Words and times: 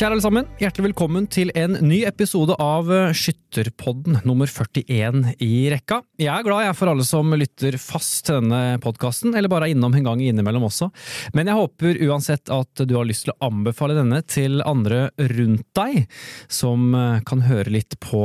Kjære 0.00 0.14
alle 0.16 0.24
sammen, 0.24 0.46
hjertelig 0.56 0.86
velkommen 0.86 1.26
til 1.28 1.50
en 1.60 1.74
ny 1.84 1.98
episode 2.08 2.54
av 2.56 2.86
eh, 2.88 3.10
Skytterpodden 3.12 4.22
nummer 4.24 4.48
41 4.48 5.34
i 5.44 5.66
rekka. 5.68 5.98
Jeg 6.16 6.30
er 6.32 6.46
glad 6.46 6.62
jeg 6.64 6.76
for 6.78 6.88
alle 6.88 7.04
som 7.04 7.34
lytter 7.36 7.76
fast 7.76 8.22
til 8.24 8.38
denne 8.38 8.78
podkasten, 8.80 9.34
eller 9.36 9.52
bare 9.52 9.68
er 9.68 9.74
innom 9.74 9.92
en 9.98 10.06
gang 10.08 10.22
innimellom 10.24 10.64
også. 10.70 10.88
Men 11.36 11.50
jeg 11.52 11.58
håper 11.58 12.00
uansett 12.06 12.48
at 12.48 12.80
du 12.80 12.94
har 12.96 13.04
lyst 13.10 13.26
til 13.26 13.34
å 13.34 13.50
anbefale 13.50 13.98
denne 13.98 14.22
til 14.24 14.64
andre 14.64 15.10
rundt 15.34 15.66
deg, 15.76 16.06
som 16.48 16.96
eh, 16.96 17.20
kan 17.28 17.44
høre 17.50 17.74
litt 17.76 17.98
på 18.00 18.24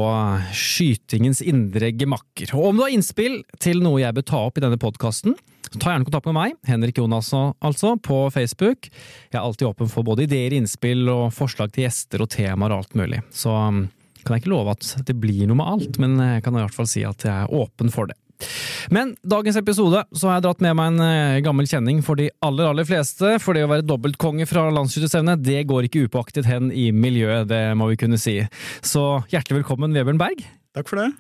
skytingens 0.56 1.44
indre 1.44 1.92
gemakker. 1.92 2.56
Og 2.56 2.70
om 2.70 2.80
du 2.80 2.86
har 2.86 2.96
innspill 2.96 3.42
til 3.60 3.84
noe 3.84 4.00
jeg 4.00 4.16
bør 4.16 4.30
ta 4.32 4.46
opp 4.48 4.64
i 4.64 4.64
denne 4.64 4.80
podkasten, 4.80 5.36
Ta 5.82 5.92
gjerne 5.94 6.08
kontakt 6.08 6.30
med 6.30 6.38
meg, 6.38 6.56
Henrik 6.70 7.00
Jonas 7.00 7.32
altså, 7.36 7.96
på 8.02 8.26
Facebook. 8.34 8.90
Jeg 9.32 9.38
er 9.38 9.44
alltid 9.44 9.68
åpen 9.70 9.92
for 9.92 10.08
både 10.08 10.26
ideer, 10.26 10.56
innspill 10.56 11.10
og 11.12 11.34
forslag 11.36 11.74
til 11.76 11.86
gjester 11.86 12.24
og 12.24 12.32
temaer 12.34 12.74
og 12.74 12.84
alt 12.84 13.00
mulig. 13.00 13.22
Så 13.36 13.52
um, 13.52 13.86
kan 14.24 14.36
jeg 14.36 14.46
ikke 14.46 14.54
love 14.54 14.76
at 14.76 14.92
det 15.08 15.18
blir 15.22 15.46
noe 15.50 15.60
med 15.60 15.72
alt, 15.74 16.00
men 16.02 16.16
jeg 16.22 16.46
kan 16.46 16.56
i 16.56 16.64
hvert 16.64 16.78
fall 16.78 16.90
si 16.90 17.04
at 17.08 17.28
jeg 17.28 17.34
er 17.34 17.52
åpen 17.54 17.92
for 17.94 18.10
det. 18.12 18.18
Men 18.92 19.14
dagens 19.24 19.58
episode 19.60 20.02
så 20.12 20.28
har 20.28 20.38
jeg 20.38 20.46
dratt 20.46 20.64
med 20.66 20.76
meg 20.78 20.92
en 20.92 21.06
eh, 21.06 21.44
gammel 21.46 21.70
kjenning 21.70 22.02
for 22.06 22.20
de 22.20 22.28
aller 22.46 22.68
aller 22.70 22.88
fleste. 22.88 23.36
For 23.42 23.56
det 23.56 23.64
å 23.66 23.72
være 23.72 23.88
dobbeltkonge 23.88 24.48
fra 24.50 24.68
landsskytterstevnet, 24.76 25.44
det 25.46 25.64
går 25.70 25.88
ikke 25.88 26.06
upåaktet 26.08 26.50
hen 26.50 26.70
i 26.74 26.90
miljøet, 26.96 27.48
det 27.52 27.64
må 27.80 27.90
vi 27.94 28.00
kunne 28.02 28.20
si. 28.22 28.42
Så 28.86 29.24
hjertelig 29.32 29.62
velkommen, 29.64 29.96
Vebjørn 29.96 30.22
Berg. 30.22 30.46
Takk 30.76 30.92
for 30.92 31.02
det. 31.02 31.12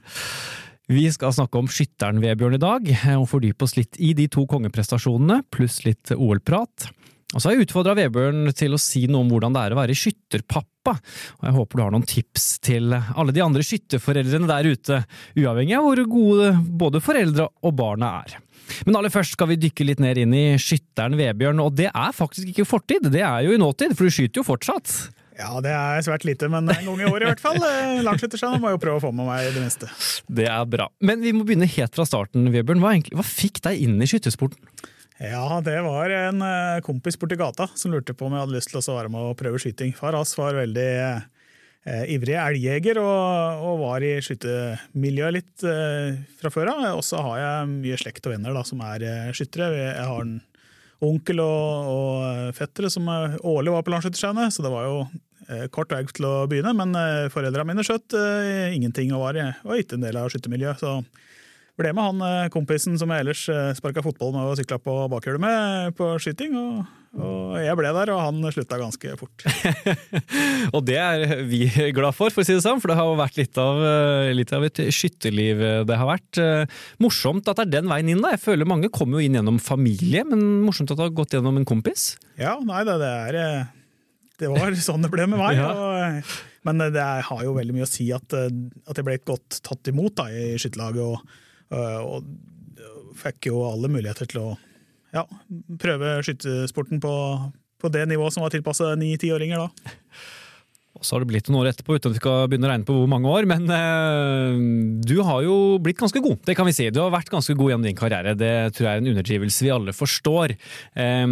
Vi 0.85 1.07
skal 1.09 1.33
snakke 1.33 1.57
om 1.57 1.65
skytteren 1.65 2.19
Vebjørn 2.21 2.59
i 2.59 2.61
dag, 2.61 2.89
og 3.17 3.25
fordype 3.31 3.65
oss 3.65 3.73
litt 3.73 3.97
i 3.97 4.11
de 4.13 4.27
to 4.29 4.43
kongeprestasjonene, 4.49 5.39
pluss 5.49 5.79
litt 5.81 6.11
OL-prat. 6.13 6.85
Og 7.33 7.41
så 7.41 7.49
har 7.49 7.55
jeg 7.55 7.65
utfordra 7.65 7.95
Vebjørn 7.97 8.51
til 8.53 8.77
å 8.77 8.79
si 8.79 9.07
noe 9.09 9.25
om 9.25 9.31
hvordan 9.33 9.55
det 9.55 9.63
er 9.65 9.73
å 9.73 9.79
være 9.79 9.95
skytterpappa, 9.97 10.93
og 11.39 11.47
jeg 11.47 11.55
håper 11.57 11.79
du 11.79 11.83
har 11.83 11.95
noen 11.95 12.05
tips 12.05 12.45
til 12.63 12.93
alle 12.93 13.33
de 13.33 13.41
andre 13.41 13.65
skytterforeldrene 13.65 14.51
der 14.51 14.69
ute, 14.69 15.01
uavhengig 15.41 15.73
av 15.79 15.87
hvor 15.87 16.03
gode 16.13 16.53
både 16.77 17.01
foreldre 17.01 17.49
og 17.65 17.75
barna 17.81 18.13
er. 18.21 18.37
Men 18.85 19.01
aller 19.01 19.13
først 19.13 19.33
skal 19.33 19.49
vi 19.49 19.61
dykke 19.65 19.89
litt 19.89 20.05
ned 20.05 20.21
inn 20.21 20.37
i 20.37 20.47
skytteren 20.61 21.17
Vebjørn, 21.17 21.65
og 21.65 21.73
det 21.81 21.89
er 21.89 22.13
faktisk 22.13 22.53
ikke 22.53 22.69
fortid, 22.69 23.09
det 23.09 23.25
er 23.25 23.41
jo 23.49 23.57
i 23.57 23.61
nåtid, 23.61 23.97
for 23.97 24.05
du 24.05 24.13
skyter 24.13 24.43
jo 24.43 24.49
fortsatt. 24.53 24.93
Ja, 25.35 25.51
det 25.59 25.71
er 25.75 26.03
svært 26.05 26.23
lite, 26.27 26.47
men 26.51 26.69
en 26.71 26.85
gang 26.87 27.01
i 27.03 27.07
året 27.09 27.25
i 27.25 27.29
hvert 27.33 27.43
fall. 27.43 27.59
Eh, 27.59 28.01
Langskytterstjerna 28.05 28.59
må 28.61 28.71
jo 28.71 28.79
prøve 28.81 29.01
å 29.01 29.03
få 29.03 29.11
med 29.15 29.27
meg 29.27 29.49
det 29.51 29.63
meste. 29.63 29.89
Det 30.31 30.47
er 30.47 30.67
bra. 30.69 30.87
Men 31.03 31.23
vi 31.25 31.33
må 31.35 31.43
begynne 31.47 31.67
helt 31.67 31.97
fra 31.97 32.07
starten, 32.07 32.47
Vebjørn. 32.53 32.83
Hva, 32.83 32.93
hva 33.19 33.25
fikk 33.27 33.59
deg 33.67 33.83
inn 33.83 33.99
i 33.99 34.07
skyttersporten? 34.09 34.61
Ja, 35.19 35.61
det 35.63 35.77
var 35.85 36.11
en 36.11 36.41
eh, 36.43 36.81
kompis 36.83 37.15
borti 37.19 37.37
gata 37.39 37.69
som 37.79 37.93
lurte 37.93 38.15
på 38.15 38.27
om 38.27 38.35
jeg 38.35 38.43
hadde 38.43 38.55
lyst 38.57 38.71
til 38.73 38.81
å 38.81 38.97
være 38.97 39.11
med 39.11 39.29
og 39.29 39.37
prøve 39.39 39.61
skyting. 39.63 39.93
Far 39.95 40.15
hans 40.17 40.33
var 40.35 40.57
veldig 40.59 40.89
eh, 41.05 42.03
ivrig 42.11 42.35
elgjeger 42.35 42.99
og, 42.99 43.63
og, 43.63 43.83
var 43.85 44.03
i 44.03 44.17
skyttermiljøet 44.25 45.37
litt 45.37 45.67
eh, 45.71 46.19
fra 46.41 46.51
før 46.51 46.73
av. 46.73 46.83
Og 46.97 47.05
så 47.07 47.23
har 47.23 47.39
jeg 47.43 47.71
mye 47.77 48.01
slekt 48.01 48.27
og 48.27 48.35
venner 48.35 48.55
da, 48.55 48.65
som 48.67 48.83
er 48.83 49.07
eh, 49.07 49.31
skyttere. 49.35 49.71
Jeg 49.85 50.09
har 50.11 50.27
en 50.27 50.35
onkel 51.03 51.41
og, 51.43 51.91
og 51.91 52.55
fettere 52.55 52.91
som 52.93 53.07
årlig 53.09 53.73
var 53.73 53.83
på 53.85 53.93
Landsskytterstevnet, 53.93 54.53
så 54.55 54.63
det 54.63 54.71
var 54.71 54.87
jo 54.87 54.97
eh, 55.49 55.67
kort 55.73 55.93
vei 55.93 56.03
til 56.09 56.27
å 56.29 56.35
begynne. 56.49 56.73
Men 56.77 56.95
eh, 56.99 57.27
foreldrene 57.33 57.67
mine 57.71 57.85
skjøt 57.85 58.15
eh, 58.17 58.75
ingenting 58.75 59.13
og 59.15 59.25
var, 59.27 59.39
var 59.65 59.81
ikke 59.81 59.99
en 59.99 60.07
del 60.07 60.19
av 60.19 60.31
skyttermiljøet. 60.33 60.83
Så 60.83 60.99
ble 61.79 61.91
med 61.91 62.07
han 62.07 62.25
eh, 62.25 62.51
kompisen 62.53 62.99
som 62.99 63.11
jeg 63.11 63.25
ellers 63.25 63.47
eh, 63.51 63.71
sparka 63.77 64.03
fotball 64.05 64.35
med 64.35 64.51
og 64.51 64.59
sykla 64.59 64.79
på 64.81 64.99
bakhjulet 65.11 65.43
med 65.43 65.97
på 65.99 66.13
skyting. 66.23 66.55
og 66.59 66.85
og 67.15 67.55
jeg 67.63 67.77
ble 67.79 67.91
der, 67.95 68.11
og 68.11 68.21
han 68.23 68.47
slutta 68.51 68.79
ganske 68.79 69.13
fort. 69.19 69.45
og 70.75 70.81
det 70.87 70.97
er 70.99 71.43
vi 71.47 71.61
glad 71.95 72.15
for, 72.17 72.33
for 72.33 72.43
å 72.43 72.47
si 72.47 72.55
det 72.57 72.63
sånn, 72.65 72.81
for 72.83 72.91
det 72.91 72.97
har 72.99 73.13
vært 73.19 73.39
litt 73.39 73.59
av, 73.61 73.79
eh, 73.87 74.31
litt 74.35 74.51
av 74.55 74.65
et 74.67 74.81
skytterliv 74.95 75.63
det 75.87 75.99
har 76.01 76.09
vært. 76.09 76.41
Morsomt 77.03 77.47
at 77.51 77.61
det 77.61 77.67
er 77.67 77.73
den 77.77 77.91
veien 77.91 78.11
inn, 78.11 78.23
da. 78.23 78.33
Jeg 78.35 78.43
føler 78.43 78.69
mange 78.69 78.91
kommer 78.93 79.19
jo 79.19 79.29
inn 79.29 79.39
gjennom 79.39 79.61
familie, 79.63 80.25
men 80.27 80.43
morsomt 80.65 80.91
at 80.91 80.99
det 80.99 81.07
har 81.07 81.15
gått 81.21 81.37
gjennom 81.37 81.61
en 81.61 81.67
kompis? 81.67 82.13
Ja, 82.41 82.57
nei 82.65 82.83
det, 82.87 82.99
det 82.99 83.13
er 83.15 83.39
Det 84.41 84.51
var 84.51 84.75
sånn 84.75 85.05
det 85.05 85.13
ble 85.13 85.29
med 85.31 85.39
meg. 85.39 85.57
ja. 85.61 85.71
og, 85.71 86.35
men 86.67 86.83
det 86.91 87.07
har 87.29 87.47
jo 87.47 87.55
veldig 87.55 87.77
mye 87.77 87.87
å 87.87 87.89
si 87.89 88.09
at, 88.15 88.35
at 88.35 88.99
jeg 88.99 89.07
ble 89.07 89.21
godt 89.23 89.61
tatt 89.63 89.93
imot 89.93 90.17
da, 90.19 90.29
i 90.33 90.55
skytterlaget. 90.59 91.03
og 91.05 91.41
og, 91.73 92.19
og 92.19 93.15
fikk 93.17 93.49
jo 93.49 93.63
alle 93.67 93.89
muligheter 93.91 94.29
til 94.29 94.41
å 94.41 94.47
ja, 95.15 95.25
prøve 95.81 96.17
skytesporten 96.25 97.01
på, 97.03 97.13
på 97.81 97.93
det 97.93 98.05
nivået 98.11 98.35
som 98.35 98.45
var 98.45 98.53
tilpasset 98.53 98.99
ni-tiåringer 98.99 99.65
da. 99.65 99.93
Og 100.95 101.03
så 101.03 101.15
har 101.15 101.23
det 101.25 101.27
blitt 101.33 101.49
noen 101.49 101.65
år 101.65 101.73
etterpå, 101.73 101.97
uten 101.97 102.07
at 102.07 102.15
vi 102.15 102.21
skal 102.21 102.45
begynne 102.47 102.69
å 102.69 102.71
regne 102.71 102.87
på 102.87 102.95
hvor 102.95 103.09
mange 103.11 103.27
år. 103.27 103.47
Men 103.51 103.65
eh, 103.67 104.59
du 105.03 105.17
har 105.27 105.43
jo 105.43 105.55
blitt 105.83 105.99
ganske 105.99 106.21
god, 106.23 106.39
det 106.47 106.55
kan 106.55 106.67
vi 106.69 106.75
si. 106.77 106.87
Du 106.93 107.01
har 107.03 107.11
vært 107.11 107.31
ganske 107.33 107.55
god 107.57 107.73
gjennom 107.73 107.87
din 107.89 107.99
karriere. 107.99 108.35
Det 108.39 108.53
tror 108.77 108.87
jeg 108.87 108.91
er 108.93 109.03
en 109.03 109.11
underdrivelse 109.11 109.67
vi 109.67 109.73
alle 109.75 109.95
forstår. 109.95 110.55
Eh, 110.95 111.25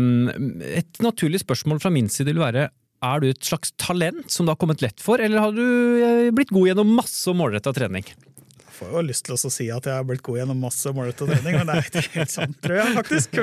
et 0.84 1.04
naturlig 1.06 1.46
spørsmål 1.46 1.80
fra 1.84 1.94
min 1.96 2.12
side 2.12 2.34
vil 2.34 2.44
være 2.44 2.68
er 3.04 3.20
du 3.20 3.30
et 3.30 3.44
slags 3.44 3.74
talent 3.80 4.32
som 4.32 4.46
det 4.46 4.54
har 4.54 4.60
kommet 4.62 4.84
lett 4.84 5.02
for, 5.04 5.20
eller 5.20 5.42
har 5.44 5.56
du 5.56 5.64
eh, 5.64 6.30
blitt 6.36 6.54
god 6.56 6.70
gjennom 6.70 6.94
masse 7.00 7.36
målretta 7.36 7.74
trening? 7.76 8.08
Får 8.84 9.00
jo 9.00 9.06
lyst 9.08 9.26
til 9.28 9.36
å 9.36 9.52
si 9.54 9.68
at 9.74 9.90
jeg 9.90 9.98
har 9.98 10.06
blitt 10.08 10.24
god 10.26 10.40
gjennom 10.42 10.62
masse 10.64 10.94
målrettet 10.96 11.32
trening, 11.32 11.58
men 11.60 11.70
det 11.70 11.80
er 11.80 11.90
ikke 11.90 12.04
helt 12.18 12.34
sant, 12.38 12.60
tror 12.64 12.80
jeg 12.80 12.96
faktisk. 13.00 13.42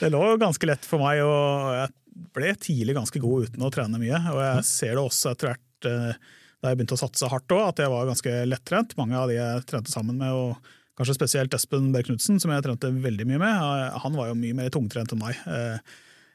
Det 0.00 0.10
lå 0.12 0.22
ganske 0.42 0.70
lett 0.70 0.88
for 0.88 1.02
meg, 1.02 1.22
og 1.24 1.74
jeg 1.78 1.92
ble 2.34 2.54
tidlig 2.62 2.96
ganske 2.96 3.22
god 3.22 3.50
uten 3.50 3.66
å 3.66 3.72
trene 3.74 4.00
mye. 4.00 4.22
Og 4.32 4.40
jeg 4.44 4.64
ser 4.68 4.94
det 4.94 5.02
også 5.02 5.34
etter 5.34 5.52
hvert 5.52 5.90
eh, 5.90 6.32
da 6.64 6.72
jeg 6.72 6.80
begynte 6.80 6.96
å 6.96 7.02
satse 7.02 7.28
hardt 7.28 7.52
òg, 7.56 7.66
at 7.66 7.84
jeg 7.84 7.92
var 7.92 8.08
ganske 8.08 8.38
lettrent. 8.48 8.96
Mange 9.00 9.18
av 9.20 9.28
de 9.28 9.36
jeg 9.36 9.66
trente 9.68 9.92
sammen 9.92 10.16
med, 10.20 10.32
og 10.32 10.98
kanskje 10.98 11.18
spesielt 11.18 11.56
Espen 11.56 11.90
Berg 11.94 12.08
Knutsen, 12.08 12.38
som 12.40 12.54
jeg 12.54 12.64
trente 12.64 12.92
veldig 13.04 13.26
mye 13.28 13.42
med, 13.42 14.00
han 14.04 14.16
var 14.16 14.30
jo 14.30 14.38
mye 14.38 14.56
mer 14.56 14.72
tungtrent 14.72 15.12
enn 15.12 15.20
meg. 15.20 15.40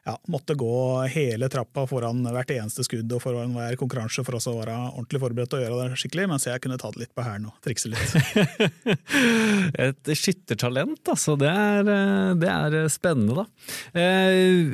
Eh, 0.10 0.14
ja, 0.14 0.20
måtte 0.28 0.56
gå 0.56 1.02
hele 1.14 1.50
trappa 1.50 1.86
foran 1.88 2.24
hvert 2.26 2.52
eneste 2.54 2.84
skudd 2.86 3.12
og 3.14 3.22
foran 3.24 3.54
hver 3.56 3.78
konkurranse 3.80 4.24
for 4.26 4.38
å 4.38 4.56
være 4.58 4.76
ordentlig 4.90 5.22
forberedt 5.22 5.56
og 5.56 5.64
gjøre 5.64 5.90
det 5.90 6.00
skikkelig, 6.02 6.28
mens 6.32 6.48
jeg 6.48 6.62
kunne 6.64 6.80
ta 6.82 6.92
det 6.94 7.04
litt 7.04 7.14
på 7.16 7.26
hælen 7.26 7.50
og 7.50 7.58
trikse 7.66 7.92
litt. 7.92 8.16
Et 9.90 10.12
skyttertalent, 10.18 11.02
altså. 11.12 11.36
Det 11.40 11.50
er, 11.50 11.92
det 12.40 12.50
er, 12.50 12.78
spennende, 12.92 13.44
da. 13.44 13.46
Eh, 14.00 14.74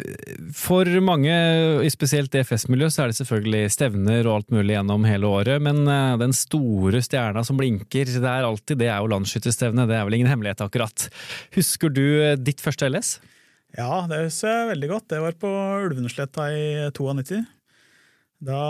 for 0.56 0.90
mange, 1.04 1.36
spesielt 1.92 2.32
DFS-miljø, 2.34 2.90
så 2.94 3.06
er 3.06 3.12
det 3.12 3.20
selvfølgelig 3.20 3.74
stevner 3.76 4.30
og 4.30 4.40
alt 4.40 4.56
mulig 4.56 4.78
gjennom 4.78 5.08
hele 5.10 5.30
året, 5.30 5.64
men 5.64 5.84
eh, 5.84 6.16
den 6.22 6.36
store 6.36 7.04
stjerna 7.06 7.44
som 7.46 7.60
blinker, 7.60 8.08
det 8.08 8.32
er 8.32 8.48
alltid 8.48 8.80
det 8.82 8.92
er 8.92 9.02
jo 9.02 9.12
landsskytterstevne. 9.12 9.88
Det 9.90 10.00
er 10.00 10.08
vel 10.08 10.20
ingen 10.20 10.32
hemmelighet, 10.32 10.64
akkurat. 10.66 11.10
Husker 11.58 11.92
du 11.92 12.06
ditt 12.40 12.64
første 12.64 12.90
LS? 12.92 13.18
Ja, 13.76 14.06
det 14.08 14.22
husker 14.28 14.52
jeg 14.52 14.70
veldig 14.74 14.92
godt. 14.92 15.10
Det 15.12 15.24
var 15.24 15.36
på 15.40 15.50
Ulvenesletta 15.86 16.48
i 16.56 16.68
92. 16.96 17.42
Da 18.46 18.62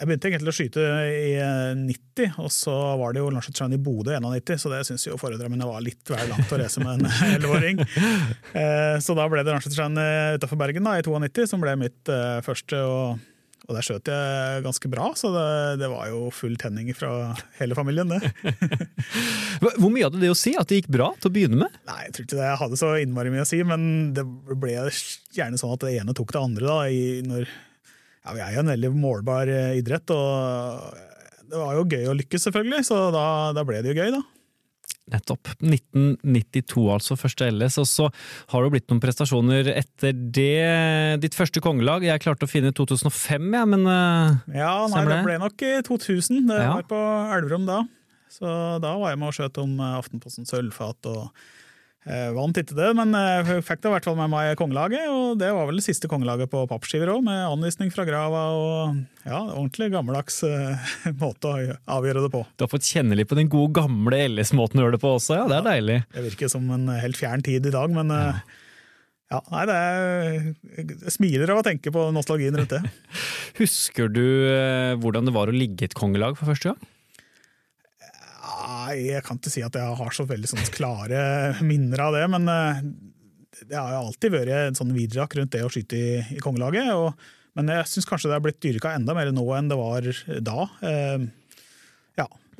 Jeg 0.00 0.08
begynte 0.08 0.28
egentlig 0.30 0.52
å 0.52 0.56
skyte 0.56 0.84
i 1.12 1.32
90, 1.76 2.36
og 2.40 2.52
så 2.52 2.74
var 3.00 3.12
det 3.12 3.20
jo 3.20 3.32
landsskytterstevne 3.32 3.76
i 3.76 3.82
Bodø 3.84 4.14
i 4.16 4.20
91, 4.20 4.62
så 4.62 4.72
det 4.72 4.84
syns 4.88 5.04
jo 5.04 5.18
foreldrene 5.20 5.52
mine 5.52 5.68
var 5.68 5.84
litt 5.84 6.08
vel 6.08 6.32
langt 6.32 6.52
å 6.52 6.60
reise 6.60 6.80
med 6.80 7.02
en 7.02 7.10
elleveåring. 7.34 7.82
Eh, 7.84 8.96
så 9.04 9.16
da 9.16 9.28
ble 9.28 9.44
det 9.44 9.52
landsskytterstevne 9.52 10.06
utafor 10.40 10.60
Bergen 10.60 10.88
da, 10.88 10.96
i 10.96 11.04
92 11.04 11.50
som 11.52 11.60
ble 11.64 11.76
mitt 11.84 12.12
eh, 12.12 12.40
første. 12.46 12.80
og 12.80 13.20
og 13.68 13.76
der 13.76 13.84
skjøt 13.84 14.08
jeg 14.10 14.62
ganske 14.64 14.90
bra, 14.90 15.10
så 15.18 15.30
det, 15.34 15.48
det, 15.82 15.90
var 15.92 16.08
jo 16.10 16.30
full 16.34 16.56
tenning 16.60 16.88
fra 16.96 17.32
hele 17.58 17.76
familien, 17.78 18.10
det. 18.10 18.30
Hvor 19.80 19.90
mye 19.92 20.06
hadde 20.08 20.22
det 20.22 20.32
å 20.32 20.38
si 20.38 20.54
at 20.58 20.70
det 20.70 20.80
gikk 20.80 20.90
bra 20.96 21.10
til 21.18 21.30
å 21.30 21.34
begynne 21.34 21.60
med? 21.60 21.76
Nei, 21.90 22.00
Jeg 22.06 22.14
tror 22.16 22.26
ikke 22.26 22.38
det 22.40 22.48
jeg 22.48 22.60
hadde 22.62 22.80
så 22.80 22.92
innmari 23.02 23.34
mye 23.34 23.44
å 23.44 23.50
si, 23.50 23.60
men 23.66 23.84
det 24.16 24.24
ble 24.24 24.76
gjerne 25.36 25.60
sånn 25.60 25.76
at 25.76 25.84
det 25.84 25.94
ene 26.00 26.16
tok 26.16 26.34
det 26.34 26.42
andre. 26.42 26.66
da, 26.66 26.78
i, 26.88 27.20
når, 27.26 27.46
ja, 28.24 28.34
Vi 28.34 28.44
er 28.46 28.56
jo 28.56 28.64
en 28.64 28.74
veldig 28.74 28.92
målbar 28.96 29.52
eh, 29.52 29.78
idrett, 29.78 30.14
og 30.16 31.06
det 31.50 31.58
var 31.60 31.76
jo 31.76 31.88
gøy 31.88 32.10
å 32.10 32.16
lykkes, 32.16 32.48
selvfølgelig, 32.48 32.84
så 32.86 33.08
da, 33.14 33.24
da 33.56 33.66
ble 33.66 33.82
det 33.84 33.92
jo 33.92 34.00
gøy, 34.00 34.14
da. 34.16 34.24
Nettopp. 35.10 35.52
1992, 35.58 36.86
altså, 36.94 37.16
første 37.18 37.48
LS. 37.50 37.78
Og 37.82 37.88
så 37.90 38.08
har 38.52 38.64
det 38.64 38.72
blitt 38.74 38.88
noen 38.92 39.02
prestasjoner 39.02 39.72
etter 39.74 40.16
det. 40.16 41.20
Ditt 41.24 41.38
første 41.38 41.62
kongelag, 41.64 42.06
jeg 42.06 42.22
klarte 42.24 42.48
å 42.48 42.50
finne 42.50 42.74
2005, 42.76 43.48
ja, 43.56 43.64
men 43.68 43.86
uh, 43.88 44.36
Ja, 44.54 44.74
nei, 44.92 45.06
det 45.08 45.22
ble 45.26 45.38
nok 45.42 45.66
i 45.66 45.72
2000. 45.86 46.44
Det 46.50 46.60
ja. 46.60 46.74
var 46.78 46.86
på 46.90 47.00
Elverum 47.36 47.66
da. 47.68 47.82
Så 48.30 48.46
da 48.82 48.94
var 48.96 49.12
jeg 49.12 49.18
med 49.20 49.32
og 49.32 49.36
skjøt 49.36 49.58
om 49.58 49.72
Aftenposten 49.74 49.98
Aftenpostens 50.00 50.52
sølvfat 50.54 51.08
og 51.10 51.48
Eh, 52.08 52.30
vant 52.32 52.56
ikke 52.56 52.76
det, 52.78 52.88
men 52.96 53.12
jeg 53.12 53.42
eh, 53.44 53.58
fikk 53.64 53.82
det 53.82 53.90
i 53.90 53.92
hvert 53.92 54.06
fall 54.08 54.16
med 54.16 54.30
meg 54.32 54.54
kongelaget. 54.56 55.10
Og 55.12 55.34
det 55.40 55.50
var 55.52 55.68
vel 55.68 55.82
det 55.82 55.84
siste 55.84 56.08
kongelaget 56.08 56.48
på 56.52 56.62
pappskiver 56.70 57.12
òg, 57.12 57.20
med 57.26 57.42
anvisning 57.44 57.92
fra 57.92 58.06
grava 58.08 58.46
og 58.56 59.02
ja, 59.26 59.42
ordentlig 59.42 59.90
gammeldags 59.92 60.40
uh, 60.48 60.90
måte 61.22 61.52
å 61.52 61.76
avgjøre 61.98 62.24
det 62.24 62.32
på. 62.32 62.46
Du 62.56 62.64
har 62.64 62.72
fått 62.72 62.88
kjenne 62.88 63.18
litt 63.18 63.28
på 63.30 63.36
den 63.38 63.52
gode 63.52 63.76
gamle 63.82 64.24
LS-måten 64.30 64.80
å 64.80 64.86
gjøre 64.86 64.96
det 64.96 65.04
på 65.04 65.12
også, 65.18 65.42
ja. 65.42 65.46
Det 65.50 65.58
er 65.58 65.62
ja, 65.62 65.68
deilig. 65.74 66.00
Det 66.16 66.26
virker 66.30 66.52
som 66.56 66.72
en 66.78 66.88
helt 67.02 67.20
fjern 67.20 67.44
tid 67.44 67.68
i 67.68 67.76
dag, 67.76 67.92
men 67.92 68.16
ja. 68.16 68.32
Ja, 69.30 69.38
nei, 69.52 69.60
det 69.68 69.74
er, 69.78 70.46
jeg 70.74 71.12
smiler 71.14 71.52
av 71.52 71.60
å 71.60 71.62
tenke 71.62 71.92
på 71.94 72.08
nostalgien 72.10 72.56
rundt 72.58 72.72
det. 72.74 72.80
Husker 73.60 74.10
du 74.10 74.24
eh, 74.50 74.96
hvordan 74.98 75.28
det 75.28 75.34
var 75.36 75.52
å 75.52 75.54
ligge 75.54 75.84
i 75.84 75.86
et 75.86 75.94
kongelag 75.94 76.34
for 76.38 76.50
første 76.50 76.72
gang? 76.72 76.88
Nei, 78.70 79.08
jeg 79.08 79.24
kan 79.26 79.38
ikke 79.40 79.50
si 79.50 79.62
at 79.66 79.74
jeg 79.74 79.98
har 79.98 80.14
så 80.14 80.26
veldig 80.28 80.50
sånn 80.50 80.70
klare 80.74 81.20
minner 81.66 82.04
av 82.04 82.14
det, 82.14 82.22
men 82.30 82.46
eh, 82.52 82.82
det 83.66 83.76
har 83.76 83.96
alltid 83.98 84.34
vært 84.34 84.54
en 84.54 84.78
sånn 84.78 84.94
vidrak 84.94 85.34
rundt 85.36 85.52
det 85.56 85.64
å 85.66 85.70
skyte 85.72 85.98
i, 85.98 86.10
i 86.36 86.42
kongelaget. 86.42 86.92
Og, 86.94 87.30
men 87.58 87.72
jeg 87.74 87.88
syns 87.90 88.06
kanskje 88.08 88.30
det 88.30 88.38
er 88.38 88.44
blitt 88.44 88.60
dyrka 88.62 88.94
enda 88.94 89.16
mer 89.16 89.32
nå 89.34 89.46
enn 89.56 89.70
det 89.72 89.78
var 89.80 90.06
da. 90.46 90.68
Eh, 90.86 91.26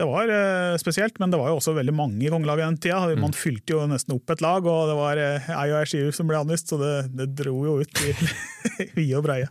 det 0.01 0.07
var 0.09 0.31
eh, 0.33 0.79
spesielt, 0.81 1.19
men 1.21 1.33
det 1.33 1.37
var 1.37 1.51
jo 1.51 1.59
også 1.59 1.75
veldig 1.77 1.93
mange 1.93 2.25
i 2.25 2.31
kongelaget 2.33 2.65
den 2.65 2.79
tida. 2.81 3.01
Mm. 3.11 3.21
Man 3.27 3.35
fylte 3.37 3.75
jo 3.75 3.83
nesten 3.91 4.15
opp 4.15 4.33
et 4.33 4.41
lag, 4.41 4.65
og 4.65 4.89
det 4.89 4.95
var 4.97 5.21
eh, 5.21 5.51
ei 5.53 5.67
og 5.75 5.81
ei 5.83 5.89
skive 5.91 6.15
som 6.17 6.31
ble 6.31 6.39
anvist, 6.41 6.73
så 6.73 6.79
det, 6.81 6.95
det 7.19 7.27
dro 7.37 7.53
jo 7.67 7.75
ut 7.83 8.01
i 8.07 8.15
vide 8.97 9.19
og 9.19 9.27
breie. 9.27 9.51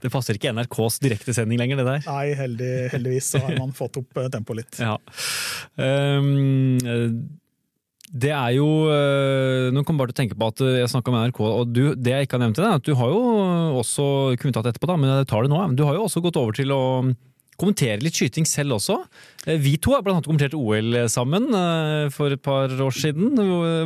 Det 0.00 0.12
passer 0.14 0.38
ikke 0.38 0.54
NRKs 0.56 0.96
direktesending 1.04 1.60
lenger, 1.60 1.82
det 1.82 1.88
der. 1.90 2.06
Nei, 2.08 2.24
heldig, 2.38 2.72
heldigvis 2.94 3.28
så 3.34 3.42
har 3.44 3.58
man 3.60 3.74
fått 3.76 4.00
opp 4.00 4.22
eh, 4.22 4.30
tempoet 4.32 4.62
litt. 4.62 4.80
Ja. 4.80 4.96
Um, 5.76 6.80
det 8.12 8.28
er 8.36 8.50
jo 8.58 8.66
eh, 8.92 9.70
Nå 9.72 9.86
kom 9.88 9.96
jeg 9.96 10.02
bare 10.02 10.12
til 10.12 10.18
å 10.18 10.20
tenke 10.20 10.36
på 10.36 10.48
at 10.52 10.60
jeg 10.82 10.88
snakka 10.92 11.12
med 11.12 11.30
NRK, 11.30 11.42
og 11.48 11.68
du, 11.72 11.82
det 11.96 12.12
jeg 12.12 12.28
ikke 12.28 12.36
har 12.36 12.42
nevnt 12.44 12.58
til 12.58 12.68
er 12.68 12.80
at 12.80 12.84
du 12.84 12.92
har 12.96 13.12
jo 13.12 13.20
også 13.80 14.06
Kunne 14.40 14.56
tatt 14.56 14.68
etterpå, 14.68 14.88
da, 14.88 14.96
men 15.00 15.12
jeg 15.12 15.28
tar 15.28 15.44
det 15.44 15.52
nå. 15.52 15.60
Du 15.76 15.84
har 15.88 15.96
jo 15.96 16.08
også 16.08 16.24
gått 16.24 16.40
over 16.40 16.56
til 16.56 16.72
å 16.72 16.82
kommentere 17.60 18.00
litt 18.02 18.16
skyting 18.16 18.46
selv 18.48 18.76
også. 18.78 18.96
Eh, 19.46 19.58
Vi 19.62 19.76
to 19.82 19.94
har 19.94 20.02
annet 20.02 20.28
kommentert 20.28 20.56
OL 20.58 20.96
sammen 21.12 21.48
eh, 21.54 22.08
for 22.14 22.34
et 22.34 22.42
par 22.42 22.72
år 22.72 22.94
siden. 22.96 23.32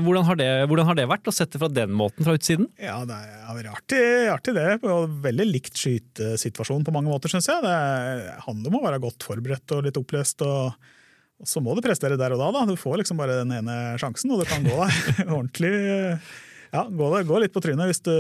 Hvordan 0.04 0.26
har 0.28 0.40
det, 0.40 0.50
hvordan 0.70 0.90
har 0.90 0.98
det 0.98 1.08
vært 1.10 1.30
å 1.30 1.34
sette 1.34 1.60
fra 1.60 1.70
den 1.72 1.94
måten 1.96 2.26
fra 2.26 2.36
utsiden? 2.38 2.68
Ja, 2.80 2.98
det 3.08 3.16
er 3.16 3.70
artig, 3.72 4.02
artig 4.32 4.56
det. 4.56 4.68
Veldig 4.82 5.48
likt 5.50 5.80
skytesituasjon 5.80 6.86
på 6.86 6.94
mange 6.94 7.12
måter, 7.12 7.32
syns 7.32 7.50
jeg. 7.50 7.64
Det 7.64 8.36
handler 8.46 8.72
om 8.72 8.80
å 8.80 8.84
være 8.86 9.02
godt 9.02 9.26
forberedt 9.26 9.76
og 9.76 9.88
litt 9.88 10.00
opplest. 10.00 10.42
og 10.46 10.74
så 11.44 11.60
må 11.60 11.74
du 11.76 11.82
prestere 11.84 12.16
der 12.16 12.32
og 12.32 12.40
da. 12.40 12.48
da. 12.54 12.64
Du 12.64 12.78
får 12.80 13.02
liksom 13.02 13.18
bare 13.20 13.42
den 13.42 13.52
ene 13.58 13.96
sjansen, 14.00 14.32
og 14.32 14.40
det 14.40 14.48
kan 14.48 14.64
gå 14.64 14.76
ordentlig 15.36 15.72
ja, 16.72 16.82
gå, 16.90 17.08
gå 17.28 17.38
litt 17.42 17.54
på 17.54 17.62
trynet 17.64 17.88
hvis 17.90 18.02
du 18.04 18.12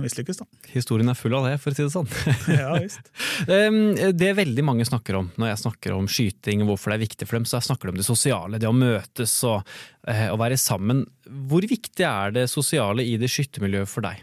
mislykkes, 0.00 0.40
da. 0.40 0.46
Historien 0.72 1.10
er 1.10 1.18
full 1.18 1.34
av 1.36 1.46
det, 1.48 1.56
for 1.62 1.72
å 1.72 1.76
si 1.76 1.84
det 1.84 1.92
sånn. 1.92 2.08
Ja, 2.60 2.72
visst. 2.80 3.12
Det 4.20 4.30
veldig 4.36 4.64
mange 4.66 4.86
snakker 4.88 5.18
om 5.20 5.30
når 5.40 5.52
jeg 5.52 5.62
snakker 5.64 5.94
om 5.96 6.08
skyting 6.10 6.64
og 6.64 6.72
hvorfor 6.72 6.92
det 6.92 7.00
er 7.00 7.04
viktig 7.06 7.28
for 7.28 7.38
dem, 7.38 7.46
så 7.48 7.58
jeg 7.58 7.68
snakker 7.70 7.88
de 7.88 7.94
om 7.94 8.00
det 8.00 8.06
sosiale, 8.08 8.60
det 8.60 8.70
å 8.70 8.76
møtes 8.76 9.34
og 9.48 9.60
eh, 10.08 10.28
å 10.32 10.38
være 10.40 10.58
sammen. 10.60 11.04
Hvor 11.50 11.66
viktig 11.68 12.06
er 12.06 12.36
det 12.36 12.46
sosiale 12.52 13.06
i 13.06 13.16
det 13.20 13.30
skyttermiljøet 13.32 13.90
for 13.90 14.06
deg? 14.06 14.22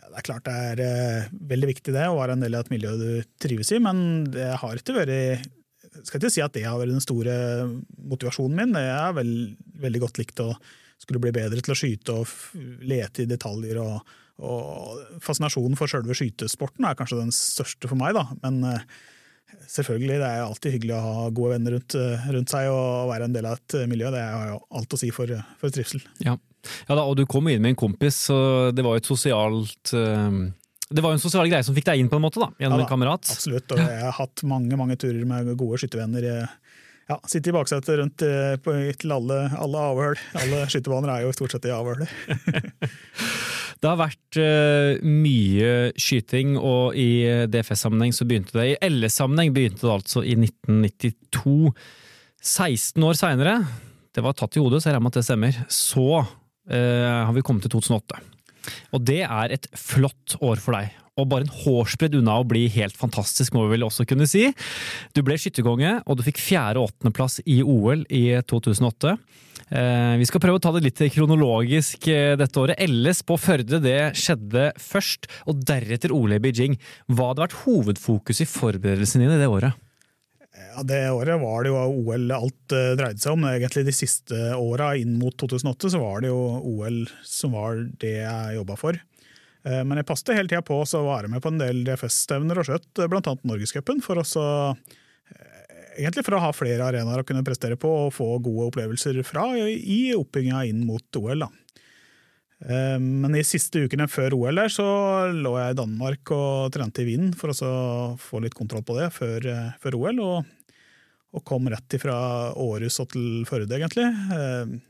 Ja, 0.00 0.08
det 0.08 0.22
er 0.22 0.28
klart 0.30 0.46
det 0.48 0.54
er 0.70 0.84
eh, 0.84 1.34
veldig 1.54 1.72
viktig 1.74 1.96
det, 1.96 2.06
å 2.08 2.20
være 2.20 2.38
en 2.38 2.46
del 2.46 2.56
av 2.56 2.64
et 2.66 2.72
miljø 2.74 2.94
du 3.00 3.10
trives 3.42 3.74
i, 3.74 3.82
men 3.82 4.24
det 4.34 4.54
har 4.62 4.80
ikke 4.80 4.96
vært 5.02 5.52
skal 6.02 6.18
ikke 6.18 6.32
si 6.32 6.42
at 6.42 6.54
det 6.56 6.64
har 6.66 6.78
vært 6.80 6.90
den 6.90 7.04
store 7.04 7.34
motivasjonen 8.10 8.56
min. 8.58 8.78
Jeg 8.80 8.94
er 8.96 9.12
veld, 9.14 9.52
veldig 9.84 10.00
godt 10.02 10.18
likt 10.18 10.42
å 10.42 10.48
skulle 11.04 11.22
bli 11.22 11.32
bedre 11.34 11.62
til 11.62 11.74
å 11.74 11.78
skyte 11.78 12.18
og 12.20 12.60
lete 12.84 13.24
i 13.24 13.30
detaljer. 13.30 13.80
og, 13.82 14.14
og 14.44 15.20
Fascinasjonen 15.24 15.78
for 15.78 15.90
selve 15.90 16.16
skytesporten 16.16 16.86
er 16.88 16.96
kanskje 16.98 17.20
den 17.20 17.34
største 17.34 17.90
for 17.90 18.00
meg, 18.00 18.16
da. 18.16 18.26
Men 18.42 18.62
eh, 18.72 18.88
selvfølgelig, 19.70 20.18
det 20.22 20.30
er 20.30 20.42
alltid 20.44 20.76
hyggelig 20.76 20.96
å 20.96 21.04
ha 21.04 21.28
gode 21.36 21.54
venner 21.54 21.76
rundt, 21.78 21.96
eh, 22.00 22.26
rundt 22.34 22.54
seg 22.54 22.72
og 22.72 23.12
være 23.12 23.28
en 23.28 23.36
del 23.36 23.48
av 23.50 23.60
et 23.60 23.78
miljø. 23.90 24.10
Det 24.14 24.24
har 24.24 24.50
jo 24.54 24.58
alt 24.80 24.98
å 24.98 25.00
si 25.00 25.12
for, 25.14 25.30
for 25.60 25.74
trivsel. 25.74 26.04
Ja. 26.24 26.36
ja 26.88 26.98
da, 26.98 27.06
og 27.06 27.16
du 27.20 27.24
kom 27.30 27.48
inn 27.52 27.62
med 27.64 27.74
en 27.74 27.82
kompis, 27.86 28.26
så 28.30 28.38
det 28.74 28.84
var 28.86 28.96
jo 28.96 29.04
et 29.04 29.10
sosialt 29.10 29.94
eh, 29.96 30.42
Det 30.90 31.04
var 31.04 31.14
jo 31.14 31.20
en 31.20 31.26
sosial 31.26 31.48
greie 31.50 31.64
som 31.66 31.76
fikk 31.76 31.88
deg 31.92 32.02
inn 32.02 32.12
på 32.12 32.20
en 32.20 32.26
måte, 32.26 32.42
da, 32.42 32.50
gjennom 32.58 32.80
Ja 32.80 32.84
da, 32.84 32.88
en 32.88 32.94
kamerat. 32.96 33.30
Absolutt, 33.36 33.76
og 33.76 33.82
jeg 33.82 34.04
har 34.08 34.18
hatt 34.18 34.46
mange 34.48 34.80
mange 34.80 34.98
turer 35.00 35.24
med 35.28 35.54
gode 35.54 35.80
skyttervenner. 35.82 36.48
Ja, 37.10 37.18
Sitte 37.28 37.50
i 37.50 37.54
baksetet 37.54 37.98
rundt 38.00 38.22
eh, 38.24 38.94
til 39.00 39.12
alle, 39.12 39.40
alle 39.60 39.80
avhøl. 39.90 40.20
Alle 40.40 40.62
skytterbaner 40.72 41.12
er 41.12 41.26
jo 41.26 41.34
stort 41.36 41.52
sett 41.52 41.68
i 41.68 41.74
avhør. 41.74 42.04
Det 43.84 43.90
har 43.90 43.98
vært 44.00 44.36
uh, 44.40 45.02
mye 45.04 45.90
skyting, 46.00 46.54
og 46.56 46.94
i 46.96 47.44
DFS-sammenheng 47.52 48.14
så 48.16 48.24
begynte 48.24 48.56
det. 48.56 48.64
I 48.70 48.88
LS-sammenheng 48.88 49.52
begynte 49.52 49.84
det 49.84 49.92
altså 49.92 50.22
i 50.24 50.32
1992. 50.38 51.74
16 52.40 53.04
år 53.04 53.18
seinere, 53.18 53.58
det 54.16 54.24
var 54.24 54.36
tatt 54.38 54.56
i 54.56 54.62
hodet, 54.62 54.80
så 54.80 54.88
jeg 54.88 54.96
regner 54.96 55.04
med 55.04 55.12
at 55.12 55.18
det 55.20 55.26
stemmer, 55.26 55.60
så 55.68 56.06
uh, 56.22 57.20
har 57.28 57.34
vi 57.36 57.44
kommet 57.44 57.66
til 57.66 57.74
2008. 57.76 58.22
Og 58.96 59.04
det 59.04 59.20
er 59.26 59.52
et 59.52 59.68
flott 59.76 60.38
år 60.40 60.64
for 60.64 60.78
deg. 60.78 61.03
Og 61.14 61.28
bare 61.30 61.46
en 61.46 61.52
hårsbredd 61.62 62.16
unna 62.18 62.40
å 62.40 62.46
bli 62.48 62.64
helt 62.74 62.96
fantastisk, 62.98 63.54
må 63.54 63.68
vi 63.68 63.76
vel 63.76 63.86
også 63.86 64.06
kunne 64.10 64.26
si. 64.26 64.48
Du 65.14 65.22
ble 65.22 65.36
skytterkonge, 65.38 66.00
og 66.02 66.18
du 66.18 66.24
fikk 66.26 66.40
fjerde- 66.42 66.82
og 66.82 66.90
åttendeplass 66.90 67.38
i 67.46 67.60
OL 67.62 68.02
i 68.10 68.24
2008. 68.42 69.14
Eh, 69.70 70.16
vi 70.18 70.26
skal 70.26 70.42
prøve 70.42 70.58
å 70.58 70.62
ta 70.62 70.72
det 70.74 70.82
litt 70.84 71.04
kronologisk 71.14 72.08
eh, 72.10 72.34
dette 72.40 72.60
året. 72.60 72.82
LS 72.82 73.22
på 73.26 73.38
Førde 73.38 73.78
det 73.84 74.00
skjedde 74.18 74.72
først, 74.82 75.30
og 75.46 75.62
deretter 75.62 76.12
OL 76.14 76.34
i 76.34 76.42
Beijing. 76.42 76.76
Hva 77.06 77.30
hadde 77.30 77.46
vært 77.46 77.58
hovedfokus 77.62 78.42
i 78.42 78.50
forberedelsene 78.50 79.28
dine 79.28 79.38
det 79.38 79.48
året? 79.48 79.78
Ja, 80.54 80.82
Det 80.82 81.00
året 81.14 81.40
var 81.42 81.62
det 81.62 81.70
jo 81.70 81.78
OL 81.78 82.34
alt 82.34 82.74
eh, 82.74 82.92
dreide 82.98 83.22
seg 83.22 83.38
om. 83.38 83.46
Egentlig 83.54 83.86
De 83.86 83.94
siste 83.94 84.44
åra 84.58 84.96
inn 84.98 85.14
mot 85.22 85.34
2008 85.38 85.94
så 85.94 86.02
var 86.02 86.26
det 86.26 86.34
jo 86.34 86.42
OL 86.74 87.04
som 87.22 87.54
var 87.54 87.86
det 88.02 88.16
jeg 88.18 88.58
jobba 88.58 88.78
for. 88.82 88.98
Eh, 89.64 89.82
Men 89.84 90.00
jeg 90.00 90.08
passet 90.08 90.34
hele 90.36 90.50
tida 90.50 90.62
på 90.64 90.82
å 90.82 91.02
være 91.06 91.30
med 91.32 91.42
på 91.42 91.52
en 91.52 91.60
del 91.60 91.82
DFS-stevner 91.86 92.60
og 92.60 92.68
skjøtt, 92.68 92.92
eh, 93.00 93.10
bl.a. 93.10 93.34
Norgescupen, 93.48 94.02
for 94.04 94.20
eh, 94.20 96.22
for 96.26 96.36
å 96.36 96.42
ha 96.42 96.52
flere 96.52 96.88
arenaer 96.88 97.22
å 97.22 97.26
kunne 97.26 97.44
prestere 97.46 97.78
på 97.80 97.90
og 98.06 98.14
få 98.16 98.34
gode 98.42 98.70
opplevelser 98.70 99.20
fra 99.24 99.52
i 99.56 100.00
oppbygginga 100.16 100.64
inn 100.66 100.82
mot 100.86 101.20
OL. 101.20 101.46
da. 101.46 101.52
Men 102.64 103.34
de 103.34 103.42
siste 103.44 103.82
ukene 103.84 104.08
før 104.08 104.34
OL 104.34 104.56
der, 104.56 104.70
så 104.72 104.84
lå 105.30 105.52
jeg 105.58 105.74
i 105.74 105.78
Danmark 105.78 106.30
og 106.32 106.72
trente 106.72 107.02
i 107.02 107.06
Wien 107.06 107.34
for 107.36 107.52
å 107.52 108.16
få 108.16 108.40
litt 108.40 108.56
kontroll 108.56 108.82
på 108.82 108.96
det 108.96 109.10
før, 109.12 109.46
før 109.82 109.98
OL. 110.00 110.22
Og, 110.24 110.78
og 111.34 111.44
kom 111.44 111.68
rett 111.68 111.98
ifra 111.98 112.16
Århus 112.56 112.98
og 113.04 113.10
til 113.12 113.44
Førde, 113.46 113.76
egentlig. 113.76 114.08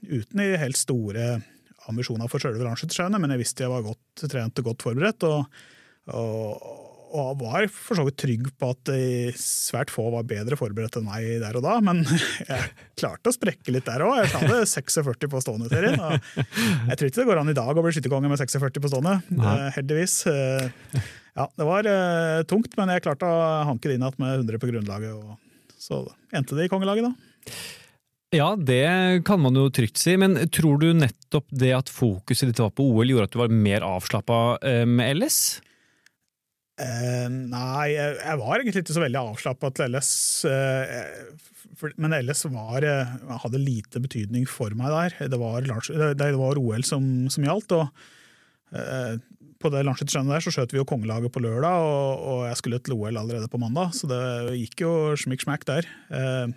Uten 0.09 0.45
i 0.45 0.53
helt 0.61 0.79
store 0.79 1.43
ambisjoner 1.91 2.31
for 2.33 2.43
sjølve 2.43 2.65
landsskytterskjauene, 2.67 3.21
men 3.23 3.35
jeg 3.35 3.43
visste 3.45 3.65
jeg 3.67 3.73
var 3.75 3.85
godt 3.87 4.25
trent 4.33 4.61
og 4.63 4.69
godt 4.71 4.85
forberedt. 4.87 5.27
Og, 5.29 5.63
og, 6.15 6.67
og 7.15 7.37
var 7.45 7.69
for 7.71 7.95
så 7.99 8.05
vidt 8.09 8.17
trygg 8.19 8.49
på 8.59 8.71
at 8.75 8.91
svært 9.39 9.93
få 9.95 10.09
var 10.11 10.25
bedre 10.27 10.59
forberedt 10.59 10.97
enn 10.99 11.07
meg 11.07 11.29
der 11.45 11.59
og 11.61 11.63
da, 11.67 11.77
men 11.85 12.01
jeg 12.51 12.71
klarte 12.99 13.31
å 13.31 13.37
sprekke 13.37 13.75
litt 13.77 13.87
der 13.87 14.03
òg. 14.07 14.17
Jeg 14.25 14.33
hadde 14.35 14.63
46 14.67 15.29
på 15.31 15.43
stående 15.45 15.71
terien, 15.71 16.01
og 16.03 16.17
Jeg 16.35 16.97
tror 16.99 17.11
ikke 17.13 17.21
det 17.23 17.29
går 17.31 17.43
an 17.45 17.53
i 17.55 17.59
dag 17.61 17.71
å 17.79 17.85
bli 17.87 17.95
skytterkonge 17.95 18.33
med 18.33 18.41
46 18.43 18.83
på 18.83 18.91
stående, 18.91 19.21
Nei. 19.37 19.55
eh, 19.61 19.71
heldigvis. 19.79 20.17
Eh, 20.33 21.05
Ja, 21.35 21.49
det 21.59 21.65
var 21.67 21.83
eh, 21.91 22.45
tungt, 22.47 22.77
men 22.79 22.93
jeg 22.93 23.03
klarte 23.03 23.27
å 23.27 23.39
hanke 23.67 23.91
det 23.91 23.97
inn 23.97 24.05
igjen 24.07 24.21
med 24.23 24.37
100 24.45 24.61
på 24.63 24.69
grunnlaget. 24.71 25.17
Og 25.19 25.81
så 25.83 25.99
endte 26.31 26.55
det 26.55 26.69
i 26.69 26.71
kongelaget, 26.71 27.09
da. 27.09 27.55
Ja, 28.35 28.49
det 28.59 29.23
kan 29.29 29.39
man 29.45 29.55
jo 29.55 29.69
trygt 29.71 30.01
si, 30.01 30.17
men 30.19 30.35
tror 30.51 30.81
du 30.83 30.89
nettopp 30.97 31.47
det 31.55 31.71
at 31.77 31.93
fokuset 31.93 32.51
ditt 32.51 32.63
var 32.63 32.73
på 32.75 32.87
OL 32.91 33.13
gjorde 33.13 33.29
at 33.29 33.37
du 33.37 33.39
var 33.39 33.55
mer 33.55 33.87
avslappa 33.87 34.41
eh, 34.67 34.83
med 34.89 35.21
LS? 35.21 35.39
Uh, 36.75 37.31
nei, 37.31 37.93
jeg, 37.95 38.39
var 38.41 38.59
egentlig 38.59 38.83
ikke 38.83 38.97
så 38.97 39.05
veldig 39.05 39.21
avslappa 39.21 39.71
til 39.79 39.95
LS. 39.95 40.11
Uh, 40.51 41.55
for, 41.79 41.95
men 42.01 42.17
LS 42.17 42.45
var, 42.51 42.83
uh, 42.83 43.37
hadde 43.45 43.63
lite 43.63 44.03
betydning 44.03 44.49
for 44.51 44.75
meg 44.79 44.91
der. 44.91 45.31
Det 45.31 45.39
var, 45.39 45.63
det, 45.63 46.11
det 46.19 46.33
var 46.41 46.59
OL 46.59 46.83
som, 46.87 47.07
som 47.31 47.47
gjaldt. 47.47 47.77
og 47.79 48.75
eh, 48.75 49.15
På 49.63 49.71
det 49.73 49.85
landsskytterstevnet 49.87 50.37
der 50.37 50.45
så 50.45 50.55
skjøt 50.55 50.75
vi 50.75 50.81
jo 50.81 50.89
kongelaget 50.89 51.33
på 51.35 51.43
lørdag, 51.45 51.87
og, 51.87 52.27
og 52.33 52.43
jeg 52.51 52.61
skulle 52.61 52.83
til 52.83 52.99
OL 52.99 53.23
allerede 53.23 53.51
på 53.51 53.63
mandag, 53.63 53.95
så 53.97 54.11
det 54.11 54.23
gikk 54.59 54.85
jo 54.85 54.93
smikk-smakk 55.23 55.67
der. 55.71 55.89
Eh, 56.11 56.55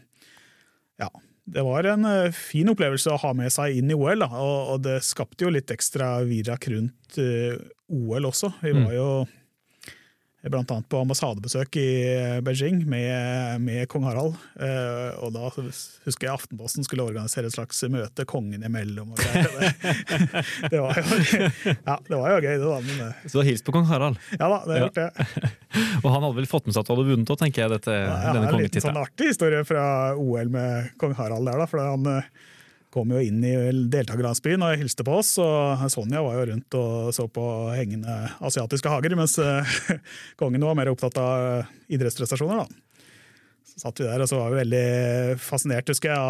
ja, 1.06 1.12
det 1.48 1.64
var 1.64 1.88
en 1.88 2.06
eh, 2.06 2.32
fin 2.36 2.68
opplevelse 2.70 3.12
å 3.14 3.20
ha 3.24 3.34
med 3.38 3.52
seg 3.56 3.78
inn 3.80 3.92
i 3.94 3.96
OL, 3.96 4.20
da, 4.20 4.28
og, 4.36 4.74
og 4.74 4.82
det 4.84 4.98
skapte 5.08 5.48
jo 5.48 5.52
litt 5.56 5.72
ekstra 5.72 6.18
virak 6.28 6.68
rundt 6.74 7.18
uh, 7.24 7.56
OL 7.88 8.28
også. 8.28 8.52
Vi 8.62 8.74
Mm. 8.76 8.84
var 8.86 8.94
jo 8.98 9.08
blant 9.26 9.47
annet 10.46 10.86
på 10.90 11.00
ambassadebesøk 11.02 11.76
i 11.82 11.88
Beijing 12.46 12.84
med, 12.88 13.62
med 13.62 13.88
kong 13.90 14.04
Harald. 14.06 14.36
Eh, 14.62 15.18
og 15.24 15.34
da 15.34 15.50
husker 15.50 16.28
jeg 16.28 16.34
Aftenposten 16.34 16.86
skulle 16.86 17.04
organisere 17.04 17.50
et 17.50 17.56
slags 17.56 17.82
møte 17.92 18.26
kongen 18.30 18.64
imellom. 18.64 19.12
Og 19.12 19.18
det, 19.18 19.74
det, 20.72 20.80
var 20.84 20.94
jo, 21.02 21.20
ja, 21.66 21.98
det 22.08 22.16
var 22.16 22.36
jo 22.36 22.42
gøy, 22.46 22.54
det 22.54 22.60
da. 22.64 22.80
Men, 22.86 23.02
eh, 23.10 23.24
Så 23.26 23.34
du 23.38 23.42
har 23.42 23.50
hilst 23.50 23.66
på 23.68 23.74
kong 23.76 23.88
Harald, 23.90 24.20
ja 24.38 24.48
da, 24.54 24.60
det 24.68 24.78
Ja. 24.78 24.80
har 24.80 24.86
gjort 24.86 25.02
det. 25.02 25.50
og 26.04 26.12
han 26.14 26.22
hadde 26.28 26.36
vel 26.38 26.50
fått 26.54 26.68
med 26.70 26.78
seg 26.78 26.84
at 26.84 26.90
du 26.90 26.94
hadde 26.96 27.08
vunnet 27.10 27.34
òg, 27.34 27.42
tenker 27.42 27.66
jeg, 27.66 27.74
dette, 27.74 27.98
Ja, 27.98 28.34
denne 28.36 28.52
en 28.54 28.62
liten 28.62 28.86
sånn 28.86 29.02
artig 29.02 29.32
historie 29.34 29.64
fra 29.68 29.88
OL 30.16 30.54
med 30.54 30.94
kong 31.02 31.18
Harald 31.18 31.50
der, 31.50 31.58
da. 31.64 31.68
For 31.70 31.82
han, 31.82 32.06
eh, 32.14 32.30
kom 32.94 33.12
jo 33.12 33.20
inn 33.22 33.44
i 33.44 33.72
deltakerlandsbyen 33.92 34.64
og 34.66 34.80
hilste 34.80 35.04
på 35.08 35.14
oss. 35.20 35.32
og 35.44 35.92
Sonja 35.92 36.22
var 36.24 36.34
jo 36.40 36.48
rundt 36.52 36.72
og 36.80 37.14
så 37.16 37.24
på 37.32 37.46
hengende 37.76 38.14
asiatiske 38.40 38.90
hager, 38.92 39.16
mens 39.20 39.36
kongen 40.40 40.66
var 40.66 40.76
mer 40.80 40.92
opptatt 40.94 41.18
av 41.22 41.38
idrettsprestasjoner. 41.92 42.58
da. 42.64 42.68
Så 43.68 43.76
satt 43.84 44.00
vi 44.00 44.08
der, 44.08 44.22
og 44.24 44.30
så 44.32 44.38
var 44.40 44.50
vi 44.54 44.62
veldig 44.64 44.88
fascinert, 45.44 45.90
husker 45.92 46.10
jeg, 46.14 46.18
av 46.18 46.24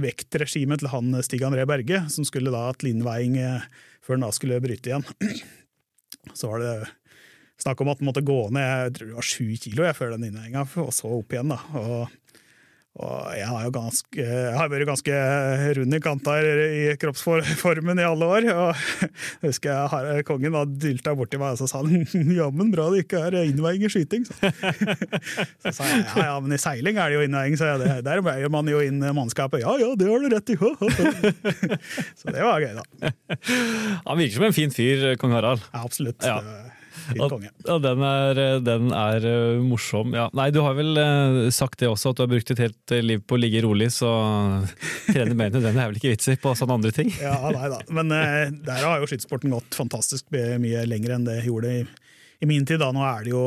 vektregimet 0.00 0.80
til 0.82 0.90
han 0.90 1.14
Stig 1.22 1.44
André 1.46 1.62
Berge, 1.68 2.00
som 2.10 2.24
skulle 2.26 2.50
da 2.54 2.72
til 2.78 2.88
innveiing 2.94 3.36
før 4.04 4.16
han 4.16 4.26
da 4.26 4.30
skulle 4.34 4.62
bryte 4.64 4.90
igjen. 4.90 5.06
Så 6.38 6.44
var 6.48 6.58
det 6.62 6.74
snakk 7.60 7.78
om 7.82 7.90
at 7.92 8.00
han 8.00 8.08
måtte 8.08 8.24
gå 8.24 8.38
ned 8.54 8.64
jeg 8.64 8.92
tror 8.96 9.08
det 9.10 9.18
var 9.18 9.28
sju 9.28 9.48
kilo 9.60 9.82
jeg, 9.86 9.96
før 9.98 10.08
den 10.14 10.26
innveiinga, 10.28 10.62
og 10.80 10.92
så 10.94 11.06
opp 11.18 11.30
igjen. 11.34 11.52
da, 11.52 11.58
og 11.78 12.00
og 12.94 13.32
jeg 13.34 13.46
har 13.50 13.62
jo 13.66 13.70
ganske, 13.74 14.22
jeg 14.22 14.54
har 14.54 14.68
vært 14.70 14.86
ganske 14.86 15.14
rund 15.80 15.96
i 15.96 15.98
kanta 16.02 16.34
i 16.38 16.82
kroppsformen 17.02 17.98
i 17.98 18.04
alle 18.06 18.28
år. 18.36 18.44
og 18.52 18.84
jeg 19.42 19.48
husker 19.48 19.72
jeg 19.72 19.90
har, 19.90 20.10
Kongen 20.28 20.54
da 20.54 20.62
dylta 20.64 21.16
borti 21.18 21.40
meg 21.42 21.56
og 21.56 21.58
så 21.58 21.66
sa 21.70 21.80
han, 21.82 22.04
jammen 22.38 22.70
bra 22.70 22.86
det 22.92 23.02
ikke 23.02 23.24
er 23.26 23.40
innveiing 23.42 23.82
i 23.82 23.90
skyting. 23.90 24.28
Så. 24.28 24.38
så 25.64 25.74
sa 25.74 25.88
jeg 25.90 26.04
ja, 26.04 26.28
ja, 26.28 26.36
men 26.44 26.54
i 26.54 26.60
seiling 26.62 27.00
er 27.02 27.10
det 27.10 27.18
jo 27.18 27.26
innveiing, 27.26 27.58
så 27.58 27.72
jeg, 27.72 28.04
der 28.06 28.22
veier 28.22 28.54
man 28.54 28.70
jo 28.70 28.78
inn 28.84 29.02
mannskapet. 29.02 29.64
Ja 29.64 29.74
ja, 29.80 29.90
det 29.98 30.10
har 30.12 30.22
du 30.22 30.30
rett 30.30 30.54
i! 30.54 30.58
så 32.20 32.30
det 32.30 32.46
var 32.46 32.62
gøy, 32.62 32.78
da. 32.78 33.10
Han 34.06 34.22
virker 34.22 34.38
som 34.38 34.46
en 34.52 34.56
fin 34.56 34.74
fyr, 34.74 35.10
kong 35.18 35.34
Harald. 35.34 35.66
Ja, 35.72 35.82
absolutt. 35.82 36.22
Ja. 36.22 36.38
Ja, 37.14 37.78
den 37.82 38.04
er, 38.06 38.40
den 38.64 38.92
er 38.94 39.26
uh, 39.26 39.62
morsom. 39.64 40.14
Ja. 40.16 40.28
Nei, 40.36 40.48
du 40.54 40.60
har 40.64 40.76
vel 40.78 40.94
uh, 40.98 41.50
sagt 41.54 41.80
det 41.82 41.90
også, 41.90 42.12
at 42.12 42.18
du 42.20 42.24
har 42.24 42.30
brukt 42.32 42.54
et 42.54 42.62
helt 42.62 42.94
liv 43.04 43.24
på 43.26 43.36
å 43.36 43.40
ligge 43.40 43.64
rolig, 43.64 43.90
så 43.94 44.10
trene 45.12 45.36
mer 45.36 45.52
nødvendig 45.54 45.82
er 45.82 45.92
vel 45.92 46.00
ikke 46.00 46.14
vitser 46.14 46.40
på 46.40 46.54
sånne 46.58 46.78
andre 46.78 46.94
ting? 46.96 47.12
ja, 47.20 47.36
nei 47.54 47.70
da. 47.72 47.82
Men 47.94 48.14
uh, 48.14 48.48
der 48.66 48.86
har 48.86 49.02
jo 49.02 49.10
skytesporten 49.10 49.54
gått 49.54 49.78
fantastisk 49.78 50.32
mye 50.32 50.86
lenger 50.88 51.16
enn 51.16 51.28
det 51.28 51.38
gjorde 51.44 51.72
i, 51.80 51.84
i 52.44 52.50
min 52.50 52.66
tid. 52.68 52.80
da, 52.82 52.90
Nå 52.94 53.04
er 53.08 53.26
det 53.26 53.34
jo 53.34 53.44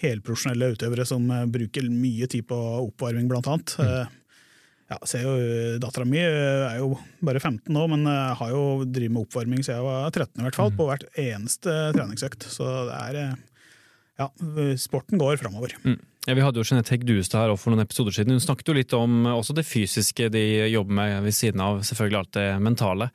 helprofesjonelle 0.00 0.74
utøvere 0.76 1.08
som 1.08 1.30
bruker 1.52 1.88
mye 1.90 2.30
tid 2.30 2.48
på 2.50 2.60
oppvarming, 2.84 3.28
blant 3.30 3.50
annet. 3.50 3.78
Mm. 3.78 4.20
Ja, 4.92 4.98
ser 5.08 5.24
jo 5.24 5.32
eh, 5.40 5.76
Dattera 5.80 6.04
mi 6.08 6.20
eh, 6.20 6.64
er 6.66 6.78
jo 6.82 6.92
bare 7.24 7.40
15 7.40 7.72
nå, 7.72 7.86
men 7.88 8.04
eh, 8.10 8.34
har 8.36 8.52
jo 8.52 8.84
drevet 8.84 9.14
med 9.14 9.24
oppvarming 9.24 9.64
siden 9.64 9.80
jeg 9.80 9.86
var 9.86 10.10
13 10.10 10.42
i 10.42 10.44
hvert 10.44 10.58
fall, 10.58 10.72
mm. 10.72 10.76
på 10.80 10.88
hvert 10.90 11.06
eneste 11.20 11.76
treningsøkt. 11.96 12.44
Så 12.52 12.68
det 12.90 12.98
er 13.00 13.38
Ja, 14.20 14.28
sporten 14.78 15.18
går 15.18 15.40
framover. 15.40 15.74
Mm. 15.82 15.98
Ja, 16.24 16.32
vi 16.32 16.40
hadde 16.40 16.56
jo 16.56 16.64
Jeanette 16.64 16.94
Hegg 16.94 17.02
Duestad 17.04 17.42
her 17.42 17.50
for 17.60 17.74
noen 17.74 17.84
episoder 17.84 18.14
siden. 18.16 18.32
Hun 18.32 18.40
snakket 18.40 18.70
jo 18.70 18.76
litt 18.78 18.94
om 18.96 19.26
også 19.28 19.52
det 19.58 19.66
fysiske 19.68 20.30
de 20.32 20.44
jobber 20.72 20.96
med, 20.96 21.16
ved 21.26 21.36
siden 21.36 21.60
av 21.60 21.82
selvfølgelig 21.84 22.18
alt 22.22 22.30
det 22.38 22.46
mentale. 22.64 23.10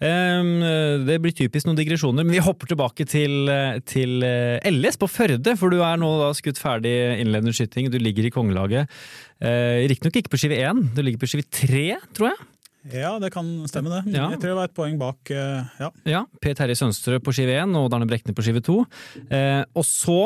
Det 0.00 1.18
blir 1.20 1.36
typisk 1.36 1.68
noen 1.68 1.76
digresjoner, 1.76 2.24
men 2.24 2.32
vi 2.32 2.40
hopper 2.46 2.70
tilbake 2.72 3.04
til, 3.10 3.52
til 3.84 4.24
LS 4.24 4.96
på 5.02 5.10
Førde. 5.12 5.58
For 5.60 5.74
du 5.74 5.82
er 5.84 6.00
nå 6.00 6.08
da 6.22 6.30
skutt 6.38 6.62
ferdig 6.62 6.94
innledende 7.18 7.52
skyting, 7.52 7.92
du 7.92 8.00
ligger 8.00 8.30
i 8.30 8.32
kongelaget. 8.32 8.96
Eh, 9.44 9.84
Riktignok 9.90 10.22
ikke 10.22 10.32
på 10.32 10.40
skive 10.40 10.62
1, 10.64 10.84
du 10.96 11.04
ligger 11.04 11.20
på 11.20 11.28
skive 11.34 11.44
3, 11.52 11.86
tror 12.16 12.32
jeg? 12.32 12.44
Ja, 12.92 13.14
det 13.22 13.30
kan 13.32 13.46
stemme 13.70 13.92
det. 13.92 14.02
Ja. 14.12 14.28
Jeg 14.34 14.42
tror 14.42 14.50
det 14.52 14.58
var 14.58 14.68
et 14.68 14.76
poeng 14.76 14.98
bak. 15.00 15.30
Ja, 15.32 15.92
ja 16.04 16.24
Per 16.42 16.56
Terje 16.58 16.76
Sønsterød 16.76 17.24
på 17.24 17.32
skive 17.32 17.54
1 17.62 17.78
og 17.80 17.86
Darne 17.92 18.08
Brekne 18.10 18.34
på 18.36 18.44
skive 18.44 18.60
2. 18.64 18.80
og 18.82 19.86
så 19.88 20.18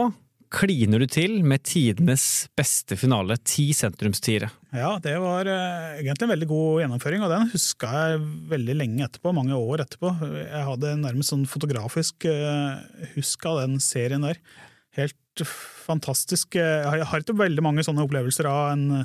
kliner 0.53 1.03
du 1.03 1.07
til 1.11 1.39
med 1.45 1.63
tidenes 1.67 2.49
beste 2.57 2.97
finale, 2.99 3.37
ti 3.45 3.69
sentrumstiere. 3.77 4.49
Ja, 4.73 4.95
det 5.03 5.15
var 5.21 5.49
eh, 5.49 6.01
egentlig 6.01 6.27
en 6.27 6.33
veldig 6.33 6.49
god 6.49 6.83
gjennomføring, 6.83 7.25
og 7.25 7.33
den 7.33 7.51
huska 7.53 7.91
jeg 7.93 8.23
veldig 8.53 8.77
lenge 8.79 9.05
etterpå. 9.07 9.35
mange 9.37 9.57
år 9.57 9.85
etterpå. 9.85 10.15
Jeg 10.41 10.65
hadde 10.71 10.97
nærmest 11.03 11.35
sånn 11.35 11.45
fotografisk 11.49 12.29
eh, 12.29 12.81
husk 13.15 13.49
av 13.49 13.63
den 13.65 13.77
serien 13.85 14.25
der. 14.25 14.41
Helt 14.97 15.45
fantastisk. 15.45 16.57
Jeg 16.59 17.05
har 17.11 17.23
ikke 17.23 17.37
veldig 17.39 17.65
mange 17.65 17.85
sånne 17.87 18.03
opplevelser 18.07 18.49
av 18.51 18.73
en, 18.73 19.05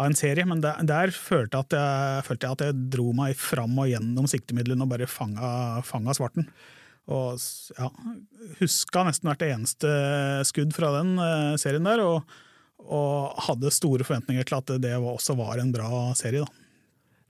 av 0.00 0.08
en 0.08 0.16
serie, 0.16 0.46
men 0.48 0.62
der, 0.64 0.80
der 0.88 1.12
følte, 1.12 1.60
jeg 1.60 1.76
jeg, 1.76 2.26
følte, 2.26 2.46
jeg 2.48 2.56
at 2.56 2.66
jeg 2.66 2.84
dro 2.94 3.10
meg 3.16 3.36
fram 3.38 3.76
og 3.82 3.90
gjennom 3.90 4.28
siktemidlene 4.30 4.86
og 4.86 4.92
bare 4.94 5.08
fanga, 5.10 5.50
fanga 5.86 6.14
svarten. 6.16 6.48
Og 7.10 7.40
ja, 7.76 7.88
huska 8.60 9.04
nesten 9.06 9.30
hvert 9.30 9.44
eneste 9.44 9.90
skudd 10.48 10.72
fra 10.76 10.92
den 11.00 11.16
uh, 11.18 11.58
serien 11.60 11.86
der, 11.88 12.02
og, 12.06 12.36
og, 12.86 13.36
hadde 13.48 13.72
store 13.74 14.06
forventninger 14.06 14.46
til 14.46 14.60
at 14.60 14.74
det 14.84 14.94
også 14.96 15.36
var 15.38 15.60
en 15.60 15.72
bra 15.74 16.10
serie. 16.18 16.46
da. 16.46 16.66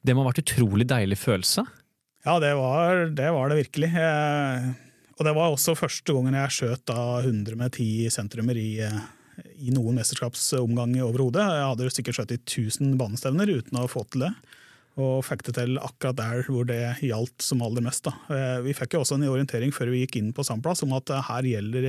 Det 0.05 0.15
må 0.15 0.25
ha 0.25 0.31
vært 0.31 0.45
utrolig 0.45 0.87
deilig 0.89 1.19
følelse? 1.21 1.65
Ja, 2.27 2.37
det 2.43 2.53
var 2.59 3.07
det, 3.17 3.31
var 3.33 3.51
det 3.51 3.63
virkelig. 3.65 3.91
Jeg, 3.97 4.75
og 5.17 5.27
det 5.27 5.35
var 5.37 5.55
også 5.55 5.77
første 5.79 6.15
gangen 6.17 6.37
jeg 6.37 6.57
skjøt 6.57 6.85
da 6.89 7.01
100 7.23 7.57
med 7.57 7.73
10 7.73 8.13
sentrumer 8.13 8.61
i, 8.61 8.71
i 9.61 9.73
noen 9.75 9.99
mesterskapsomgang 10.01 10.97
overhodet. 11.05 11.45
Jeg 11.45 11.69
hadde 11.73 11.93
sikkert 11.95 12.21
skjøtt 12.21 12.35
i 12.37 12.41
1000 12.41 12.97
banestevner 13.01 13.53
uten 13.61 13.81
å 13.81 13.89
få 13.91 14.07
til 14.11 14.29
det 14.29 14.35
og 15.01 15.23
fikk 15.25 15.45
det 15.47 15.55
til 15.59 15.79
akkurat 15.81 16.19
der 16.19 16.49
hvor 16.51 16.67
det 16.69 16.81
gjaldt 17.05 17.45
som 17.45 17.63
aller 17.65 17.85
mest. 17.85 18.05
Da. 18.07 18.15
Eh, 18.35 18.59
vi 18.67 18.75
fikk 18.77 18.97
jo 18.97 19.05
også 19.05 19.19
en 19.19 19.29
orientering 19.31 19.73
før 19.75 19.93
vi 19.93 20.05
gikk 20.05 20.19
inn 20.21 20.33
på 20.37 20.45
Sandplass 20.47 20.85
om 20.87 20.95
at 20.97 21.13
eh, 21.13 21.27
her 21.31 21.49
gjelder 21.55 21.89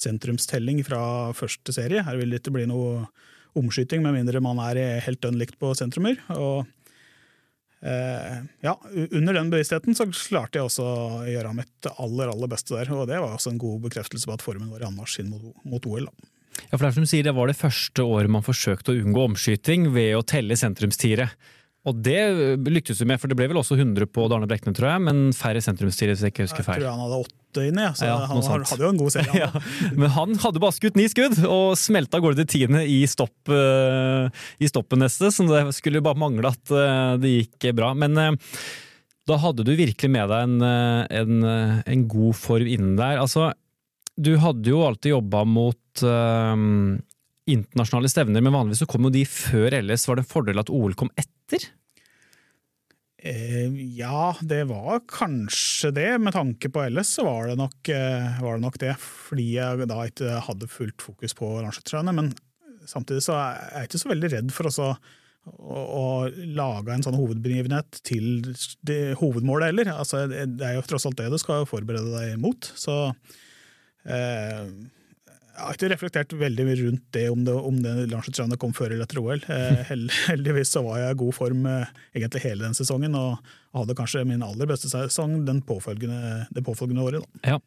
sentrumstelling 0.00 0.82
fra 0.86 1.32
første 1.36 1.74
serie. 1.76 2.02
Her 2.04 2.18
vil 2.20 2.34
det 2.34 2.42
ikke 2.42 2.56
bli 2.56 2.66
noe 2.70 3.06
omskyting 3.54 4.02
med 4.02 4.16
mindre 4.16 4.42
man 4.42 4.58
er 4.66 5.04
helt 5.04 5.22
dønn 5.22 5.38
likt 5.38 5.60
på 5.60 5.70
sentrumer. 5.78 6.18
Og 6.34 6.66
eh, 7.86 8.42
ja, 8.66 8.76
under 9.06 9.38
den 9.38 9.54
bevisstheten 9.54 9.96
så 9.96 10.08
klarte 10.10 10.58
jeg 10.58 10.68
også 10.68 10.88
å 10.90 11.24
gjøre 11.30 11.54
mitt 11.56 11.92
aller 11.94 12.34
aller 12.34 12.50
beste 12.50 12.74
der. 12.74 12.90
Og 12.96 13.06
det 13.10 13.22
var 13.22 13.38
også 13.38 13.54
en 13.54 13.62
god 13.62 13.86
bekreftelse 13.86 14.28
på 14.28 14.36
at 14.36 14.44
formen 14.44 14.72
var 14.74 14.82
i 14.82 14.90
anmarsj 14.90 15.22
inn 15.22 15.32
mot, 15.32 15.52
mot 15.62 15.92
OL. 15.92 16.10
Da. 16.10 16.33
Ja, 16.70 16.76
for 16.76 16.84
det, 16.84 16.92
er 16.92 16.96
som 16.98 17.08
sier, 17.10 17.26
det 17.26 17.34
var 17.36 17.50
det 17.50 17.58
første 17.58 18.06
året 18.06 18.32
man 18.32 18.46
forsøkte 18.46 18.94
å 18.94 19.02
unngå 19.02 19.28
omskyting 19.30 19.90
ved 19.94 20.14
å 20.18 20.24
telle 20.26 20.56
sentrumstiere. 20.58 21.30
Og 21.84 21.98
det 22.00 22.16
lyktes 22.64 23.00
du 23.00 23.04
med, 23.08 23.20
for 23.20 23.28
det 23.28 23.36
ble 23.36 23.50
vel 23.50 23.60
også 23.60 23.76
100 23.76 24.08
på 24.14 24.24
Darne 24.32 24.48
Brekne, 24.48 24.72
tror 24.76 24.94
jeg, 24.94 25.02
men 25.04 25.18
færre 25.36 25.60
sentrumsstirer, 25.64 26.14
hvis 26.14 26.22
jeg 26.24 26.32
ikke 26.32 26.46
husker 26.46 26.64
feil. 26.64 26.80
Jeg 26.80 26.86
tror 26.86 26.94
han 26.96 27.02
hadde 27.04 27.18
åtte 27.26 27.64
inne, 27.68 27.88
så 27.98 28.08
ja, 28.08 28.14
han 28.30 28.40
hadde 28.48 28.86
jo 28.86 28.92
en 28.94 29.00
god 29.02 29.12
serie. 29.12 29.40
ja, 29.42 29.50
men 29.92 30.14
han 30.14 30.38
hadde 30.40 30.62
bare 30.64 30.76
skutt 30.76 30.96
ni 30.96 31.04
skudd, 31.12 31.36
og 31.44 31.74
smelta 31.76 32.18
av 32.18 32.24
gårde 32.24 32.40
til 32.40 32.48
tiende 32.54 32.86
i, 32.88 33.02
stopp, 33.10 33.36
uh, 33.52 34.32
i 34.56 34.70
stoppen 34.70 35.04
neste, 35.04 35.28
så 35.34 35.44
det 35.50 35.66
skulle 35.76 36.02
bare 36.04 36.20
mangle 36.24 36.54
at 36.54 36.72
uh, 36.72 37.20
det 37.20 37.34
gikk 37.34 37.68
bra. 37.76 37.92
Men 38.00 38.16
uh, 38.16 38.56
da 39.28 39.38
hadde 39.44 39.68
du 39.68 39.74
virkelig 39.76 40.08
med 40.16 40.32
deg 40.32 40.48
en, 40.48 40.64
en, 41.20 41.44
en 41.84 42.08
god 42.12 42.36
form 42.36 42.68
innen 42.68 42.96
der. 42.96 43.20
Altså, 43.20 43.52
du 44.16 44.34
hadde 44.42 44.70
jo 44.70 44.82
alltid 44.86 45.16
jobba 45.16 45.44
mot 45.48 46.04
internasjonale 47.44 48.08
stevner, 48.10 48.42
men 48.42 48.54
vanligvis 48.54 48.82
så 48.84 48.88
kom 48.90 49.06
jo 49.06 49.14
de 49.14 49.24
før 49.28 49.74
LS. 49.78 50.06
Var 50.08 50.18
det 50.18 50.24
en 50.24 50.30
fordel 50.30 50.62
at 50.62 50.72
OL 50.72 50.94
kom 50.98 51.10
etter? 51.20 51.66
Eh, 53.24 53.72
ja, 53.96 54.36
det 54.40 54.66
var 54.68 55.00
kanskje 55.08 55.90
det. 55.96 56.10
Med 56.20 56.34
tanke 56.36 56.68
på 56.68 56.82
LS 56.90 57.14
så 57.16 57.24
var 57.24 57.48
det 57.48 57.56
nok, 57.56 57.88
eh, 57.88 58.40
var 58.42 58.58
det, 58.58 58.64
nok 58.66 58.78
det, 58.82 58.94
fordi 59.00 59.46
jeg 59.54 59.88
da 59.88 60.02
ikke 60.04 60.40
hadde 60.44 60.68
fullt 60.68 61.00
fokus 61.00 61.32
på 61.36 61.48
landslagsrennet. 61.62 62.18
Men 62.18 62.34
samtidig 62.84 63.24
så 63.24 63.38
er 63.38 63.62
jeg 63.78 63.88
ikke 63.88 64.02
så 64.02 64.10
veldig 64.12 64.30
redd 64.34 64.52
for 64.52 64.68
å, 64.68 64.90
å 65.72 66.04
lage 66.52 66.92
en 66.92 67.06
sånn 67.06 67.16
hovedbegivenhet 67.16 68.02
til 68.04 68.52
hovedmålet 69.22 69.72
heller. 69.72 69.94
Altså, 69.96 70.26
det 70.28 70.60
er 70.60 70.76
jo 70.76 70.84
tross 70.84 71.08
alt 71.08 71.16
det 71.22 71.32
du 71.32 71.40
skal 71.40 71.64
forberede 71.70 72.12
deg 72.12 72.36
mot. 72.44 72.72
Så 72.76 73.08
eh, 74.06 74.68
jeg 75.54 75.62
har 75.62 75.76
ikke 75.76 75.90
reflektert 75.92 76.32
veldig 76.34 76.64
mye 76.66 76.78
rundt 76.80 77.04
det 77.14 77.28
om 77.30 77.44
det, 77.46 77.52
om 77.54 77.76
det 77.82 77.92
landslagsrennet 78.10 78.58
kom 78.58 78.72
før 78.74 78.90
eller 78.90 79.06
etter 79.06 79.20
OL. 79.22 79.44
Eh, 79.54 79.92
heldigvis 80.30 80.72
så 80.74 80.82
var 80.86 80.98
jeg 81.00 81.14
i 81.14 81.20
god 81.20 81.36
form 81.36 81.68
eh, 81.70 81.92
egentlig 82.16 82.42
hele 82.42 82.66
den 82.66 82.74
sesongen, 82.74 83.14
og 83.14 83.38
hadde 83.74 83.96
kanskje 83.98 84.24
min 84.28 84.42
aller 84.44 84.68
beste 84.70 84.90
sesong 84.90 85.40
den 85.46 85.60
påfølgende, 85.66 86.44
det 86.54 86.62
påfølgende 86.66 87.04
året. 87.04 87.24
Da. 87.24 87.54
Ja, 87.54 87.58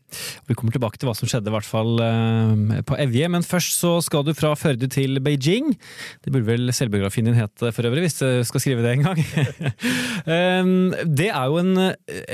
Vi 0.48 0.56
kommer 0.58 0.76
tilbake 0.76 1.00
til 1.00 1.10
hva 1.10 1.16
som 1.18 1.30
skjedde, 1.30 1.52
i 1.52 1.56
hvert 1.56 1.68
fall 1.68 2.00
eh, 2.04 2.82
på 2.88 2.98
Evje. 3.02 3.30
Men 3.34 3.46
først 3.46 3.80
så 3.82 3.98
skal 4.06 4.26
du 4.28 4.34
fra 4.38 4.54
Førde 4.58 4.90
til 4.92 5.20
Beijing. 5.24 5.74
Det 6.24 6.34
burde 6.34 6.48
vel 6.48 6.74
selvbiografien 6.76 7.28
din 7.28 7.38
het 7.38 7.66
for 7.66 7.90
øvrig, 7.90 8.06
hvis 8.08 8.20
du 8.22 8.28
skal 8.48 8.64
skrive 8.64 8.86
det 8.86 8.96
en 8.98 9.08
gang. 9.10 9.24
Det 11.18 11.28
er 11.30 11.46
jo 11.50 11.60
en, 11.62 11.74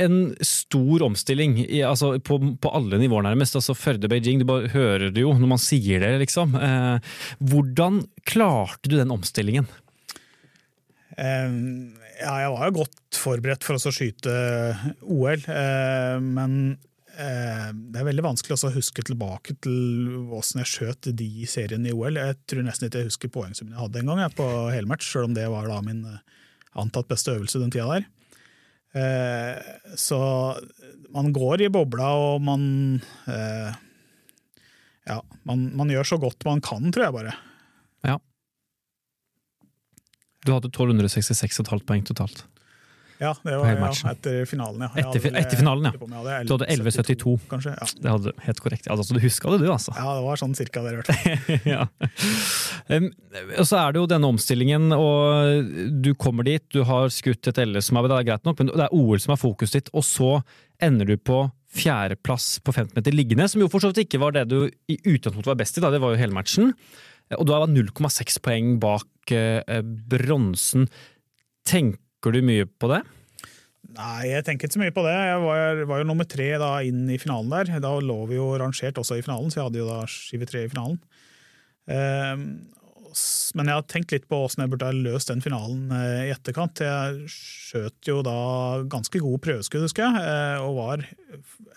en 0.03 0.15
stor 0.45 1.03
omstilling 1.05 1.57
altså 1.85 2.13
på, 2.23 2.37
på, 2.61 2.71
alle 2.73 2.99
nivåer, 3.01 3.25
nærmest. 3.25 3.57
Altså 3.59 3.75
Førde-Beijing, 3.77 4.41
du 4.41 4.47
bare 4.49 4.71
hører 4.73 5.09
det 5.13 5.23
jo 5.23 5.33
når 5.37 5.53
man 5.55 5.61
sier 5.61 6.03
det, 6.03 6.13
liksom. 6.23 6.55
Eh, 6.57 7.13
hvordan 7.43 8.03
klarte 8.29 8.89
du 8.89 8.97
den 8.97 9.13
omstillingen? 9.13 9.69
Um 11.13 12.02
ja, 12.19 12.33
jeg 12.43 12.53
var 12.53 12.69
jo 12.69 12.79
godt 12.81 13.19
forberedt 13.19 13.65
for 13.65 13.77
å 13.77 13.93
skyte 13.93 14.33
OL, 15.01 15.45
eh, 15.49 16.17
men 16.23 16.57
eh, 17.15 17.69
det 17.73 18.01
er 18.01 18.09
veldig 18.09 18.25
vanskelig 18.25 18.59
å 18.59 18.73
huske 18.75 19.05
tilbake 19.05 19.57
til 19.63 20.31
åssen 20.33 20.63
jeg 20.63 20.71
skjøt 20.73 21.11
de 21.17 21.29
seriene 21.49 21.91
i 21.91 21.95
OL. 21.95 22.19
Jeg 22.21 22.41
tror 22.49 22.67
nesten 22.67 22.89
ikke 22.89 23.03
jeg 23.03 23.11
husker 23.11 23.33
poengsummen 23.33 23.75
jeg 23.75 23.83
hadde 23.85 24.03
en 24.03 24.13
gang 24.13 24.37
på 24.37 24.49
helmatch, 24.73 25.09
selv 25.09 25.31
om 25.31 25.37
det 25.37 25.47
var 25.53 25.69
da 25.71 25.79
min 25.85 26.03
antatt 26.79 27.09
beste 27.09 27.33
øvelse 27.35 27.61
den 27.61 27.73
tida 27.73 27.89
der. 27.95 28.11
Eh, 28.93 29.57
så 29.97 30.19
man 31.13 31.33
går 31.33 31.65
i 31.65 31.71
bobla, 31.73 32.11
og 32.13 32.43
man 32.45 33.01
eh, 33.27 33.73
Ja, 35.03 35.17
man, 35.43 35.65
man, 35.75 35.89
gjør 35.91 36.13
så 36.13 36.19
godt 36.21 36.45
man 36.47 36.61
kan, 36.63 36.85
tror 36.93 37.07
jeg 37.07 37.15
bare. 37.17 37.33
Du 40.43 40.51
hadde 40.51 40.71
1266,5 40.71 41.85
poeng 41.87 42.03
totalt. 42.07 42.45
Ja, 43.21 43.31
det 43.43 43.53
var 43.55 43.69
ja, 43.69 43.89
etter 44.11 44.45
finalen, 44.49 44.81
ja. 44.83 44.89
Etter, 44.99 45.29
etter, 45.37 45.57
finalen, 45.57 45.85
ja. 45.87 46.39
Du 46.43 46.55
hadde 46.55 46.67
11,72. 46.73 47.35
Kanskje, 47.51 47.75
ja. 47.77 47.87
Det 48.03 48.11
hadde 48.11 48.33
helt 48.47 48.61
korrekt. 48.63 48.89
Altså, 48.91 49.15
du 49.15 49.21
huska 49.23 49.53
det, 49.53 49.59
du, 49.63 49.69
altså? 49.71 49.93
Ja, 49.95 50.15
det 50.17 50.25
var 50.25 50.41
sånn 50.41 50.55
cirka 50.57 50.83
det, 50.83 50.95
i 50.95 50.99
hvert 50.99 51.11
fall. 51.13 51.61
ja. 51.75 51.85
um, 52.89 53.07
og 53.61 53.69
så 53.69 53.79
er 53.79 53.93
det 53.93 54.01
jo 54.01 54.09
denne 54.11 54.31
omstillingen, 54.33 54.89
og 54.97 55.71
du 56.03 56.11
kommer 56.19 56.47
dit, 56.49 56.65
du 56.73 56.81
har 56.89 57.07
skutt 57.13 57.53
et 57.53 57.63
LS 57.63 57.91
som 57.91 58.01
er, 58.01 58.09
det 58.11 58.19
er 58.19 58.29
greit 58.33 58.49
nok, 58.49 58.59
men 58.59 58.73
det 58.73 58.87
er 58.89 58.97
OL 58.97 59.23
som 59.23 59.37
er 59.37 59.43
fokuset 59.45 59.79
ditt, 59.79 59.93
og 59.93 60.07
så 60.07 60.33
ender 60.83 61.13
du 61.13 61.15
på 61.15 61.45
fjerdeplass 61.73 62.57
på 62.65 62.73
15 62.75 62.97
meter 62.97 63.15
liggende, 63.15 63.47
som 63.49 63.63
jo 63.63 63.71
for 63.71 63.81
så 63.81 63.93
vidt 63.93 64.03
ikke 64.07 64.21
var 64.21 64.35
det 64.35 64.49
du 64.51 64.59
i 64.67 64.99
utgangspunktet 64.99 65.53
var 65.53 65.61
best 65.63 65.79
i, 65.79 65.85
da, 65.85 65.93
det 65.93 66.03
var 66.03 66.13
jo 66.13 66.21
hele 66.21 66.35
matchen. 66.35 66.73
Og 67.37 67.47
du 67.47 67.53
var 67.55 67.69
0,6 67.71 68.41
poeng 68.43 68.75
bak 68.83 69.07
eh, 69.31 69.81
bronsen. 69.83 70.89
Tenker 71.67 72.35
du 72.35 72.41
mye 72.43 72.67
på 72.67 72.91
det? 72.91 73.03
Nei, 73.93 74.29
jeg 74.31 74.45
tenker 74.47 74.67
ikke 74.67 74.77
så 74.77 74.81
mye 74.81 74.93
på 74.95 75.03
det. 75.05 75.13
Jeg 75.13 75.41
var, 75.43 75.81
var 75.89 76.01
jo 76.01 76.07
nummer 76.09 76.27
tre 76.29 76.49
da, 76.61 76.75
inn 76.87 77.03
i 77.11 77.19
finalen 77.21 77.51
der. 77.53 77.81
Da 77.83 77.91
lå 78.01 78.19
vi 78.29 78.39
jo 78.39 78.53
rangert 78.57 78.97
også 78.99 79.19
i 79.19 79.25
finalen, 79.25 79.51
så 79.51 79.59
jeg 79.59 79.67
hadde 79.67 79.81
jo 79.83 79.89
da 79.89 79.99
skive 80.09 80.47
tre 80.49 80.63
i 80.65 80.71
finalen. 80.71 80.97
Um, 81.85 82.45
men 83.53 83.69
jeg 83.69 83.77
har 83.77 83.85
tenkt 83.91 84.13
litt 84.15 84.23
på 84.31 84.39
åssen 84.47 84.63
jeg 84.63 84.71
burde 84.71 84.87
ha 84.87 84.95
løst 84.95 85.29
den 85.29 85.43
finalen 85.43 85.91
uh, 85.93 86.23
i 86.25 86.31
etterkant. 86.33 86.81
Jeg 86.81 87.27
skjøt 87.29 88.09
jo 88.09 88.21
da 88.25 88.37
ganske 88.89 89.21
gode 89.21 89.43
prøveskudd, 89.45 89.85
husker 89.85 90.07
jeg, 90.07 90.23
uh, 90.25 90.63
og 90.65 90.79
var, 90.79 91.05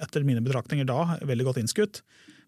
etter 0.07 0.25
mine 0.25 0.45
betraktninger 0.47 0.89
da, 0.89 1.19
veldig 1.27 1.51
godt 1.51 1.61
innskutt. 1.61 2.01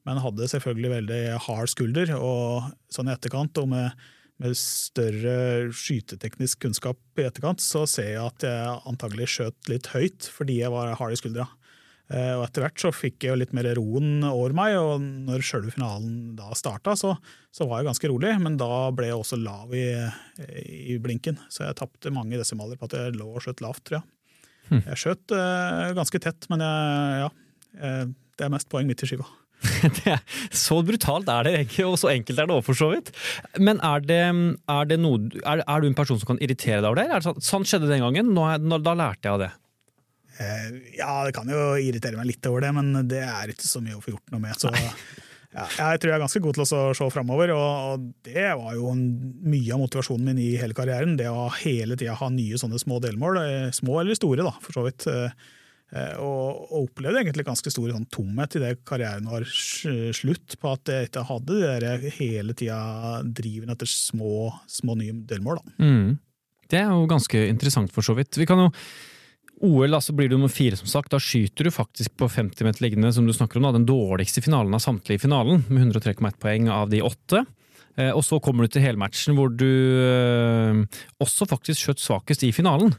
Men 0.08 0.22
hadde 0.24 0.48
selvfølgelig 0.48 0.94
veldig 0.94 1.22
hard 1.44 1.68
skulder, 1.68 2.14
og 2.16 2.70
sånn 2.94 3.10
i 3.10 3.12
etterkant, 3.18 3.58
og 3.60 3.68
med 3.74 4.08
med 4.42 4.54
større 4.58 5.68
skyteteknisk 5.74 6.62
kunnskap 6.62 6.98
i 7.18 7.26
etterkant, 7.26 7.62
så 7.62 7.84
ser 7.90 8.12
jeg 8.12 8.22
at 8.22 8.46
jeg 8.46 8.82
antagelig 8.88 9.30
skjøt 9.34 9.70
litt 9.72 9.90
høyt 9.94 10.28
fordi 10.30 10.60
jeg 10.60 10.74
var 10.74 10.94
hard 10.98 11.16
i 11.16 11.18
skuldra. 11.18 11.48
Eh, 12.08 12.32
og 12.38 12.46
etter 12.46 12.64
hvert 12.64 12.80
så 12.80 12.92
fikk 12.94 13.26
jeg 13.26 13.34
jo 13.34 13.38
litt 13.42 13.50
mer 13.56 13.68
roen 13.76 14.22
over 14.24 14.54
meg, 14.56 14.78
og 14.80 15.02
når 15.02 15.44
sjølve 15.44 15.74
finalen 15.74 16.36
da 16.38 16.54
starta, 16.56 16.94
så, 16.96 17.12
så, 17.52 17.66
var 17.68 17.82
jeg 17.82 17.90
ganske 17.90 18.10
rolig, 18.12 18.30
men 18.40 18.56
da 18.60 18.88
ble 18.96 19.10
jeg 19.10 19.18
også 19.18 19.40
lav 19.42 19.74
i, 19.76 19.90
i 20.64 20.96
blinken. 21.02 21.36
Så 21.52 21.66
jeg 21.66 21.76
tapte 21.80 22.14
mange 22.14 22.40
desimaler 22.40 22.80
på 22.80 22.88
at 22.88 22.96
jeg 22.96 23.18
lå 23.18 23.28
og 23.34 23.44
skjøt 23.44 23.60
lavt, 23.64 23.84
tror 23.84 24.00
jeg. 24.00 24.08
Hm. 24.68 24.80
Jeg 24.84 25.00
skjøt 25.00 25.36
uh, 25.36 25.90
ganske 25.96 26.20
tett, 26.20 26.48
men 26.52 26.64
jeg, 26.64 27.20
ja, 27.24 27.28
eh, 27.80 28.02
det 28.38 28.46
er 28.46 28.52
mest 28.52 28.68
poeng 28.72 28.88
midt 28.88 29.04
i 29.04 29.10
skiva. 29.10 29.28
Er, 30.08 30.20
så 30.54 30.80
brutalt 30.86 31.28
er 31.30 31.46
det 31.46 31.54
ikke, 31.64 31.86
og 31.88 31.98
så 32.00 32.12
enkelt 32.12 32.38
er 32.38 32.48
det 32.48 32.54
òg, 32.54 32.64
for 32.66 32.78
så 32.78 32.90
vidt. 32.92 33.10
Men 33.58 33.80
er, 33.84 34.02
det, 34.06 34.18
er, 34.24 34.90
det 34.90 34.98
noe, 35.02 35.30
er, 35.42 35.62
er, 35.64 35.80
du 35.82 35.88
en 35.88 35.96
person 35.98 36.18
som 36.20 36.32
kan 36.32 36.42
irritere 36.44 36.80
deg 36.82 36.90
over 36.90 37.00
det? 37.00 37.22
Sånn, 37.26 37.40
sånn 37.44 37.66
skjedde 37.68 37.90
den 37.90 38.04
gangen, 38.04 38.32
nå, 38.36 38.78
da 38.84 38.94
lærte 38.98 39.28
jeg 39.28 39.34
av 39.34 39.42
det. 39.44 39.50
Eh, 40.38 40.66
ja, 41.00 41.12
det 41.26 41.34
kan 41.36 41.50
jo 41.50 41.72
irritere 41.82 42.18
meg 42.18 42.30
litt 42.30 42.50
over 42.50 42.62
det, 42.64 42.72
men 42.76 42.92
det 43.10 43.24
er 43.26 43.54
ikke 43.54 43.66
så 43.66 43.82
mye 43.82 43.98
å 43.98 44.04
få 44.04 44.14
gjort 44.14 44.34
noe 44.34 44.44
med. 44.46 44.54
Så 44.60 44.70
ja, 45.56 45.66
jeg 45.66 46.02
tror 46.02 46.12
jeg 46.12 46.16
er 46.16 46.24
ganske 46.24 46.44
god 46.44 46.58
til 46.58 46.66
å 46.66 46.80
se 46.94 47.10
framover, 47.14 47.54
og 47.56 48.08
det 48.28 48.48
var 48.60 48.78
jo 48.78 48.94
mye 48.94 49.74
av 49.74 49.82
motivasjonen 49.82 50.30
min 50.30 50.42
i 50.44 50.52
hele 50.60 50.76
karrieren. 50.78 51.18
Det 51.18 51.30
å 51.30 51.48
hele 51.58 51.98
tida 51.98 52.16
ha 52.18 52.30
nye 52.32 52.60
sånne 52.60 52.80
små 52.80 53.02
delmål, 53.04 53.42
eh, 53.42 53.70
små 53.74 54.00
eller 54.02 54.18
store, 54.18 54.46
da, 54.46 54.54
for 54.62 54.78
så 54.78 54.86
vidt. 54.86 55.08
Eh, 55.92 55.98
Eh, 55.98 56.16
og, 56.20 56.68
og 56.68 56.88
opplevde 56.90 57.22
egentlig 57.22 57.46
ganske 57.46 57.72
stor 57.72 57.92
sånn, 57.94 58.08
tomhet 58.12 58.58
det 58.60 58.74
karrieren 58.88 59.28
var 59.30 59.46
slutt, 59.48 60.58
på 60.60 60.72
at 60.74 60.92
jeg 60.92 61.08
ikke 61.08 61.26
hadde 61.30 61.60
det 61.62 61.76
der 61.84 62.08
hele 62.18 62.56
tida 62.56 62.80
driven 63.24 63.72
etter 63.72 63.88
små, 63.88 64.50
små 64.68 64.98
nye 65.00 65.16
delmål. 65.28 65.62
Mm. 65.80 66.18
Det 66.68 66.82
er 66.82 66.90
jo 66.92 67.06
ganske 67.08 67.46
interessant, 67.48 67.92
for 67.94 68.04
så 68.04 68.16
vidt. 68.18 68.36
Vi 68.36 68.48
kan 68.48 68.66
jo 68.66 68.72
OL 69.64 69.96
altså 69.96 70.12
blir 70.14 70.28
du 70.30 70.36
nummer 70.36 70.52
fire, 70.52 70.76
som 70.78 70.86
sagt. 70.86 71.10
Da 71.10 71.18
skyter 71.18 71.66
du 71.66 71.72
faktisk 71.74 72.12
på 72.20 72.28
50 72.30 72.68
meter 72.68 72.84
liggende, 72.84 73.10
som 73.14 73.26
du 73.26 73.32
snakker 73.34 73.58
om, 73.58 73.66
da, 73.66 73.72
den 73.74 73.88
dårligste 73.88 74.44
finalen 74.44 74.76
av 74.76 74.84
samtlige 74.84 75.18
i 75.18 75.24
finalen, 75.24 75.64
med 75.66 75.88
103,1 75.88 76.36
poeng 76.38 76.68
av 76.70 76.92
de 76.92 77.00
åtte. 77.02 77.42
Eh, 77.98 78.12
og 78.12 78.22
så 78.22 78.38
kommer 78.44 78.64
du 78.64 78.76
til 78.76 78.84
helmatchen, 78.84 79.34
hvor 79.34 79.50
du 79.50 79.66
eh, 80.04 81.00
også 81.24 81.48
faktisk 81.50 81.88
skjøt 81.88 82.04
svakest 82.04 82.44
i 82.46 82.52
finalen. 82.54 82.92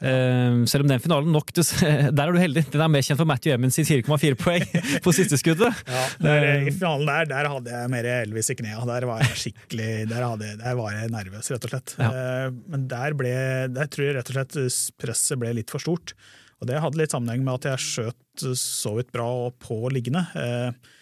Uh, 0.00 0.64
selv 0.70 0.86
om 0.86 0.88
den 0.88 1.02
finalen 1.02 1.28
nok 1.34 1.50
Der 1.56 2.22
er 2.22 2.32
du 2.32 2.38
heldig! 2.40 2.62
Den 2.72 2.80
er 2.80 2.88
mer 2.88 3.04
kjent 3.04 3.20
for 3.20 3.28
Matthew 3.28 3.52
Emmons 3.52 3.76
i 3.82 3.84
4,4 3.84 4.38
poeng 4.40 4.64
på 5.04 5.12
siste 5.12 5.36
skuddet. 5.40 5.82
Ja, 5.84 6.04
der, 6.24 6.46
I 6.64 6.72
finalen 6.72 7.10
der 7.10 7.30
der 7.30 7.50
hadde 7.52 7.74
jeg 7.74 7.92
mer 7.92 8.08
Elvis 8.14 8.48
i 8.52 8.56
knea. 8.58 8.80
Der 8.88 9.08
var 9.10 9.24
jeg 9.26 9.40
skikkelig 9.44 9.90
Der, 10.10 10.24
hadde, 10.24 10.54
der 10.62 10.78
var 10.78 10.96
jeg 10.96 11.12
nervøs, 11.12 11.50
rett 11.52 11.68
og 11.68 11.74
slett. 11.74 11.96
Ja. 12.00 12.10
Uh, 12.10 12.60
men 12.72 12.86
der, 12.90 13.16
ble, 13.18 13.34
der 13.76 13.90
tror 13.92 14.08
jeg 14.08 14.16
rett 14.18 14.32
og 14.32 14.38
slett 14.38 14.96
presset 15.00 15.42
ble 15.42 15.52
litt 15.60 15.72
for 15.72 15.82
stort. 15.82 16.14
Og 16.60 16.68
det 16.68 16.80
hadde 16.80 17.00
litt 17.00 17.12
sammenheng 17.12 17.44
med 17.44 17.60
at 17.60 17.70
jeg 17.72 17.84
skjøt 17.86 18.48
så 18.56 18.94
vidt 18.96 19.12
bra 19.12 19.28
på 19.60 19.82
liggende. 19.92 20.24
Uh, 20.32 20.96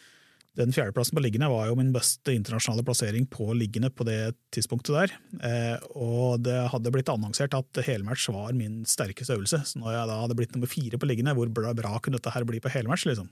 den 0.58 0.74
fjerdeplassen 0.74 1.14
på 1.14 1.22
liggende 1.22 1.48
var 1.52 1.68
jo 1.68 1.76
min 1.78 1.92
beste 1.94 2.34
internasjonale 2.34 2.82
plassering 2.86 3.28
på 3.30 3.52
liggende 3.54 3.90
på 3.94 4.06
det 4.08 4.34
tidspunktet 4.54 4.96
der. 4.96 5.14
Eh, 5.46 5.86
og 5.94 6.42
det 6.42 6.58
hadde 6.72 6.92
blitt 6.94 7.10
annonsert 7.12 7.54
at 7.54 7.80
helmatch 7.86 8.28
var 8.34 8.52
min 8.58 8.82
sterkeste 8.88 9.36
øvelse. 9.36 9.62
Så 9.68 9.80
når 9.80 9.94
jeg 9.94 10.10
da 10.10 10.18
hadde 10.24 10.38
blitt 10.38 10.54
nummer 10.56 10.70
fire 10.70 10.98
på 10.98 11.08
liggende, 11.10 11.36
hvor 11.38 11.52
bra 11.54 11.94
kunne 12.02 12.18
dette 12.18 12.34
her 12.34 12.46
bli 12.48 12.62
på 12.64 12.72
helmatch? 12.74 13.06
Liksom? 13.08 13.30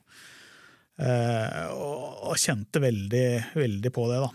Eh, 1.02 1.62
og, 1.74 2.22
og, 2.30 2.36
kjente 2.40 2.80
veldig, 2.80 3.28
veldig 3.58 3.92
på 3.92 4.06
det, 4.12 4.22
da. 4.22 4.30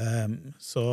Eh, 0.00 0.36
så 0.62 0.86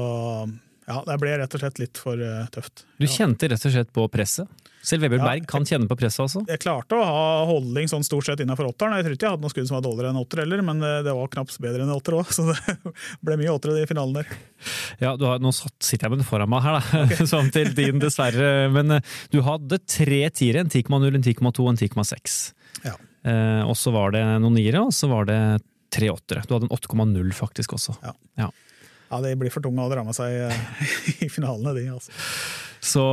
ja, 0.90 1.00
det 1.08 1.16
ble 1.22 1.38
rett 1.40 1.56
og 1.56 1.64
slett 1.64 1.80
litt 1.82 2.00
for 2.02 2.20
uh, 2.20 2.44
tøft. 2.54 2.86
Du 3.00 3.08
kjente 3.08 3.50
rett 3.52 3.68
og 3.70 3.74
slett 3.76 3.92
på 3.96 4.08
presset? 4.12 4.50
Selv 4.84 5.06
Weber 5.06 5.22
Berg 5.24 5.46
kan 5.48 5.64
kjenne 5.64 5.88
på 5.88 5.96
presset 5.96 6.26
også? 6.26 6.42
Jeg 6.52 6.60
klarte 6.60 6.98
å 7.00 7.04
ha 7.08 7.28
holdning 7.48 7.88
sånn 7.88 8.04
stort 8.04 8.28
sett 8.28 8.42
innafor 8.44 8.68
åtteren. 8.68 8.98
Jeg 9.00 9.06
tror 9.06 9.16
ikke 9.16 9.26
jeg 9.26 9.36
hadde 9.38 9.46
noe 9.46 9.54
skudd 9.54 9.70
som 9.70 9.78
var 9.78 9.86
dårligere 9.86 10.12
enn 10.12 10.20
åtter 10.20 10.42
heller, 10.44 10.64
men 10.68 10.84
eh, 10.84 10.98
det 11.06 11.14
var 11.16 11.30
knapt 11.32 11.56
bedre 11.64 11.86
enn 11.86 11.94
åtter 11.94 12.18
òg, 12.18 12.32
så 12.36 12.50
det 12.50 12.76
ble 13.24 13.38
mye 13.40 13.54
åttere 13.54 13.80
i 13.80 13.88
finalen 13.88 14.20
der. 14.20 14.34
Ja, 15.00 15.14
har, 15.16 15.40
Nå 15.44 15.54
sitter 15.56 16.04
jeg 16.04 16.14
med 16.14 16.24
det 16.26 16.28
foran 16.28 16.52
meg 16.52 16.68
her, 16.68 16.82
da, 16.82 17.04
okay. 17.06 17.30
sånn 17.32 17.52
til 17.56 17.72
din 17.78 18.04
dessverre. 18.04 18.52
Men 18.76 18.98
eh, 18.98 19.16
du 19.32 19.40
hadde 19.48 19.80
tre 19.88 20.26
tiere, 20.36 20.66
en 20.66 20.74
10,0, 20.74 21.08
en 21.14 21.24
10,2 21.24 21.54
og 21.64 21.72
en 21.72 21.80
10,6. 21.80 22.40
Ja. 22.84 22.98
Eh, 23.24 23.62
og 23.64 23.78
så 23.80 23.96
var 23.96 24.12
det 24.18 24.26
noen 24.44 24.60
niere, 24.60 24.84
og 24.84 24.92
så 24.92 25.08
var 25.12 25.32
det 25.32 25.40
tre 25.94 26.12
åttere. 26.12 26.44
Du 26.44 26.58
hadde 26.58 26.68
en 26.68 26.76
8,0 26.76 27.32
faktisk 27.40 27.78
også. 27.80 27.96
Ja. 28.04 28.14
ja. 28.44 28.52
Ja, 29.14 29.22
de 29.22 29.34
blir 29.38 29.54
for 29.54 29.62
tunge 29.62 29.86
å 29.86 29.92
dra 29.92 30.02
med 30.06 30.18
seg 30.18 30.48
eh, 30.48 30.86
i 31.26 31.30
finalene, 31.30 31.76
de. 31.78 31.88
altså. 31.94 32.14
Så 32.84 33.04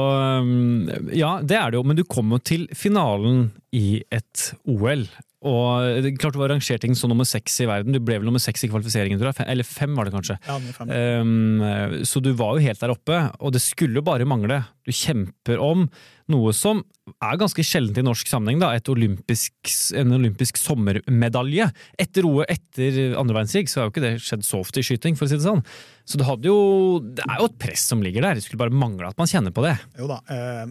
um, 0.40 0.88
ja, 1.14 1.36
det 1.46 1.58
er 1.58 1.70
det 1.70 1.78
jo, 1.78 1.86
men 1.86 1.98
du 1.98 2.06
kom 2.08 2.32
jo 2.34 2.40
til 2.42 2.64
finalen 2.74 3.50
i 3.76 4.00
et 4.10 4.48
OL. 4.64 5.04
Og 5.46 6.08
klart 6.20 6.34
du 6.36 6.40
var 6.40 6.50
rangert 6.52 6.82
inn 6.84 6.96
som 6.98 7.12
nummer 7.12 7.28
seks 7.28 7.54
i 7.62 7.68
verden. 7.68 7.94
Du 7.94 8.00
ble 8.02 8.18
vel 8.18 8.26
nummer 8.28 8.42
seks 8.42 8.66
i 8.66 8.68
kvalifiseringen, 8.72 9.20
tror 9.20 9.30
jeg. 9.30 9.46
Eller 9.48 9.68
fem, 9.68 9.94
var 9.96 10.08
det 10.08 10.12
kanskje. 10.16 10.36
Ja, 10.48 10.56
fem. 10.76 10.90
Um, 10.90 12.00
så 12.08 12.20
du 12.24 12.32
var 12.36 12.56
jo 12.56 12.64
helt 12.66 12.82
der 12.82 12.92
oppe, 12.92 13.22
og 13.38 13.54
det 13.54 13.62
skulle 13.64 14.00
jo 14.00 14.06
bare 14.08 14.28
mangle. 14.28 14.62
Du 14.84 14.92
kjemper 14.92 15.62
om 15.62 15.86
noe 16.32 16.52
som 16.56 16.82
er 17.20 17.38
ganske 17.40 17.64
sjeldent 17.66 17.98
i 18.00 18.04
norsk 18.06 18.28
sammenheng. 18.30 18.60
da, 18.62 18.72
olympisk, 18.92 19.54
En 19.96 20.12
olympisk 20.12 20.56
sommermedalje. 20.56 21.70
Etter 21.98 22.26
OE 22.28 22.46
etter 22.48 23.16
andre 23.18 23.40
verdenskrig 23.40 23.68
så 23.68 23.80
har 23.80 23.88
jo 23.88 23.94
ikke 23.94 24.06
det 24.06 24.14
skjedd 24.22 24.46
så 24.46 24.60
ofte 24.60 24.80
i 24.80 24.86
skyting, 24.86 25.16
for 25.16 25.26
å 25.26 25.30
si 25.30 25.40
det 25.40 25.46
sånn. 25.46 25.64
Så 26.04 26.20
det, 26.20 26.26
jo, 26.46 27.00
det 27.00 27.26
er 27.26 27.42
jo 27.42 27.50
et 27.50 27.58
press 27.58 27.88
som 27.90 28.02
ligger 28.02 28.22
der. 28.22 28.38
Det 28.38 28.46
skulle 28.46 28.62
bare 28.62 28.74
mangle 28.74 29.10
at 29.10 29.18
man 29.18 29.30
kjenner 29.30 29.54
på 29.54 29.66
det. 29.66 29.76
Jo 29.98 30.08
da. 30.10 30.20
Eh, 30.30 30.70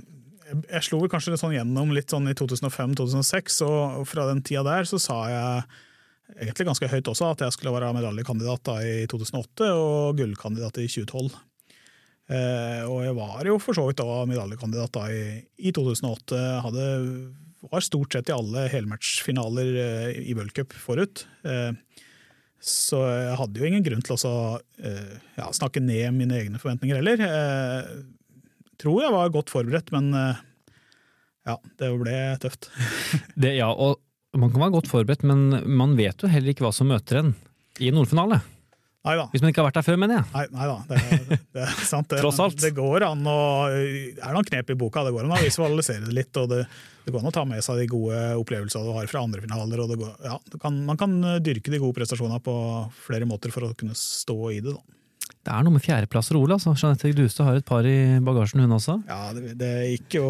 jeg 0.49 0.85
slo 0.87 1.01
vel 1.03 1.11
kanskje 1.11 1.37
sånn 1.37 1.53
gjennom 1.53 1.91
litt 1.93 2.09
sånn 2.09 2.29
i 2.31 2.35
2005-2006, 2.37 3.61
og 3.67 4.07
fra 4.09 4.25
den 4.31 4.41
tida 4.45 4.63
der 4.65 4.87
så 4.89 4.97
sa 5.01 5.19
jeg 5.29 5.67
egentlig 6.37 6.69
ganske 6.69 6.89
høyt 6.89 7.09
også 7.09 7.31
at 7.33 7.43
jeg 7.45 7.55
skulle 7.55 7.73
være 7.73 7.93
medaljekandidat 7.97 8.65
da 8.67 8.79
i 8.85 9.05
2008 9.09 9.69
og 9.73 10.19
gullkandidat 10.19 10.81
i 10.81 10.87
2012. 10.89 11.37
Eh, 12.29 12.81
og 12.85 13.01
jeg 13.07 13.15
var 13.17 13.47
jo 13.47 13.57
for 13.61 13.77
så 13.77 13.87
vidt 13.87 14.01
da 14.01 14.23
medaljekandidat 14.29 14.93
da 14.93 15.07
i, 15.09 15.21
i 15.57 15.73
2008. 15.73 16.41
Hadde, 16.65 16.89
var 17.71 17.85
stort 17.85 18.13
sett 18.13 18.29
i 18.29 18.35
alle 18.35 18.67
helmatchfinaler 18.69 19.71
eh, 19.83 20.19
i 20.29 20.35
v-cup 20.37 20.75
forut. 20.77 21.25
Eh, 21.41 21.71
så 22.59 23.01
jeg 23.07 23.39
hadde 23.39 23.61
jo 23.61 23.69
ingen 23.69 23.85
grunn 23.85 24.03
til 24.03 24.17
å 24.17 24.35
ja, 24.59 25.45
snakke 25.55 25.79
ned 25.79 26.11
mine 26.17 26.35
egne 26.41 26.59
forventninger 26.59 26.97
heller. 26.99 27.21
Jeg 27.23 28.81
tror 28.83 28.97
jeg 28.99 29.13
var 29.15 29.31
godt 29.31 29.53
forberedt, 29.53 29.93
men 29.95 30.09
ja, 30.11 31.55
det 31.79 31.93
ble 32.01 32.17
tøft. 32.43 32.67
det, 33.39 33.53
ja, 33.61 33.69
og 33.71 34.03
man 34.35 34.51
kan 34.51 34.65
være 34.65 34.75
godt 34.75 34.91
forberedt, 34.91 35.23
men 35.23 35.71
man 35.71 35.95
vet 35.95 36.19
jo 36.19 36.27
heller 36.27 36.51
ikke 36.51 36.67
hva 36.67 36.73
som 36.75 36.91
møter 36.91 37.21
en 37.21 37.31
i 37.79 37.87
en 37.87 37.95
nordfinale. 37.95 38.41
Nei 39.09 39.15
da. 39.17 39.25
Hvis 39.33 39.41
man 39.41 39.53
ikke 39.53 39.63
har 39.63 39.69
vært 39.71 39.79
der 39.79 39.87
før, 39.87 39.97
mener 40.03 40.19
jeg. 40.19 40.27
Nei, 40.35 40.43
nei 40.53 40.67
da, 40.69 40.77
det, 40.91 41.39
det 41.57 41.63
er 41.65 41.79
sant. 41.89 42.09
Det, 42.11 42.19
Tross 42.23 42.39
alt. 42.43 42.59
Det 42.61 42.71
går 42.77 43.07
an 43.07 43.25
å 43.25 43.39
Det 43.73 44.21
er 44.21 44.35
noen 44.35 44.49
knep 44.51 44.69
i 44.69 44.77
boka. 44.77 45.03
Det 45.07 45.15
går 45.15 45.25
an 45.25 45.33
å 45.33 45.41
visualisere 45.41 46.05
det 46.05 46.13
litt. 46.19 46.37
og 46.37 46.51
det, 46.53 46.61
det 47.07 47.15
går 47.15 47.23
an 47.23 47.31
å 47.31 47.33
ta 47.39 47.47
med 47.49 47.65
seg 47.65 47.81
de 47.81 47.89
gode 47.89 48.21
opplevelsene 48.43 48.85
du 48.85 48.93
har 48.99 49.09
fra 49.09 49.25
andre 49.25 49.41
finaler. 49.47 49.81
og 49.81 49.89
det 49.89 49.99
går, 50.03 50.13
ja, 50.29 50.37
kan, 50.61 50.77
Man 50.85 51.01
kan 51.01 51.17
dyrke 51.41 51.73
de 51.73 51.81
gode 51.81 51.97
prestasjonene 51.97 52.41
på 52.45 52.55
flere 53.07 53.27
måter 53.29 53.53
for 53.55 53.65
å 53.65 53.73
kunne 53.77 53.97
stå 53.97 54.39
i 54.53 54.61
det. 54.61 54.77
da. 54.77 54.95
Det 55.39 55.55
er 55.55 55.63
noe 55.65 55.73
med 55.73 55.81
fjerdeplasser, 55.81 56.37
Ole. 56.37 56.57
Altså. 56.57 56.75
Jeanette 56.77 57.09
Grustad 57.15 57.47
har 57.47 57.57
et 57.57 57.65
par 57.65 57.87
i 57.87 58.19
bagasjen, 58.21 58.61
hun 58.61 58.75
også. 58.75 58.99
Ja, 59.07 59.31
det, 59.33 59.55
det 59.57 59.71
gikk 59.95 60.19
jo 60.19 60.25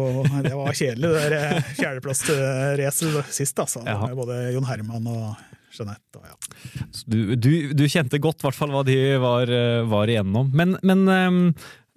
Det 0.46 0.52
var 0.54 0.76
kjedelig, 0.76 1.10
det 1.10 1.40
eh, 1.40 1.70
fjerdeplassracet 1.80 3.34
sist, 3.34 3.58
altså. 3.60 3.82
Ja. 3.84 3.98
Med 4.06 4.16
både 4.16 4.38
Jon 4.54 4.68
Herman 4.68 5.08
og 5.10 5.49
Jeanette. 5.74 6.18
Og 6.18 6.26
ja. 6.26 6.86
Du, 7.06 7.18
du, 7.36 7.50
du 7.76 7.84
kjente 7.90 8.20
godt 8.22 8.42
hvert 8.44 8.56
fall 8.56 8.72
hva 8.74 8.86
de 8.86 8.96
var, 9.22 9.50
eh, 9.50 9.82
var 9.88 10.10
igjennom. 10.10 10.50
Men, 10.56 10.76
men 10.86 11.04
um, 11.08 11.38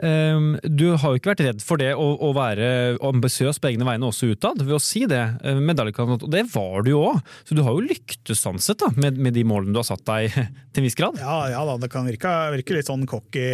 um, 0.03 0.49
du 0.63 0.85
har 0.91 1.13
jo 1.13 1.19
ikke 1.19 1.31
vært 1.33 1.43
redd 1.47 1.63
for 1.65 1.81
det 1.81 1.91
å, 1.97 2.07
å 2.27 2.31
være 2.37 2.67
ambisiøs 3.03 3.59
på 3.61 3.71
egne 3.71 3.87
vegne 3.87 4.09
også 4.09 4.31
utad, 4.33 4.61
ved 4.63 4.77
å 4.77 4.81
si 4.83 5.05
det. 5.09 5.21
eh, 5.43 5.61
Medaljekandidat. 5.61 6.27
Og 6.27 6.33
det 6.33 6.43
var 6.53 6.85
du 6.85 6.91
jo 6.93 7.03
òg, 7.11 7.21
så 7.47 7.57
du 7.57 7.63
har 7.65 7.77
jo 7.77 7.85
lyktes 7.87 8.43
sånn 8.43 8.61
sett 8.63 8.85
med, 8.97 9.17
med 9.17 9.35
de 9.37 9.45
målene 9.47 9.75
du 9.75 9.81
har 9.81 9.89
satt 9.89 10.05
deg 10.09 10.29
til 10.73 10.83
en 10.83 10.87
viss 10.87 10.99
grad. 10.99 11.21
Ja, 11.21 11.39
ja 11.53 11.63
da, 11.69 11.79
det 11.81 11.89
kan 11.93 12.07
virke, 12.09 12.33
virke 12.55 12.77
litt 12.77 12.91
sånn 12.91 13.07
cocky 13.09 13.47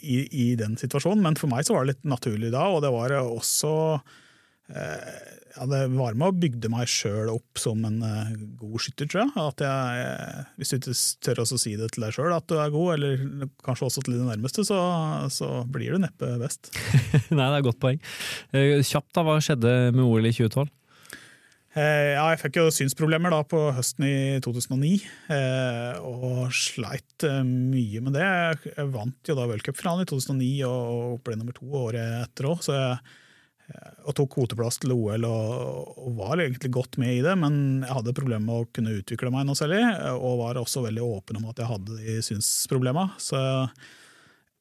i, 0.00 0.18
i 0.26 0.48
den 0.58 0.78
situasjonen, 0.80 1.22
men 1.24 1.38
for 1.38 1.52
meg 1.52 1.68
så 1.68 1.78
var 1.78 1.86
det 1.86 1.94
litt 1.94 2.10
naturlig 2.10 2.52
da, 2.54 2.66
og 2.72 2.82
det 2.84 2.92
var 2.94 3.16
også 3.22 3.72
eh, 4.74 5.38
ja, 5.56 5.66
Det 5.68 5.80
var 5.94 6.16
med 6.18 6.32
og 6.32 6.40
bygde 6.42 6.70
meg 6.72 6.88
sjøl 6.90 7.30
opp 7.32 7.60
som 7.60 7.82
en 7.88 8.00
uh, 8.00 8.32
god 8.60 8.82
skytter, 8.84 9.08
tror 9.12 9.22
jeg. 9.24 9.32
At 9.42 9.64
jeg. 9.66 10.02
eh, 10.06 10.52
Hvis 10.58 10.72
du 10.72 10.76
ikke 10.78 10.96
tør 11.28 11.42
å 11.44 11.46
si 11.52 11.74
det 11.78 11.90
til 11.94 12.06
deg 12.06 12.14
sjøl 12.16 12.34
at 12.36 12.46
du 12.48 12.56
er 12.58 12.72
god, 12.74 12.92
eller 12.96 13.48
kanskje 13.66 13.88
også 13.88 14.04
til 14.06 14.16
de 14.18 14.26
nærmeste, 14.26 14.64
så, 14.68 14.78
så 15.32 15.50
blir 15.68 15.96
du 15.96 16.02
neppe 16.02 16.34
best. 16.42 16.72
Nei, 17.36 17.42
det 17.42 17.50
er 17.50 17.58
et 17.60 17.66
godt 17.68 17.82
poeng. 17.82 18.00
Uh, 18.54 18.78
Kjapt, 18.80 19.12
da, 19.16 19.26
hva 19.26 19.40
skjedde 19.44 19.74
med 19.96 20.04
OL 20.06 20.30
i 20.30 20.34
2012? 20.36 20.70
Uh, 21.72 21.80
ja, 22.12 22.24
jeg 22.34 22.40
fikk 22.42 22.58
jo 22.60 22.66
synsproblemer 22.74 23.32
da 23.32 23.38
på 23.48 23.60
høsten 23.72 24.04
i 24.04 24.16
2009, 24.44 24.90
eh, 25.32 26.02
og 26.04 26.50
sleit 26.52 27.24
mye 27.48 28.02
med 28.04 28.12
det. 28.18 28.26
Jeg 28.74 28.90
vant 28.92 29.30
jo 29.30 29.36
da 29.38 29.46
v-cupfinalen 29.48 30.04
i 30.04 30.10
2009 30.10 30.50
og 30.68 31.22
ble 31.24 31.38
nummer 31.40 31.56
to 31.56 31.70
året 31.80 32.26
etter 32.26 32.50
òg, 32.50 32.60
så 32.66 32.76
jeg 32.76 32.98
og 34.02 34.14
tok 34.18 34.32
kvoteplass 34.34 34.80
til 34.82 34.94
OL 34.94 35.24
og, 35.28 35.92
og 36.02 36.14
var 36.18 36.42
egentlig 36.42 36.72
godt 36.74 36.98
med 37.00 37.16
i 37.16 37.22
det, 37.24 37.34
men 37.38 37.54
jeg 37.84 37.96
hadde 37.98 38.14
problemer 38.16 38.44
med 38.46 38.64
å 38.64 38.70
kunne 38.74 38.96
utvikle 38.98 39.32
meg 39.34 39.46
noe 39.48 39.58
særlig, 39.58 39.82
og 40.16 40.40
var 40.42 40.60
også 40.60 40.84
veldig 40.86 41.04
åpen 41.06 41.40
om 41.40 41.50
at 41.52 41.62
jeg 41.62 41.70
hadde 41.70 41.98
de 42.00 42.16
synsproblemene. 42.26 43.18
Så 43.22 43.40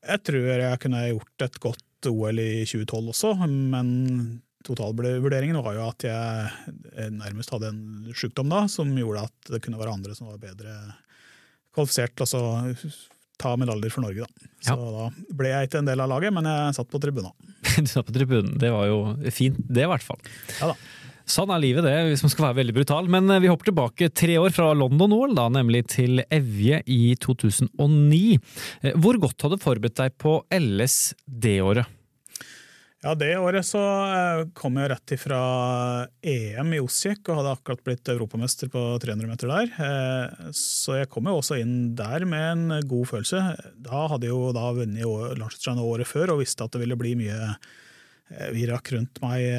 jeg 0.01 0.23
tror 0.27 0.47
jeg 0.51 0.81
kunne 0.83 1.03
gjort 1.09 1.45
et 1.47 1.59
godt 1.63 2.09
OL 2.11 2.41
i 2.41 2.63
2012 2.65 3.11
også, 3.13 3.33
men 3.45 3.89
totalvurderingen 4.65 5.57
var 5.65 5.77
jo 5.77 5.87
at 5.89 6.05
jeg 6.05 7.13
nærmest 7.15 7.53
hadde 7.53 7.71
en 7.71 8.11
sykdom 8.17 8.51
da, 8.53 8.65
som 8.69 8.91
gjorde 8.97 9.25
at 9.29 9.55
det 9.55 9.61
kunne 9.65 9.79
være 9.81 9.95
andre 9.97 10.17
som 10.17 10.29
var 10.29 10.41
bedre 10.41 10.75
kvalifisert 11.73 12.21
altså 12.21 12.41
ta 13.41 13.55
medaljer 13.59 13.93
for 13.93 14.05
Norge. 14.05 14.25
Da. 14.27 14.47
Så 14.69 14.77
da 14.77 15.09
ble 15.37 15.51
jeg 15.51 15.69
ikke 15.69 15.81
en 15.81 15.89
del 15.89 16.03
av 16.03 16.11
laget, 16.13 16.33
men 16.35 16.47
jeg 16.49 16.79
satt 16.79 16.91
på 16.93 17.01
tribunen. 17.03 17.33
Du 17.81 17.87
satt 17.89 18.07
på 18.07 18.15
tribunen, 18.15 18.57
det 18.61 18.71
var 18.73 18.89
jo 18.89 19.03
fint 19.33 19.57
det 19.69 19.85
i 19.85 19.91
hvert 19.91 20.05
fall. 20.05 20.19
Ja 20.61 20.73
da. 20.73 20.79
Sånn 21.31 21.51
er 21.53 21.61
livet 21.63 21.85
det, 21.85 21.93
hvis 22.09 22.23
man 22.25 22.31
skal 22.33 22.47
være 22.49 22.57
veldig 22.59 22.73
brutal. 22.75 23.07
Men 23.11 23.29
eh, 23.31 23.39
vi 23.43 23.49
hopper 23.51 23.69
tilbake 23.69 24.09
tre 24.17 24.35
år 24.41 24.51
fra 24.55 24.71
London-OL, 24.75 25.35
da, 25.37 25.47
nemlig 25.53 25.85
til 25.93 26.23
Evje 26.27 26.81
i 26.91 27.01
2009. 27.21 28.19
Eh, 28.81 28.97
Hvor 28.99 29.19
godt 29.21 29.45
hadde 29.45 29.59
du 29.59 29.63
forberedt 29.63 29.99
deg 30.01 30.17
på 30.21 30.39
LS 30.57 30.97
det 31.25 31.59
året? 31.63 31.87
Ja, 33.01 33.15
Det 33.17 33.31
året 33.41 33.65
så 33.65 33.79
eh, 33.81 34.43
kom 34.53 34.75
jeg 34.77 34.91
rett 34.91 35.11
ifra 35.15 35.37
EM 36.21 36.75
i 36.77 36.81
Osijek 36.83 37.31
og 37.31 37.39
hadde 37.39 37.53
akkurat 37.55 37.81
blitt 37.87 38.11
europamester 38.13 38.69
på 38.69 38.83
300 39.01 39.29
meter 39.31 39.49
der. 39.49 39.71
Eh, 39.73 40.51
Så 40.53 40.99
jeg 40.99 41.09
kom 41.09 41.25
jo 41.25 41.39
også 41.39 41.57
inn 41.57 41.95
der 41.97 42.27
med 42.29 42.45
en 42.51 42.85
god 42.91 43.09
følelse. 43.09 43.41
Da 43.81 44.03
hadde 44.11 44.29
jeg 44.29 44.35
jo 44.35 44.51
da 44.53 44.67
vunnet 44.77 45.01
landslagsrennet 45.41 45.89
året 45.95 46.11
før 46.11 46.35
og 46.35 46.43
visste 46.43 46.67
at 46.67 46.77
det 46.77 46.83
ville 46.83 46.99
bli 46.99 47.15
mye 47.23 47.39
eh, 47.49 48.51
virak 48.53 48.93
rundt 48.93 49.17
meg. 49.25 49.49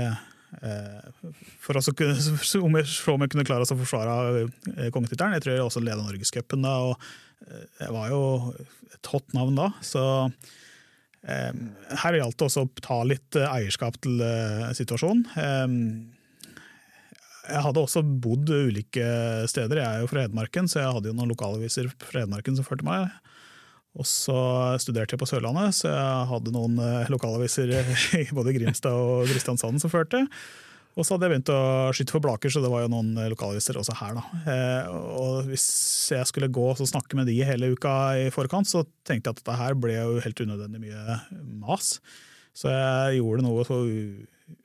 For 1.65 1.75
å 1.81 1.83
kunne, 1.97 2.15
om 2.69 2.79
jeg, 2.79 2.89
så 2.95 3.17
om 3.17 3.27
jeg 3.27 3.35
kunne 3.35 3.49
klare 3.49 3.67
å 3.67 3.83
forsvare 3.83 4.47
kongetittelen. 4.95 5.35
Jeg 5.35 5.49
tror 5.49 5.57
jeg 5.57 5.67
også 5.67 5.83
leda 5.83 6.03
Norgescupen 6.05 6.63
da, 6.63 6.79
og 6.93 7.73
jeg 7.81 7.91
var 7.91 8.13
jo 8.13 8.25
et 8.93 9.09
hot 9.17 9.33
navn 9.35 9.57
da. 9.59 9.73
så 9.83 10.05
Her 11.23 12.17
gjaldt 12.19 12.39
det 12.41 12.47
også 12.49 12.65
å 12.67 12.71
ta 12.83 12.97
litt 13.07 13.37
eh, 13.39 13.47
eierskap 13.47 13.99
til 14.03 14.19
eh, 14.27 14.73
situasjonen. 14.75 15.23
Eh, 15.39 15.77
Jeg 17.53 17.63
hadde 17.67 17.83
også 17.83 18.03
bodd 18.03 18.51
ulike 18.51 19.07
steder. 19.51 19.81
Jeg 19.83 19.87
er 19.87 20.03
jo 20.03 20.11
fra 20.11 20.25
Hedmarken, 20.27 20.69
så 20.71 20.81
jeg 20.83 20.95
hadde 20.97 21.11
jo 21.11 21.17
noen 21.19 21.31
lokalaviser 21.35 21.91
fra 22.03 22.23
Hedmarken 22.25 22.59
som 22.59 22.67
førte 22.67 22.87
meg. 22.87 23.11
Og 23.99 24.07
så 24.09 24.35
studerte 24.81 25.13
jeg 25.15 25.21
på 25.21 25.29
Sørlandet, 25.29 25.75
så 25.77 25.91
jeg 25.91 26.29
hadde 26.31 26.55
noen 26.55 26.79
eh, 26.81 27.11
lokalaviser 27.13 27.71
i 28.23 28.27
både 28.35 28.55
Grimstad 28.57 28.95
og 28.97 29.27
Kristiansand 29.31 29.83
som 29.83 29.93
førte. 29.93 30.25
Og 30.93 31.07
så 31.07 31.15
hadde 31.15 31.25
jeg 31.25 31.33
begynt 31.33 31.53
å 31.55 31.61
skyte 31.97 32.13
for 32.13 32.25
Blaker, 32.25 32.53
så 32.53 32.61
det 32.61 32.71
var 32.73 32.83
jo 32.85 32.91
noen 32.93 33.15
lokalister 33.33 33.79
også 33.81 33.95
her. 33.97 34.19
da. 34.19 34.25
Eh, 34.53 34.91
og 35.17 35.49
hvis 35.49 35.65
jeg 36.13 36.29
skulle 36.29 36.51
gå 36.53 36.67
og 36.75 36.83
snakke 36.85 37.17
med 37.17 37.31
de 37.31 37.39
hele 37.49 37.73
uka 37.73 37.95
i 38.21 38.27
forkant, 38.35 38.69
så 38.69 38.85
tenkte 39.09 39.31
jeg 39.31 39.39
at 39.39 39.41
dette 39.41 39.57
her 39.57 39.79
ble 39.81 39.97
jo 39.97 40.21
helt 40.21 40.45
unødvendig 40.45 40.83
mye 40.85 41.19
mas. 41.65 41.97
Så 42.53 42.69
jeg 42.69 43.23
gjorde 43.23 43.47
noe 43.47 43.65
så 43.65 43.81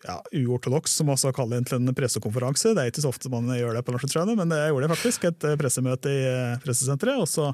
ja, 0.05 0.15
uortodoks 0.35 0.93
som 0.99 1.09
også 1.13 1.31
kaller 1.35 1.61
det 1.63 1.75
en 1.75 1.95
pressekonferanse. 1.95 2.73
Det 2.75 2.83
er 2.83 2.91
ikke 2.91 3.03
så 3.03 3.11
ofte 3.11 3.31
man 3.31 3.49
gjør 3.51 3.75
det 3.77 3.83
på 3.85 3.93
landslagsrennet, 3.93 4.37
men 4.39 4.53
jeg 4.55 4.71
gjorde 4.71 4.85
det 4.85 4.93
faktisk. 4.93 5.27
Et 5.29 5.47
eh, 5.49 5.57
pressemøte 5.59 6.13
i 6.13 6.21
eh, 6.29 6.55
pressesenteret, 6.63 7.21
og 7.23 7.29
så 7.31 7.49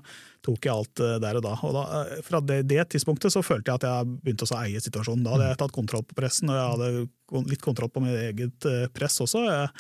tok 0.46 0.68
jeg 0.68 0.74
alt 0.74 1.04
eh, 1.04 1.16
der 1.24 1.40
og 1.40 1.46
da. 1.46 1.56
Og 1.68 1.76
da, 1.78 1.86
fra 2.28 2.44
det, 2.44 2.60
det 2.70 2.86
tidspunktet 2.94 3.34
så 3.34 3.44
følte 3.46 3.72
jeg 3.72 3.82
at 3.82 3.88
jeg 3.90 4.14
begynte 4.26 4.48
å 4.48 4.62
eie 4.62 4.84
situasjonen. 4.84 5.26
Da 5.26 5.36
hadde 5.36 5.50
jeg 5.50 5.60
tatt 5.64 5.76
kontroll 5.76 6.06
på 6.08 6.20
pressen, 6.20 6.52
og 6.52 6.60
jeg 6.60 6.76
hadde 6.76 7.50
litt 7.52 7.66
kontroll 7.66 7.92
på 7.94 8.06
mitt 8.06 8.20
eget 8.20 8.70
press 8.94 9.20
også. 9.24 9.44
Jeg 9.48 9.74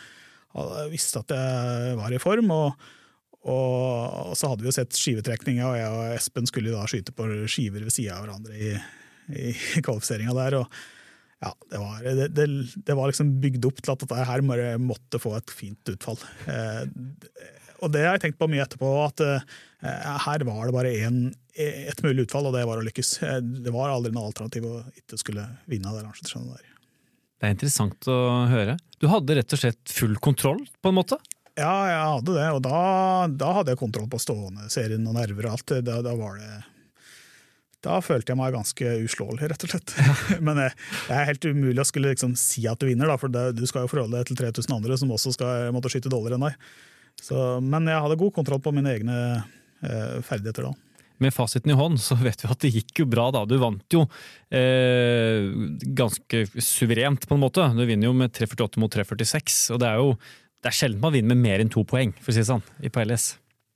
hadde 0.58 0.89
visst 0.94 1.20
at 1.20 1.34
jeg 1.36 1.96
var 2.02 2.13
i 2.16 2.22
form. 2.22 2.52
og 2.56 2.92
og 3.44 4.38
så 4.39 4.48
hadde 4.48 4.63
vi 4.63 4.70
jo 4.70 4.76
sett 4.78 4.96
skivetrekninga, 4.96 5.66
og 5.68 5.76
jeg 5.76 5.88
og 5.92 6.13
Espen 6.16 6.46
skulle 6.48 6.72
da 6.72 6.86
skyte 6.88 7.12
på 7.12 7.26
skiver 7.52 7.84
ved 7.84 7.92
sida 7.92 8.16
av 8.16 8.24
hverandre 8.24 8.56
i, 8.56 8.70
i 9.36 9.52
kvalifiseringa 9.84 10.36
der. 10.38 10.62
og 10.62 10.78
ja, 11.43 11.51
det 11.71 11.82
var, 11.82 11.99
det, 12.03 12.27
det, 12.38 12.47
det 12.88 12.95
var 12.95 13.12
liksom 13.12 13.36
bygd 13.43 13.67
opp 13.67 13.82
til 13.84 13.93
at 13.93 14.03
dette 14.06 14.25
her 14.29 14.43
bare 14.47 14.73
måtte 14.79 15.19
få 15.19 15.36
et 15.38 15.51
fint 15.51 15.91
utfall. 15.91 16.19
Eh, 16.47 16.84
og 17.84 17.91
det 17.91 18.06
har 18.06 18.15
jeg 18.15 18.29
tenkt 18.29 18.39
på 18.39 18.47
mye 18.51 18.63
etterpå, 18.63 18.91
at 19.03 19.23
eh, 19.25 19.47
her 20.23 20.45
var 20.47 20.62
det 20.69 20.75
bare 20.75 20.93
en, 21.03 21.25
et 21.60 22.03
mulig 22.06 22.27
utfall, 22.27 22.47
og 22.47 22.56
det 22.56 22.63
var 22.69 22.79
å 22.79 22.86
lykkes. 22.88 23.12
Eh, 23.27 23.41
det 23.65 23.73
var 23.75 23.91
aldri 23.91 24.13
noe 24.15 24.29
alternativ 24.32 24.69
å 24.69 24.79
ikke 24.95 25.19
skulle 25.19 25.45
vinne 25.67 25.91
det 25.97 26.06
der. 26.06 26.71
Det 27.43 27.49
er 27.49 27.56
interessant 27.58 28.08
å 28.08 28.19
høre. 28.47 28.77
Du 29.03 29.10
hadde 29.12 29.36
rett 29.36 29.56
og 29.56 29.60
slett 29.65 29.91
full 29.91 30.15
kontroll, 30.23 30.63
på 30.79 30.93
en 30.93 30.99
måte? 31.01 31.19
Ja, 31.60 31.73
jeg 31.86 32.06
hadde 32.15 32.38
det, 32.38 32.45
og 32.56 32.62
da, 32.65 32.77
da 33.29 33.49
hadde 33.60 33.75
jeg 33.75 33.82
kontroll 33.84 34.08
på 34.10 34.21
stående 34.21 34.69
serien 34.73 35.03
og 35.10 35.17
nerver 35.19 35.49
og 35.49 35.58
alt. 35.58 35.75
Da, 35.86 35.99
da 36.06 36.15
var 36.17 36.39
det 36.39 36.53
da 37.84 38.00
følte 38.04 38.32
jeg 38.32 38.39
meg 38.39 38.56
ganske 38.56 38.93
uslåelig, 39.04 39.50
rett 39.52 39.65
og 39.65 39.74
slett. 39.74 39.96
Men 40.46 40.62
eh, 40.63 40.78
det 41.10 41.17
er 41.17 41.30
helt 41.34 41.50
umulig 41.50 41.84
å 41.84 41.88
skulle 41.88 42.13
liksom 42.13 42.38
si 42.39 42.65
at 42.69 42.80
du 42.80 42.88
vinner, 42.89 43.10
da, 43.12 43.19
for 43.19 43.34
det, 43.34 43.50
du 43.60 43.65
skal 43.69 43.86
jo 43.86 43.91
forholde 43.91 44.19
deg 44.19 44.32
til 44.32 44.39
3000 44.39 44.78
andre 44.78 44.98
som 45.00 45.12
også 45.13 45.36
skal 45.36 45.69
måtte 45.76 45.91
skyte 45.91 46.12
dårligere 46.12 46.39
enn 46.39 46.48
deg. 46.48 46.72
Så, 47.24 47.38
men 47.63 47.88
jeg 47.91 48.02
hadde 48.04 48.19
god 48.19 48.34
kontroll 48.36 48.63
på 48.63 48.74
mine 48.76 48.96
egne 48.96 49.19
eh, 49.84 50.19
ferdigheter 50.26 50.69
da. 50.69 50.74
Med 51.22 51.32
fasiten 51.32 51.72
i 51.72 51.76
hånd 51.78 52.00
så 52.02 52.17
vet 52.19 52.41
vi 52.41 52.50
at 52.52 52.63
det 52.63 52.72
gikk 52.74 53.04
jo 53.04 53.08
bra 53.08 53.30
da. 53.32 53.43
Du 53.48 53.56
vant 53.62 53.96
jo 53.96 54.06
eh, 54.52 55.46
ganske 55.96 56.46
suverent, 56.58 57.28
på 57.30 57.38
en 57.38 57.43
måte. 57.43 57.67
Du 57.78 57.84
vinner 57.86 58.10
jo 58.10 58.15
med 58.17 58.34
3,48 58.36 58.82
mot 58.82 58.96
3,46, 58.96 59.60
og 59.76 59.84
det 59.84 59.91
er 59.91 60.02
jo 60.02 60.15
det 60.63 60.72
er 60.72 60.78
sjelden 60.78 61.04
man 61.04 61.12
vinner 61.12 61.36
med 61.36 61.43
mer 61.43 61.60
enn 61.60 61.72
to 61.72 61.84
poeng, 61.88 62.13
for 62.24 62.32
å 62.32 62.36
si 62.36 62.39
det 62.39 62.48
sånn, 62.48 62.63
i 62.80 62.91
på 62.91 63.04
LS. 63.04 63.34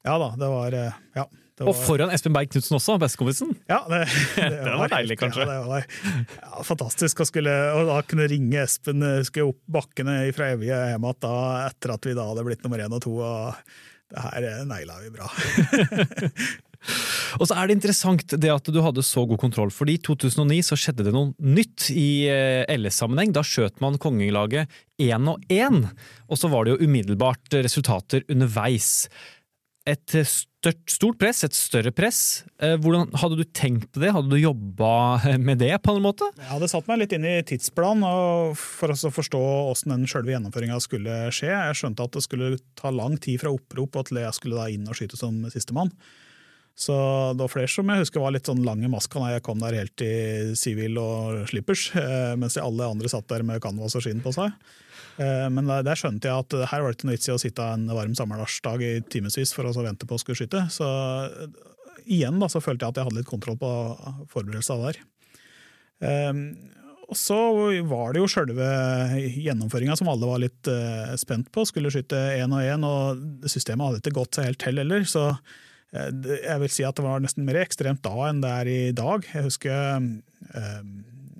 Ja 0.07 0.15
da, 0.21 0.31
det 0.39 0.47
var, 0.47 0.75
eh, 0.75 0.99
ja, 1.19 1.25
var 1.65 1.71
Og 1.71 1.79
foran 1.79 2.13
Espen 2.13 2.35
Berg 2.35 2.51
Knutsen 2.53 2.77
også, 2.77 2.97
bestekompisen! 3.01 3.55
Ja, 3.69 3.81
det, 3.89 4.03
Det 4.37 4.75
var 4.83 4.93
deilig, 4.93 5.17
kanskje. 5.21 5.45
Ja, 5.45 5.49
det 5.55 5.71
var 5.71 5.85
ja, 5.85 6.63
fantastisk 6.67 7.23
å 7.23 7.29
skulle 7.29 7.55
og 7.73 7.89
da 7.89 7.99
kunne 8.07 8.29
ringe 8.29 8.61
Espen 8.63 9.05
eh, 9.05 9.23
skulle 9.27 9.53
opp 9.53 9.61
bakkene 9.79 10.19
fra 10.37 10.53
evige 10.53 10.77
hjem 10.93 11.09
igjen 11.09 11.67
etter 11.67 11.95
at 11.97 12.09
vi 12.09 12.15
da 12.17 12.29
hadde 12.29 12.45
blitt 12.47 12.65
nummer 12.65 12.85
én 12.85 12.97
og 12.97 13.03
to. 13.03 13.17
og 13.23 13.77
det 14.07 14.23
her 14.23 14.47
eh, 14.47 14.63
naila 14.67 15.01
vi 15.03 15.11
bra. 15.11 15.27
Og 17.41 17.47
så 17.49 17.57
er 17.57 17.67
det 17.67 17.77
interessant 17.77 18.35
det 18.39 18.51
at 18.53 18.69
du 18.71 18.77
hadde 18.85 19.03
så 19.03 19.25
god 19.27 19.39
kontroll, 19.41 19.71
fordi 19.73 19.97
i 19.97 20.01
2009 20.03 20.59
så 20.69 20.77
skjedde 20.79 21.07
det 21.07 21.13
noe 21.15 21.33
nytt 21.43 21.89
i 21.91 22.27
eh, 22.31 22.69
LS-sammenheng. 22.77 23.33
Da 23.35 23.43
skjøt 23.45 23.81
man 23.83 23.97
kongelaget 24.01 24.71
én 25.01 25.27
og 25.31 25.43
én, 25.51 25.83
og 26.29 26.39
så 26.39 26.51
var 26.53 26.65
det 26.65 26.75
jo 26.75 26.87
umiddelbart 26.87 27.57
resultater 27.65 28.23
underveis. 28.31 29.09
Et 29.89 30.15
størt, 30.67 30.91
stort 30.91 31.19
press, 31.21 31.43
et 31.45 31.55
større 31.55 31.91
press. 31.95 32.43
Eh, 32.59 32.75
hvordan 32.81 33.13
Hadde 33.17 33.39
du 33.39 33.45
tenkt 33.45 33.95
det? 33.95 34.11
Hadde 34.13 34.29
du 34.29 34.37
jobba 34.39 35.19
med 35.47 35.59
det 35.59 35.73
på 35.83 35.95
en 35.95 36.03
måte? 36.03 36.27
Jeg 36.37 36.49
hadde 36.49 36.69
satt 36.71 36.87
meg 36.89 37.01
litt 37.01 37.15
inn 37.15 37.25
i 37.25 37.39
tidsplanen 37.47 38.55
for 38.57 38.93
å 38.93 39.11
forstå 39.13 39.41
hvordan 39.41 39.95
den 39.95 40.07
selve 40.09 40.33
gjennomføringa 40.33 40.79
skulle 40.83 41.17
skje. 41.31 41.51
Jeg 41.53 41.79
skjønte 41.79 42.07
at 42.07 42.17
det 42.17 42.25
skulle 42.25 42.55
ta 42.79 42.91
lang 42.91 43.17
tid 43.17 43.41
fra 43.43 43.53
opprop 43.53 43.95
og 43.95 44.09
til 44.09 44.21
jeg 44.21 44.37
skulle 44.37 44.59
da 44.59 44.69
inn 44.71 44.87
og 44.87 44.97
skyte 44.97 45.19
som 45.19 45.45
sistemann. 45.53 45.93
Så 46.77 46.93
det 47.33 47.41
var 47.41 47.49
flere 47.49 47.71
som 47.73 47.87
jeg 47.89 48.03
husker 48.03 48.21
var 48.21 48.35
litt 48.35 48.45
sånn 48.45 48.61
lang 48.65 48.83
i 48.85 48.89
maska 48.91 49.17
når 49.17 49.37
jeg 49.37 49.45
kom 49.47 49.63
der 49.63 49.79
helt 49.79 50.01
i 50.05 50.53
sivil 50.59 50.99
og 51.01 51.47
slippers, 51.49 51.87
eh, 51.97 52.35
mens 52.37 52.59
alle 52.61 52.91
andre 52.91 53.09
satt 53.09 53.25
der 53.31 53.45
med 53.47 53.63
canvas 53.63 53.97
og 53.97 54.05
skinn 54.05 54.21
på 54.21 54.35
seg. 54.35 54.53
Eh, 55.17 55.47
men 55.53 55.69
der, 55.69 55.97
skjønte 55.97 56.29
jeg 56.29 56.45
at 56.45 56.55
her 56.71 56.83
var 56.83 56.93
det 56.93 56.99
ikke 56.99 57.09
noe 57.09 57.17
vits 57.17 57.29
i 57.29 57.33
å 57.33 57.41
sitte 57.41 57.65
en 57.73 57.89
varm 57.89 58.13
sommerdagsdag 58.17 58.85
i 58.85 58.93
timevis 59.09 59.53
for 59.55 59.65
å 59.65 59.73
vente 59.81 60.07
på 60.09 60.17
å 60.17 60.21
skulle 60.21 60.37
skyte. 60.37 60.67
Så 60.73 60.87
igjen 62.05 62.39
da, 62.41 62.49
så 62.51 62.61
følte 62.63 62.85
jeg 62.85 62.93
at 62.93 63.01
jeg 63.01 63.09
hadde 63.09 63.21
litt 63.21 63.29
kontroll 63.29 63.57
på 63.59 63.71
forberedelsene 64.31 64.91
der. 64.91 64.99
Um, 65.97 66.41
og 67.07 67.15
så 67.17 67.37
var 67.87 68.11
det 68.13 68.21
jo 68.21 68.27
sjølve 68.29 68.65
gjennomføringa 69.31 69.95
som 69.97 70.09
alle 70.11 70.27
var 70.27 70.41
litt 70.43 70.69
uh, 70.69 71.15
spent 71.19 71.49
på. 71.55 71.63
Skulle 71.65 71.91
skyte 71.93 72.19
én 72.35 72.53
og 72.53 72.61
én, 72.61 72.83
og 72.85 73.47
systemet 73.49 73.87
hadde 73.87 74.03
ikke 74.03 74.19
gått 74.19 74.37
seg 74.37 74.51
helt 74.51 74.61
til 74.61 74.83
heller. 74.83 75.07
Så 75.07 75.31
jeg 75.87 76.59
vil 76.61 76.69
si 76.69 76.83
at 76.83 76.99
det 76.99 77.05
var 77.05 77.21
nesten 77.23 77.47
mer 77.47 77.61
ekstremt 77.61 78.03
da 78.03 78.27
enn 78.27 78.41
det 78.43 78.49
er 78.51 78.69
i 78.69 78.81
dag. 78.91 79.23
Jeg 79.31 79.45
husker 79.47 80.03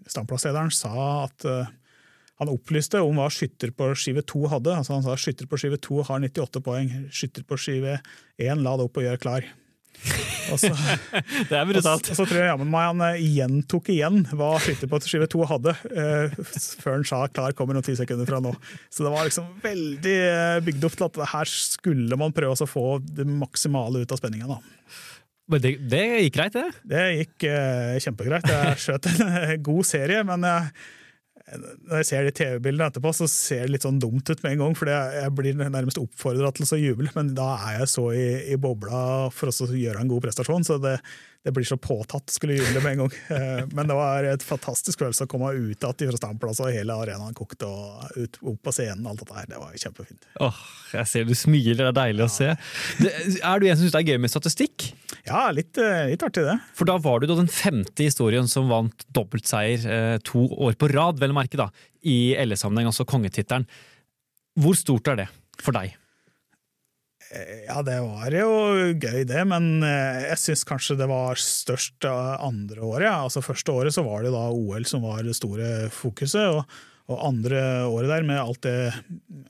standplasslederen 0.07 0.71
sa 0.71 0.93
at 1.25 1.43
han 2.37 2.51
opplyste 2.53 3.01
om 3.01 3.17
hva 3.17 3.29
skytter 3.33 3.71
på 3.73 3.91
skive 3.97 4.21
2 4.21 4.43
hadde. 4.51 4.73
Altså 4.77 4.97
han 4.97 5.05
sa 5.05 5.15
skytter 5.17 5.49
på 5.49 5.57
skive 5.57 5.79
2 5.81 6.03
har 6.09 6.21
98 6.21 6.61
poeng, 6.65 6.91
skytter 7.13 7.45
på 7.47 7.57
skive 7.61 7.97
1 8.37 8.61
la 8.61 8.75
det 8.77 8.85
opp 8.85 8.99
og 9.01 9.07
gjør 9.07 9.23
klar. 9.23 9.47
Så, 10.61 10.69
det 11.49 11.57
er 11.57 11.65
brutalt. 11.67 12.07
Og 12.07 12.15
så, 12.15 12.23
tror 12.23 12.37
jeg 12.39 12.47
jammen 12.47 12.69
meg 12.71 12.85
han 12.85 13.01
eh, 13.07 13.23
gjentok 13.35 13.89
igjen 13.91 14.21
hva 14.37 14.53
skytter 14.63 14.87
på 14.87 14.99
skive 15.03 15.27
2 15.33 15.47
hadde, 15.49 15.73
uh, 15.91 16.37
før 16.79 16.99
han 16.99 17.03
sa 17.09 17.23
klar 17.27 17.55
kommer 17.57 17.75
noen 17.75 17.83
ti 17.83 17.97
sekunder 17.99 18.29
fra 18.29 18.39
nå. 18.43 18.53
Så 18.93 19.03
det 19.03 19.11
var 19.11 19.27
liksom 19.27 19.49
veldig 19.65 20.15
uh, 20.23 20.59
bygd 20.63 20.87
opp 20.87 20.95
til 20.95 21.07
at 21.09 21.19
her 21.33 21.51
skulle 21.51 22.19
man 22.21 22.35
prøve 22.37 22.55
å 22.55 22.69
få 22.69 22.85
det 23.03 23.27
maksimale 23.27 24.05
ut 24.05 24.13
av 24.13 24.21
spenninga. 24.21 24.59
Men 25.51 25.63
det, 25.63 25.73
det, 25.91 26.05
gikk 26.27 26.37
greit, 26.37 26.55
det? 26.55 26.67
Det 26.95 27.03
gikk 27.17 27.49
uh, 27.49 27.97
kjempegreit. 28.05 28.47
Jeg 28.53 28.79
skjøt 28.85 29.11
en 29.11 29.27
god 29.67 29.89
serie, 29.89 30.23
men 30.27 30.47
jeg 30.47 30.71
når 31.55 32.01
jeg 32.01 32.07
ser 32.09 32.25
de 32.27 32.33
TV-bildene 32.35 32.89
etterpå, 32.91 33.13
så 33.15 33.27
ser 33.31 33.63
det 33.63 33.77
litt 33.77 33.85
sånn 33.87 34.01
dumt 34.03 34.27
ut 34.27 34.41
med 34.43 34.55
en 34.55 34.63
gang. 34.65 34.73
For 34.75 34.91
jeg 34.91 35.31
blir 35.37 35.55
nærmest 35.61 35.99
oppfordra 36.01 36.51
til 36.55 36.67
å 36.67 36.79
juble, 36.81 37.11
men 37.15 37.31
da 37.37 37.53
er 37.69 37.81
jeg 37.81 37.91
så 37.93 38.09
i, 38.11 38.27
i 38.51 38.59
bobla 38.59 39.29
for 39.31 39.53
å 39.53 39.69
gjøre 39.71 40.03
en 40.03 40.11
god 40.11 40.25
prestasjon. 40.27 40.67
Så 40.67 40.79
det, 40.83 40.97
det 41.47 41.53
blir 41.55 41.63
så 41.63 41.77
påtatt 41.79 42.29
skulle 42.29 42.57
juble 42.57 42.81
med 42.83 42.91
en 42.91 42.97
gang. 43.05 43.13
Eh, 43.31 43.61
men 43.71 43.87
det 43.87 43.95
var 43.95 44.25
et 44.27 44.43
fantastisk 44.43 44.99
følelse 44.99 45.23
å 45.23 45.29
komme 45.31 45.53
ut 45.55 45.85
igjen 45.87 46.09
fra 46.11 46.19
standplass, 46.19 46.59
og 46.59 46.73
hele 46.75 46.95
arenaen 46.99 47.35
kokte, 47.37 47.69
og 47.69 48.17
ut, 48.17 48.39
opp 48.51 48.57
på 48.67 48.73
scenen 48.75 49.07
alt 49.07 49.21
dette 49.23 49.37
her. 49.37 49.45
Det 49.47 49.61
var 49.61 49.77
kjempefint. 49.79 50.27
Åh, 50.43 50.57
jeg 50.91 51.09
ser 51.13 51.29
du 51.29 51.31
smiler, 51.39 51.85
det 51.85 51.87
er 51.93 51.95
deilig 52.01 52.25
ja. 52.25 52.27
å 52.27 52.33
se. 52.33 52.49
Det, 52.99 53.13
er 53.39 53.63
du 53.63 53.67
en 53.69 53.79
som 53.79 53.85
syns 53.85 53.95
det 53.95 54.01
er 54.01 54.11
gøy 54.11 54.19
med 54.25 54.33
statistikk? 54.33 54.89
Ja, 55.29 55.45
litt, 55.55 55.79
eh, 55.79 56.09
litt, 56.11 56.25
artig 56.27 56.43
det. 56.49 56.57
For 56.75 56.89
da 56.89 56.97
var 56.99 57.23
du 57.23 57.29
da 57.31 57.37
den 57.39 57.51
femte 57.51 58.09
historien 58.09 58.51
som 58.51 58.67
vant 58.73 59.07
dobbeltseier 59.15 59.87
eh, 59.87 60.17
to 60.27 60.43
år 60.67 60.75
på 60.75 60.91
rad, 60.91 61.23
vel 61.23 61.31
å 61.31 61.39
merke, 61.39 61.61
da, 61.63 61.69
i 62.03 62.35
LS-sammenheng, 62.43 62.91
altså 62.91 63.07
kongetittelen. 63.07 63.63
Hvor 64.59 64.75
stort 64.75 65.07
er 65.13 65.23
det 65.23 65.29
for 65.63 65.79
deg? 65.79 65.95
Ja, 67.67 67.81
det 67.83 67.97
var 68.05 68.31
jo 68.31 68.51
gøy, 68.95 69.23
det, 69.27 69.41
men 69.49 69.81
eh, 69.83 70.27
jeg 70.29 70.39
syns 70.39 70.63
kanskje 70.67 70.95
det 70.99 71.09
var 71.11 71.39
størst 71.41 72.07
andre 72.07 72.79
året. 72.79 73.09
Altså 73.11 73.43
Første 73.43 73.73
året 73.75 73.95
så 73.95 74.05
var 74.07 74.23
det 74.23 74.31
da 74.35 74.45
OL 74.53 74.87
som 74.87 75.03
var 75.03 75.25
det 75.27 75.35
store 75.35 75.89
fokuset. 75.91 76.45
og, 76.47 76.63
og 77.07 77.23
andre 77.23 77.59
året 77.87 78.09
der, 78.11 78.25
med 78.27 78.39
alt 78.39 78.61
det, 78.65 78.91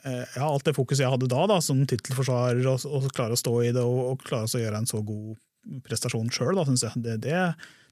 eh, 0.06 0.26
ja, 0.36 0.46
alt 0.46 0.68
det 0.68 0.76
fokuset 0.78 1.04
jeg 1.04 1.14
hadde 1.14 1.30
da, 1.32 1.46
da 1.50 1.58
som 1.64 1.82
tittelforsvarer, 1.90 2.62
og, 2.70 2.86
og, 2.86 3.08
klare 3.18 3.34
å 3.34 3.40
stå 3.40 3.54
i 3.66 3.72
det 3.74 3.82
og, 3.82 4.02
og 4.12 4.26
klare 4.26 4.46
å 4.46 4.62
gjøre 4.62 4.82
en 4.84 4.90
så 4.90 5.02
god 5.06 5.82
prestasjon 5.88 6.30
sjøl, 6.34 6.62
syns 6.68 6.86
jeg. 6.86 7.02
Det, 7.02 7.16
det, 7.26 7.40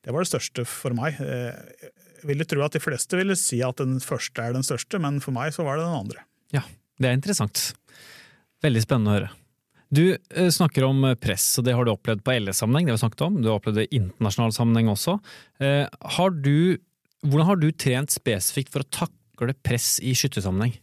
det, 0.06 0.14
var 0.14 0.22
det 0.22 0.30
største 0.30 0.68
for 0.70 0.94
meg. 0.98 1.18
Eh, 1.18 1.90
jeg 2.22 2.30
ville 2.30 2.46
tro 2.50 2.62
at 2.66 2.78
de 2.78 2.84
fleste 2.84 3.18
ville 3.18 3.38
si 3.40 3.64
at 3.66 3.82
den 3.82 3.98
første 4.04 4.46
er 4.46 4.54
den 4.54 4.66
største, 4.66 5.02
men 5.02 5.18
for 5.24 5.34
meg 5.36 5.54
så 5.56 5.66
var 5.66 5.82
det 5.82 5.88
den 5.88 5.98
andre. 6.04 6.28
Ja, 6.54 6.62
det 7.02 7.10
er 7.10 7.18
interessant. 7.18 7.72
Veldig 8.66 8.86
spennende 8.86 9.12
å 9.12 9.18
høre. 9.18 9.34
Du 9.96 10.18
eh, 10.36 10.50
snakker 10.50 10.84
om 10.88 11.04
eh, 11.06 11.18
press, 11.20 11.46
og 11.60 11.68
det 11.68 11.76
har 11.78 11.86
du 11.86 11.94
opplevd 11.94 12.24
på 12.26 12.36
LS-sammenheng. 12.36 12.88
det 12.88 12.98
vi 12.98 13.04
snakket 13.04 13.28
om. 13.28 13.42
Du 13.42 13.50
har 13.50 13.60
opplevd 13.60 13.80
det 13.80 13.88
i 13.88 14.00
internasjonal 14.02 14.56
sammenheng 14.56 14.90
også. 14.92 15.20
Eh, 15.64 15.86
har 16.18 16.34
du, 16.36 16.82
hvordan 17.24 17.52
har 17.52 17.62
du 17.62 17.70
trent 17.72 18.12
spesifikt 18.14 18.74
for 18.74 18.84
å 18.84 18.90
takle 18.92 19.56
press 19.66 19.96
i 20.04 20.16
skyttersammenheng? 20.18 20.76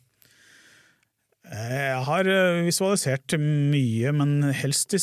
Jeg 1.52 1.96
har 2.06 2.28
visualisert 2.64 3.34
mye, 3.36 4.12
men 4.16 4.54
helst 4.56 4.94
i 4.96 5.00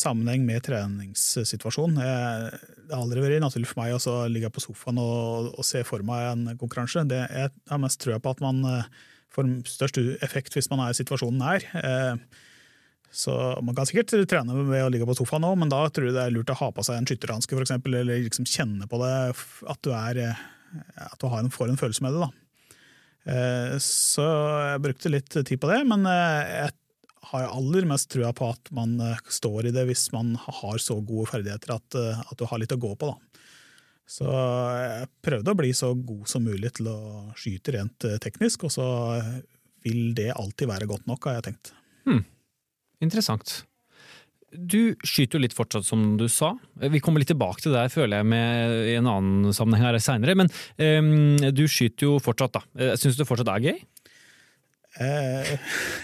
sammenheng 0.00 0.42
med 0.48 0.64
treningssituasjonen. 0.66 2.00
Det 2.00 2.90
har 2.90 3.04
aldri 3.04 3.22
vært 3.22 3.44
naturlig 3.44 3.68
for 3.70 3.82
meg 3.84 3.94
å 3.94 4.16
ligge 4.32 4.50
på 4.50 4.64
sofaen 4.64 4.98
og, 4.98 5.52
og 5.52 5.68
se 5.68 5.84
for 5.86 6.02
meg 6.08 6.32
en 6.32 6.58
konkurranse. 6.58 7.04
Det, 7.06 7.20
jeg 7.28 7.52
har 7.70 7.82
mest 7.84 8.00
trua 8.02 8.18
på 8.18 8.34
at 8.34 8.42
man 8.42 8.64
får 9.36 9.52
størst 9.76 10.02
effekt 10.26 10.58
hvis 10.58 10.72
man 10.72 10.82
er 10.82 10.96
i 10.96 10.98
situasjonen 10.98 11.44
nær. 11.44 11.70
Så 13.12 13.32
Man 13.64 13.76
kan 13.76 13.86
sikkert 13.88 14.12
trene 14.28 14.56
ved 14.68 14.84
å 14.84 14.88
ligge 14.92 15.06
på 15.08 15.14
sofaen 15.16 15.46
òg, 15.48 15.54
men 15.60 15.70
da 15.72 15.84
tror 15.88 16.10
jeg 16.10 16.16
det 16.16 16.24
er 16.26 16.34
lurt 16.34 16.50
å 16.52 16.58
ha 16.58 16.72
på 16.74 16.84
seg 16.84 16.98
en 16.98 17.06
skytterhanske 17.08 17.56
f.eks., 17.56 17.76
eller 17.78 18.26
liksom 18.26 18.48
kjenne 18.48 18.88
på 18.90 19.00
det, 19.00 19.14
at 19.72 19.80
du, 19.86 19.92
er, 19.96 20.20
at 21.06 21.22
du 21.22 21.30
en, 21.30 21.52
får 21.52 21.72
en 21.72 21.80
følelse 21.80 22.04
med 22.04 22.16
det. 22.16 22.26
da. 22.26 22.32
Eh, 23.26 23.76
så 23.82 24.24
jeg 24.70 24.82
brukte 24.84 25.10
litt 25.10 25.32
tid 25.34 25.58
på 25.58 25.70
det, 25.70 25.80
men 25.88 26.06
eh, 26.06 26.52
jeg 26.62 26.74
har 27.32 27.48
aller 27.48 27.88
mest 27.90 28.10
trua 28.12 28.30
på 28.36 28.52
at 28.52 28.70
man 28.76 28.94
eh, 29.02 29.22
står 29.32 29.66
i 29.66 29.74
det 29.74 29.86
hvis 29.88 30.06
man 30.14 30.36
har 30.38 30.78
så 30.82 31.00
gode 31.00 31.26
ferdigheter 31.32 31.74
at, 31.74 31.98
at 32.22 32.36
du 32.38 32.46
har 32.46 32.62
litt 32.62 32.74
å 32.76 32.80
gå 32.80 32.92
på. 32.94 33.10
da. 33.10 33.42
Så 34.06 34.30
jeg 34.30 35.10
prøvde 35.26 35.50
å 35.50 35.58
bli 35.58 35.72
så 35.74 35.90
god 35.98 36.30
som 36.30 36.46
mulig 36.46 36.76
til 36.76 36.92
å 36.92 36.98
skyte 37.34 37.74
rent 37.74 38.06
teknisk, 38.22 38.68
og 38.68 38.70
så 38.76 38.86
vil 39.82 40.12
det 40.14 40.30
alltid 40.30 40.70
være 40.70 40.86
godt 40.86 41.08
nok, 41.10 41.26
har 41.26 41.40
jeg 41.40 41.48
tenkt. 41.48 41.72
Hmm. 42.06 42.22
Interessant. 43.04 43.64
Du 44.56 44.94
skyter 45.04 45.36
jo 45.36 45.42
litt 45.42 45.56
fortsatt, 45.56 45.84
som 45.84 46.14
du 46.16 46.28
sa. 46.32 46.52
Vi 46.80 47.00
kommer 47.04 47.20
litt 47.20 47.28
tilbake 47.32 47.60
til 47.64 47.74
det, 47.74 47.88
føler 47.92 48.22
jeg, 48.22 48.28
med, 48.30 48.76
i 48.88 48.94
en 48.96 49.10
annen 49.10 49.52
sammenheng 49.56 49.88
her 49.88 49.98
seinere. 50.00 50.36
Men 50.38 50.48
um, 50.80 51.36
du 51.52 51.66
skyter 51.68 52.08
jo 52.08 52.16
fortsatt, 52.22 52.56
da. 52.56 52.62
Eh, 52.78 52.94
Syns 52.96 53.18
du 53.18 53.24
det 53.24 53.28
fortsatt 53.28 53.50
er 53.52 53.66
gøy? 53.66 53.82
Eh, 54.96 55.50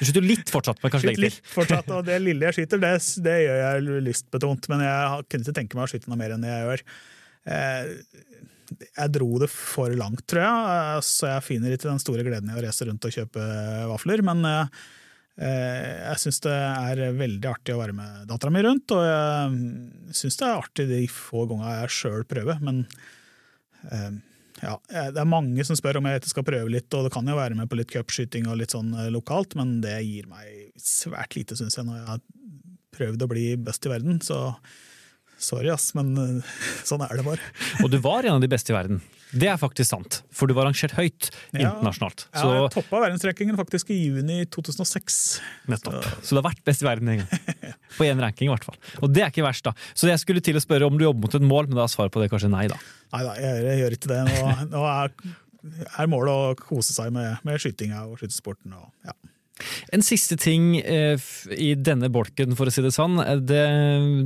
du 0.03 0.05
skyter 0.05 0.27
litt 0.27 0.53
fortsatt, 0.53 0.83
men 0.83 0.93
kanskje 0.93 1.13
legge 1.13 1.23
til? 1.23 1.29
Litt 1.31 1.53
fortsatt, 1.55 1.89
og 1.97 2.05
det 2.09 2.19
lille 2.21 2.51
jeg 2.51 2.59
skyter, 2.59 2.83
det, 2.83 2.93
det 3.25 3.37
gjør 3.47 3.61
jeg 3.63 4.03
lystbetont. 4.11 4.69
Men 4.73 4.85
jeg 4.85 5.29
kunne 5.33 5.47
ikke 5.47 5.59
tenke 5.63 5.79
meg 5.79 5.87
å 5.87 5.93
skyte 5.95 6.13
noe 6.13 6.21
mer 6.21 6.35
enn 6.37 6.49
jeg 6.49 6.67
gjør. 6.67 6.85
Eh, 7.57 7.93
jeg 8.73 9.13
dro 9.13 9.31
det 9.41 9.49
for 9.53 9.93
langt, 9.97 10.25
tror 10.29 10.45
jeg, 10.45 11.07
så 11.09 11.31
jeg 11.35 11.47
finner 11.47 11.75
ikke 11.77 11.91
den 11.91 12.03
store 12.03 12.25
gleden 12.27 12.53
i 12.53 12.57
å 12.57 12.65
reise 12.65 12.89
rundt 12.89 13.05
og 13.09 13.15
kjøpe 13.15 13.47
vafler. 13.93 14.25
Men 14.25 14.45
jeg 15.33 16.21
syns 16.21 16.43
det 16.45 16.53
er 16.53 17.15
veldig 17.17 17.49
artig 17.49 17.73
å 17.73 17.81
være 17.81 17.95
med 17.97 18.27
dattera 18.29 18.53
mi 18.53 18.61
rundt, 18.67 18.93
og 18.93 19.07
jeg 19.07 20.19
syns 20.19 20.37
det 20.39 20.45
er 20.45 20.59
artig 20.59 20.85
de 20.91 21.01
få 21.09 21.47
gangene 21.49 21.79
jeg 21.81 21.95
sjøl 21.97 22.27
prøver, 22.29 22.61
men 22.61 22.83
eh, 23.89 24.11
ja, 24.63 24.77
det 24.93 25.19
er 25.19 25.27
mange 25.27 25.65
som 25.67 25.79
spør 25.79 25.99
om 26.03 26.11
jeg 26.11 26.29
skal 26.29 26.47
prøve 26.47 26.71
litt, 26.71 26.93
og 26.95 27.09
det 27.09 27.15
kan 27.15 27.27
jo 27.27 27.39
være 27.39 27.57
med 27.59 27.71
på 27.71 27.81
litt 27.81 27.91
cupskyting 27.95 28.47
og 28.51 28.61
litt 28.61 28.77
sånn 28.77 28.93
eh, 28.95 29.09
lokalt, 29.15 29.57
men 29.59 29.81
det 29.83 29.97
gir 30.05 30.29
meg 30.31 30.77
svært 30.79 31.39
lite, 31.39 31.57
syns 31.59 31.81
jeg, 31.81 31.89
når 31.89 31.99
jeg 32.03 32.09
har 32.13 32.23
prøvd 32.93 33.25
å 33.25 33.31
bli 33.33 33.47
best 33.57 33.89
i 33.89 33.93
verden. 33.95 34.21
Så 34.23 34.39
sorry, 35.41 35.73
ass, 35.73 35.91
men 35.99 36.43
sånn 36.85 37.03
er 37.09 37.17
det 37.19 37.27
bare. 37.27 37.53
og 37.83 37.91
du 37.91 37.99
var 38.05 38.29
en 38.29 38.37
av 38.37 38.45
de 38.45 38.53
beste 38.53 38.75
i 38.75 38.77
verden? 38.77 39.01
Det 39.33 39.49
er 39.49 39.57
faktisk 39.57 39.89
sant, 39.89 40.19
for 40.35 40.51
du 40.51 40.55
var 40.57 40.67
rangert 40.69 40.93
høyt 40.93 41.31
ja, 41.55 41.71
internasjonalt. 41.71 42.27
Så, 42.29 42.45
ja, 42.45 42.59
jeg 42.67 42.73
toppa 42.75 43.01
verdensrankingen 43.07 43.57
faktisk 43.57 43.93
i 43.95 43.97
juni 43.97 44.43
2006. 44.53 45.19
Nettopp. 45.73 46.03
Så, 46.05 46.19
så 46.21 46.37
du 46.37 46.41
har 46.43 46.49
vært 46.51 46.61
best 46.69 46.85
i 46.85 46.89
verden 46.89 47.13
en 47.15 47.23
gang. 47.23 47.55
På 47.97 48.05
én 48.05 48.21
ranking, 48.21 48.51
i 48.51 48.53
hvert 48.53 48.67
fall. 48.69 48.77
Og 49.01 49.13
det 49.13 49.25
er 49.25 49.33
ikke 49.33 49.47
verst, 49.47 49.65
da. 49.65 49.73
Så 49.97 50.11
jeg 50.11 50.21
skulle 50.21 50.45
til 50.45 50.61
å 50.61 50.65
spørre 50.65 50.89
om 50.89 50.99
du 51.01 51.07
jobber 51.07 51.25
mot 51.25 51.39
et 51.39 51.47
mål, 51.49 51.71
men 51.71 51.81
da 51.81 51.87
er 51.87 51.95
svaret 51.95 52.13
på 52.13 52.21
det 52.21 52.29
kanskje 52.33 52.53
nei, 52.53 52.67
da. 52.73 52.77
Nei 53.15 53.23
da, 53.25 53.35
jeg, 53.41 53.65
jeg 53.69 53.83
gjør 53.83 53.97
ikke 53.99 54.13
det. 54.13 54.21
Nå, 54.29 54.55
nå 54.75 54.85
er, 54.91 55.17
er, 55.87 56.13
målet 56.13 56.33
å 56.33 56.57
kose 56.61 56.97
seg 56.97 57.13
med, 57.17 57.41
med 57.49 57.65
skytinga 57.65 58.05
og 58.11 58.21
skytesporten. 58.21 58.77
Og, 58.77 58.91
ja. 59.09 59.17
En 59.93 60.03
siste 60.05 60.37
ting 60.41 60.79
eh, 60.81 61.21
i 61.55 61.73
denne 61.77 62.09
bolken, 62.13 62.55
for 62.59 62.69
å 62.69 62.73
si 62.73 62.83
det 62.85 62.93
sånn. 62.95 63.21
Det, 63.47 63.61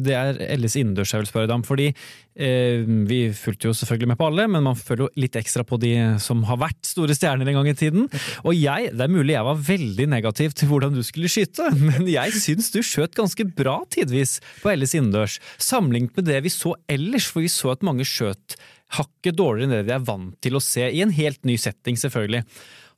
det 0.06 0.14
er 0.16 0.38
Elles 0.46 0.76
innendørs 0.78 1.12
jeg 1.12 1.24
vil 1.24 1.28
spørre 1.30 1.50
deg 1.50 1.56
om. 1.58 1.64
Fordi 1.66 1.88
eh, 1.90 2.86
vi 3.08 3.20
fulgte 3.36 3.68
jo 3.68 3.74
selvfølgelig 3.76 4.12
med 4.12 4.20
på 4.20 4.28
alle, 4.30 4.46
men 4.52 4.64
man 4.68 4.78
følger 4.78 5.06
jo 5.06 5.24
litt 5.24 5.38
ekstra 5.38 5.66
på 5.66 5.80
de 5.82 5.92
som 6.22 6.44
har 6.48 6.60
vært 6.62 6.80
store 6.88 7.16
stjerner 7.16 7.50
en 7.50 7.60
gang 7.60 7.72
i 7.72 7.76
tiden. 7.78 8.06
Og 8.46 8.54
jeg, 8.56 8.92
det 8.94 9.06
er 9.06 9.12
mulig 9.12 9.36
jeg 9.36 9.48
var 9.50 9.66
veldig 9.72 10.08
negativ 10.14 10.56
til 10.56 10.70
hvordan 10.70 10.96
du 10.96 11.02
skulle 11.06 11.32
skyte, 11.32 11.68
men 11.88 12.08
jeg 12.10 12.38
syns 12.38 12.70
du 12.74 12.80
skjøt 12.86 13.18
ganske 13.18 13.48
bra 13.58 13.80
tidvis 13.92 14.38
på 14.62 14.72
Elles 14.72 14.96
innendørs. 14.96 15.40
Sammenlignet 15.58 16.16
med 16.16 16.30
det 16.30 16.40
vi 16.46 16.54
så 16.54 16.76
ellers, 16.92 17.28
for 17.28 17.44
vi 17.44 17.52
så 17.52 17.74
at 17.74 17.86
mange 17.86 18.06
skjøt 18.08 18.56
hakket 18.96 19.34
dårligere 19.34 19.66
enn 19.66 19.74
det 19.74 19.86
vi 19.88 19.94
er 19.96 20.04
vant 20.06 20.34
til 20.44 20.56
å 20.56 20.62
se, 20.62 20.86
i 20.86 21.02
en 21.02 21.14
helt 21.14 21.42
ny 21.48 21.56
setting, 21.58 21.98
selvfølgelig. 21.98 22.44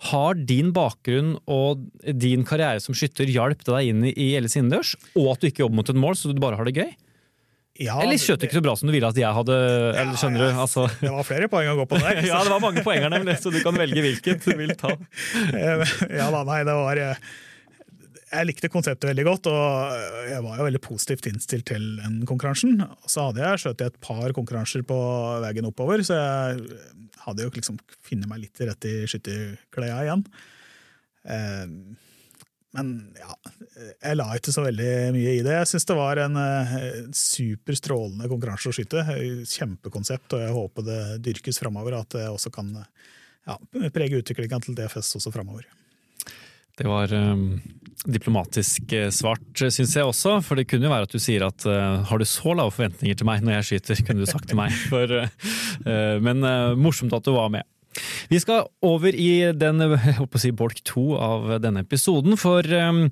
Har 0.07 0.39
din 0.47 0.71
bakgrunn 0.75 1.35
og 1.51 1.83
din 2.07 2.45
karriere 2.47 2.79
som 2.83 2.95
skytter 2.95 3.27
hjulpet 3.27 3.67
deg 3.67 3.91
inn 3.91 4.05
i 4.13 4.31
Elles 4.39 4.55
innendørs, 4.55 4.95
og 5.19 5.33
at 5.33 5.43
du 5.43 5.49
ikke 5.51 5.65
jobber 5.65 5.81
mot 5.81 5.91
et 5.91 5.99
mål, 5.99 6.15
så 6.15 6.31
du 6.31 6.43
bare 6.43 6.59
har 6.61 6.69
det 6.69 6.77
gøy? 6.79 6.93
Ja, 7.79 8.01
Eller 8.03 8.19
skjøt 8.19 8.43
ikke 8.43 8.59
så 8.59 8.63
bra 8.63 8.75
som 8.79 8.91
du 8.91 8.93
ville 8.95 9.07
at 9.07 9.19
jeg 9.19 9.31
hadde? 9.31 9.57
eller 9.95 10.17
skjønner 10.19 10.43
du? 10.43 10.63
Altså. 10.65 10.89
Det 10.99 11.13
var 11.15 11.27
flere 11.27 11.51
poeng 11.51 11.69
å 11.71 11.77
gå 11.79 11.85
på 11.91 12.01
der. 12.03 12.23
ja, 12.31 12.41
det 12.43 12.51
var 12.51 12.63
mange 12.63 12.83
poenger, 12.87 13.11
nemlig, 13.13 13.37
så 13.43 13.53
du 13.55 13.61
kan 13.63 13.79
velge 13.79 14.03
hvilket 14.03 14.43
du 14.47 14.55
vil 14.59 14.75
ta. 14.79 14.91
ja 16.19 16.31
da, 16.35 16.43
nei, 16.49 16.65
det 16.67 16.75
var 16.75 17.03
eh, 17.05 17.21
jeg 18.29 18.49
likte 18.51 18.71
konseptet 18.73 19.09
veldig 19.09 19.25
godt, 19.29 19.47
og 19.51 20.27
jeg 20.29 20.43
var 20.45 20.59
jo 20.59 20.67
veldig 20.67 20.83
positivt 20.85 21.29
innstilt 21.31 21.69
til 21.71 21.85
den 22.01 22.21
konkurransen. 22.29 22.83
Så 23.09 23.29
hadde 23.29 23.45
jeg 23.45 23.63
skjøt 23.63 23.85
i 23.85 23.89
et 23.89 24.01
par 24.05 24.35
konkurranser 24.37 24.85
på 24.89 24.99
veien 25.45 25.71
oppover, 25.71 26.03
så 26.05 26.19
jeg 26.19 26.83
hadde 27.29 27.47
jo 27.47 27.55
liksom 27.55 27.79
funnet 28.09 28.31
meg 28.31 28.45
litt 28.45 28.61
rett 28.67 28.89
i 28.89 28.95
skytterklærne 29.09 30.05
igjen. 30.07 30.27
Eh, 31.29 31.67
men 32.77 32.91
ja, 33.17 33.33
jeg 34.05 34.19
la 34.19 34.27
ikke 34.37 34.53
så 34.53 34.63
veldig 34.67 34.91
mye 35.17 35.37
i 35.39 35.45
det. 35.45 35.55
Jeg 35.57 35.71
syns 35.71 35.89
det 35.89 35.97
var 35.97 36.21
en 36.21 36.37
eh, 36.43 36.75
superstrålende 37.17 38.29
konkurranse 38.31 38.71
å 38.71 38.77
skyte. 38.77 39.07
Kjempekonsept, 39.49 40.37
og 40.37 40.45
jeg 40.45 40.57
håper 40.59 40.89
det 40.89 41.01
dyrkes 41.25 41.63
framover, 41.63 41.97
at 42.03 42.13
det 42.19 42.29
også 42.29 42.53
kan 42.55 42.75
ja, 42.77 43.57
prege 43.95 44.21
utviklinga 44.21 44.61
til 44.65 44.77
DFS 44.77 45.17
også 45.21 45.33
framover. 45.35 45.65
Det 46.79 46.87
var 46.87 47.13
um, 47.15 47.59
diplomatisk 48.07 48.93
eh, 48.95 49.09
svart, 49.15 49.49
syns 49.59 49.97
jeg 49.97 50.07
også. 50.07 50.39
For 50.47 50.59
det 50.59 50.69
kunne 50.71 50.87
jo 50.87 50.93
være 50.93 51.09
at 51.09 51.15
du 51.15 51.19
sier 51.23 51.47
at 51.49 51.67
uh, 51.67 52.05
har 52.07 52.21
du 52.21 52.27
så 52.29 52.55
lave 52.55 52.75
forventninger 52.75 53.19
til 53.19 53.29
meg 53.29 53.43
når 53.43 53.59
jeg 53.59 53.69
skyter, 53.71 54.05
kunne 54.07 54.23
du 54.23 54.31
sagt 54.31 54.49
til 54.51 54.61
meg. 54.61 54.75
For, 54.91 55.19
uh, 55.19 56.17
men 56.23 56.47
uh, 56.47 56.79
morsomt 56.79 57.17
at 57.17 57.27
du 57.27 57.35
var 57.35 57.51
med. 57.53 57.67
Vi 58.29 58.39
skal 58.41 58.67
over 58.85 59.15
i 59.15 59.53
den, 59.57 59.83
si, 60.39 60.51
bolk 60.55 60.81
to 60.87 61.15
av 61.19 61.49
denne 61.63 61.83
episoden, 61.85 62.37
for 62.41 62.67
um, 62.77 63.07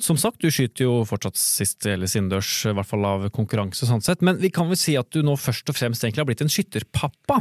som 0.00 0.18
sagt, 0.20 0.40
du 0.42 0.50
skyter 0.52 0.86
jo 0.86 0.94
fortsatt 1.08 1.38
sist 1.38 1.86
eller 1.88 2.08
innendørs, 2.08 2.50
i 2.70 2.74
hvert 2.76 2.88
fall 2.88 3.06
av 3.08 3.28
konkurranse 3.34 3.88
sånn 3.88 4.02
sett, 4.04 4.24
men 4.24 4.40
vi 4.42 4.52
kan 4.54 4.70
vel 4.70 4.80
si 4.80 4.96
at 4.98 5.10
du 5.14 5.22
nå 5.24 5.36
først 5.40 5.68
og 5.70 5.78
fremst 5.78 6.04
egentlig 6.04 6.24
har 6.24 6.30
blitt 6.30 6.44
en 6.44 6.52
skytterpappa. 6.52 7.40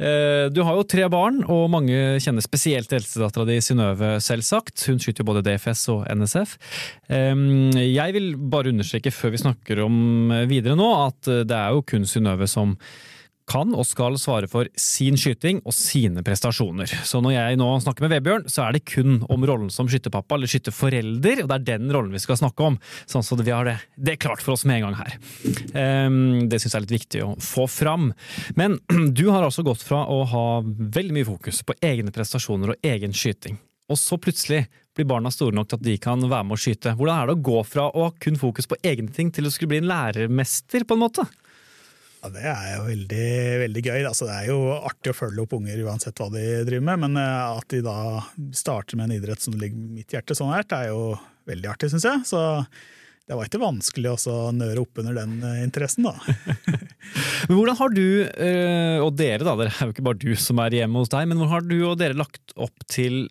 Uh, 0.00 0.46
du 0.52 0.62
har 0.66 0.78
jo 0.78 0.86
tre 0.88 1.08
barn, 1.12 1.42
og 1.46 1.68
mange 1.72 2.18
kjenner 2.22 2.44
spesielt 2.44 2.92
eldstedattera 2.96 3.48
di 3.48 3.60
Synnøve, 3.64 4.16
selvsagt. 4.24 4.88
Hun 4.90 5.02
skyter 5.02 5.24
jo 5.24 5.30
både 5.30 5.44
DFS 5.46 5.86
og 5.94 6.06
NSF. 6.12 6.56
Um, 7.08 7.70
jeg 7.80 8.16
vil 8.16 8.32
bare 8.50 8.74
understreke 8.74 9.14
før 9.14 9.36
vi 9.36 9.44
snakker 9.44 9.84
om 9.86 10.32
videre 10.50 10.76
nå, 10.78 10.88
at 11.06 11.30
det 11.46 11.56
er 11.56 11.76
jo 11.76 11.84
kun 11.86 12.08
Synnøve 12.08 12.48
som 12.50 12.74
kan 13.46 13.74
og 13.76 13.86
skal 13.86 14.16
svare 14.20 14.48
for 14.50 14.68
sin 14.80 15.16
skyting 15.20 15.60
og 15.64 15.74
sine 15.74 16.22
prestasjoner. 16.26 16.90
Så 17.06 17.20
når 17.22 17.36
jeg 17.36 17.58
nå 17.60 17.68
snakker 17.82 18.06
med 18.06 18.16
Vebjørn, 18.16 18.46
så 18.50 18.64
er 18.66 18.76
det 18.76 18.86
kun 18.88 19.20
om 19.32 19.46
rollen 19.46 19.70
som 19.72 19.88
skytterpappa 19.90 20.36
eller 20.36 20.50
skytterforelder, 20.50 21.44
og 21.44 21.50
det 21.50 21.58
er 21.58 21.66
den 21.76 21.92
rollen 21.94 22.14
vi 22.14 22.22
skal 22.22 22.40
snakke 22.40 22.66
om. 22.66 22.78
Sånn 23.06 23.26
så 23.26 23.38
vi 23.38 23.54
har 23.54 23.68
det, 23.68 23.76
det 23.94 24.16
er 24.16 24.22
klart 24.26 24.42
for 24.42 24.56
oss 24.56 24.66
med 24.66 24.80
en 24.80 24.88
gang 24.88 24.98
her. 25.02 25.18
Um, 25.76 26.18
det 26.50 26.60
syns 26.60 26.72
jeg 26.72 26.80
er 26.80 26.86
litt 26.88 26.96
viktig 26.96 27.22
å 27.26 27.30
få 27.42 27.68
fram. 27.70 28.10
Men 28.58 28.80
du 29.18 29.28
har 29.30 29.46
altså 29.46 29.64
gått 29.66 29.84
fra 29.86 30.02
å 30.10 30.24
ha 30.32 30.48
veldig 30.66 31.14
mye 31.14 31.28
fokus 31.28 31.62
på 31.66 31.78
egne 31.84 32.14
prestasjoner 32.14 32.74
og 32.74 32.90
egen 32.94 33.14
skyting, 33.16 33.60
og 33.86 34.00
så 34.00 34.18
plutselig 34.18 34.64
blir 34.96 35.06
barna 35.06 35.30
store 35.30 35.54
nok 35.54 35.68
til 35.70 35.78
at 35.78 35.84
de 35.86 35.96
kan 36.00 36.22
være 36.24 36.46
med 36.48 36.56
å 36.56 36.60
skyte. 36.60 36.94
Hvordan 36.96 37.18
er 37.20 37.28
det 37.28 37.36
å 37.36 37.46
gå 37.50 37.60
fra 37.68 37.90
å 37.90 38.06
ha 38.08 38.12
kun 38.22 38.38
fokus 38.40 38.68
på 38.70 38.78
egne 38.80 39.12
ting 39.12 39.30
til 39.34 39.46
å 39.46 39.52
skulle 39.52 39.74
bli 39.74 39.82
en 39.82 39.90
lærermester, 39.90 40.86
på 40.88 40.96
en 40.96 41.04
måte? 41.04 41.26
Ja, 42.22 42.30
Det 42.32 42.42
er 42.48 42.72
jo 42.76 42.82
veldig, 42.88 43.28
veldig 43.62 43.84
gøy. 43.84 44.00
Altså, 44.08 44.26
det 44.28 44.34
er 44.40 44.50
jo 44.50 44.58
artig 44.76 45.12
å 45.12 45.16
følge 45.16 45.44
opp 45.44 45.54
unger 45.58 45.84
uansett 45.86 46.18
hva 46.20 46.28
de 46.32 46.44
driver 46.66 46.88
med, 46.88 47.04
men 47.06 47.22
eh, 47.22 47.60
at 47.60 47.70
de 47.72 47.82
da 47.84 47.96
starter 48.56 48.98
med 48.98 49.10
en 49.10 49.16
idrett 49.18 49.42
som 49.44 49.56
ligger 49.56 49.96
mitt 50.00 50.12
hjerte 50.14 50.36
sånn 50.36 50.54
her, 50.54 50.66
det 50.66 50.82
er 50.86 50.92
jo 50.92 51.16
veldig 51.46 51.72
artig, 51.72 51.92
syns 51.92 52.08
jeg. 52.08 52.24
Så 52.28 52.42
det 53.26 53.34
var 53.34 53.48
ikke 53.48 53.62
vanskelig 53.62 54.12
å 54.30 54.36
nøre 54.54 54.84
opp 54.84 55.02
under 55.02 55.16
den 55.20 55.38
eh, 55.44 55.62
interessen, 55.66 56.08
da. 56.08 56.16
men 57.46 57.54
hvordan 57.54 57.80
har 57.82 57.94
du, 57.94 58.06
eh, 58.26 58.98
og 59.02 59.16
dere 59.18 59.46
da, 59.46 59.56
det 59.60 59.70
er 59.70 59.80
jo 59.84 59.94
ikke 59.94 60.06
bare 60.08 60.22
du 60.22 60.30
som 60.40 60.62
er 60.64 60.80
hjemme 60.80 61.02
hos 61.02 61.12
deg, 61.12 61.28
men 61.30 61.42
hvordan 61.42 61.54
har 61.56 61.66
du 61.68 61.78
og 61.92 61.98
dere 62.00 62.18
lagt 62.18 62.56
opp 62.56 62.86
til, 62.90 63.26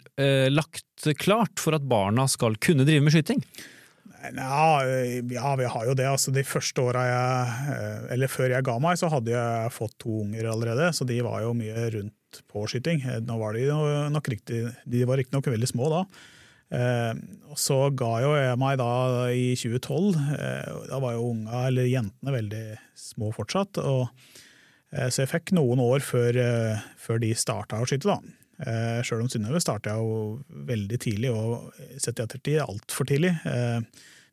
lagt 0.51 0.83
klart 1.19 1.59
for 1.61 1.75
at 1.75 1.83
barna 1.87 2.27
skal 2.31 2.55
kunne 2.63 2.87
drive 2.87 3.03
med 3.03 3.15
skyting? 3.15 3.41
Ja, 4.33 4.83
ja, 4.83 5.55
vi 5.59 5.65
har 5.69 5.87
jo 5.87 5.95
det. 5.97 6.07
Altså, 6.09 6.33
de 6.33 6.43
første 6.47 6.83
åra 6.83 7.05
jeg 7.07 7.73
eh, 7.75 8.05
Eller 8.15 8.31
før 8.31 8.53
jeg 8.53 8.65
ga 8.65 8.77
meg, 8.81 8.99
så 8.99 9.09
hadde 9.13 9.33
jeg 9.33 9.73
fått 9.75 9.97
to 10.01 10.21
unger 10.23 10.49
allerede, 10.51 10.91
så 10.95 11.07
de 11.07 11.19
var 11.25 11.43
jo 11.43 11.55
mye 11.57 11.89
rundt 11.97 12.41
på 12.51 12.65
skyting. 12.69 13.03
Eh, 13.05 13.19
nå 13.25 13.37
var 13.41 13.57
de 13.57 13.67
nok 14.13 14.31
riktig 14.33 14.63
De 14.85 15.03
var 15.07 15.21
riktignok 15.21 15.51
veldig 15.53 15.69
små 15.71 15.91
da. 15.93 16.05
Eh, 16.75 17.11
så 17.59 17.81
ga 17.95 18.13
jo 18.23 18.31
jeg 18.37 18.61
meg 18.61 18.79
da 18.81 18.93
i 19.33 19.51
2012. 19.59 20.15
Eh, 20.39 20.71
da 20.89 21.01
var 21.03 21.17
jo 21.17 21.29
unga, 21.33 21.67
eller 21.69 21.91
jentene, 21.91 22.37
veldig 22.39 22.65
små 22.99 23.31
fortsatt. 23.35 23.81
Og, 23.83 24.09
så 24.95 25.25
jeg 25.25 25.31
fikk 25.31 25.51
noen 25.57 25.81
år 25.83 26.03
før, 26.05 26.37
før 27.01 27.17
de 27.19 27.33
starta 27.35 27.81
å 27.83 27.87
skyte, 27.89 28.07
da. 28.07 28.41
Eh, 28.63 29.01
Sjøl 29.03 29.25
om 29.25 29.29
Synnøve 29.31 29.59
starta 29.59 29.91
jeg 29.91 30.03
jo 30.03 30.59
veldig 30.69 30.99
tidlig, 31.03 31.31
og 31.35 31.73
sett 31.99 32.21
i 32.21 32.23
ettertid 32.23 32.61
altfor 32.63 33.09
tidlig. 33.09 33.33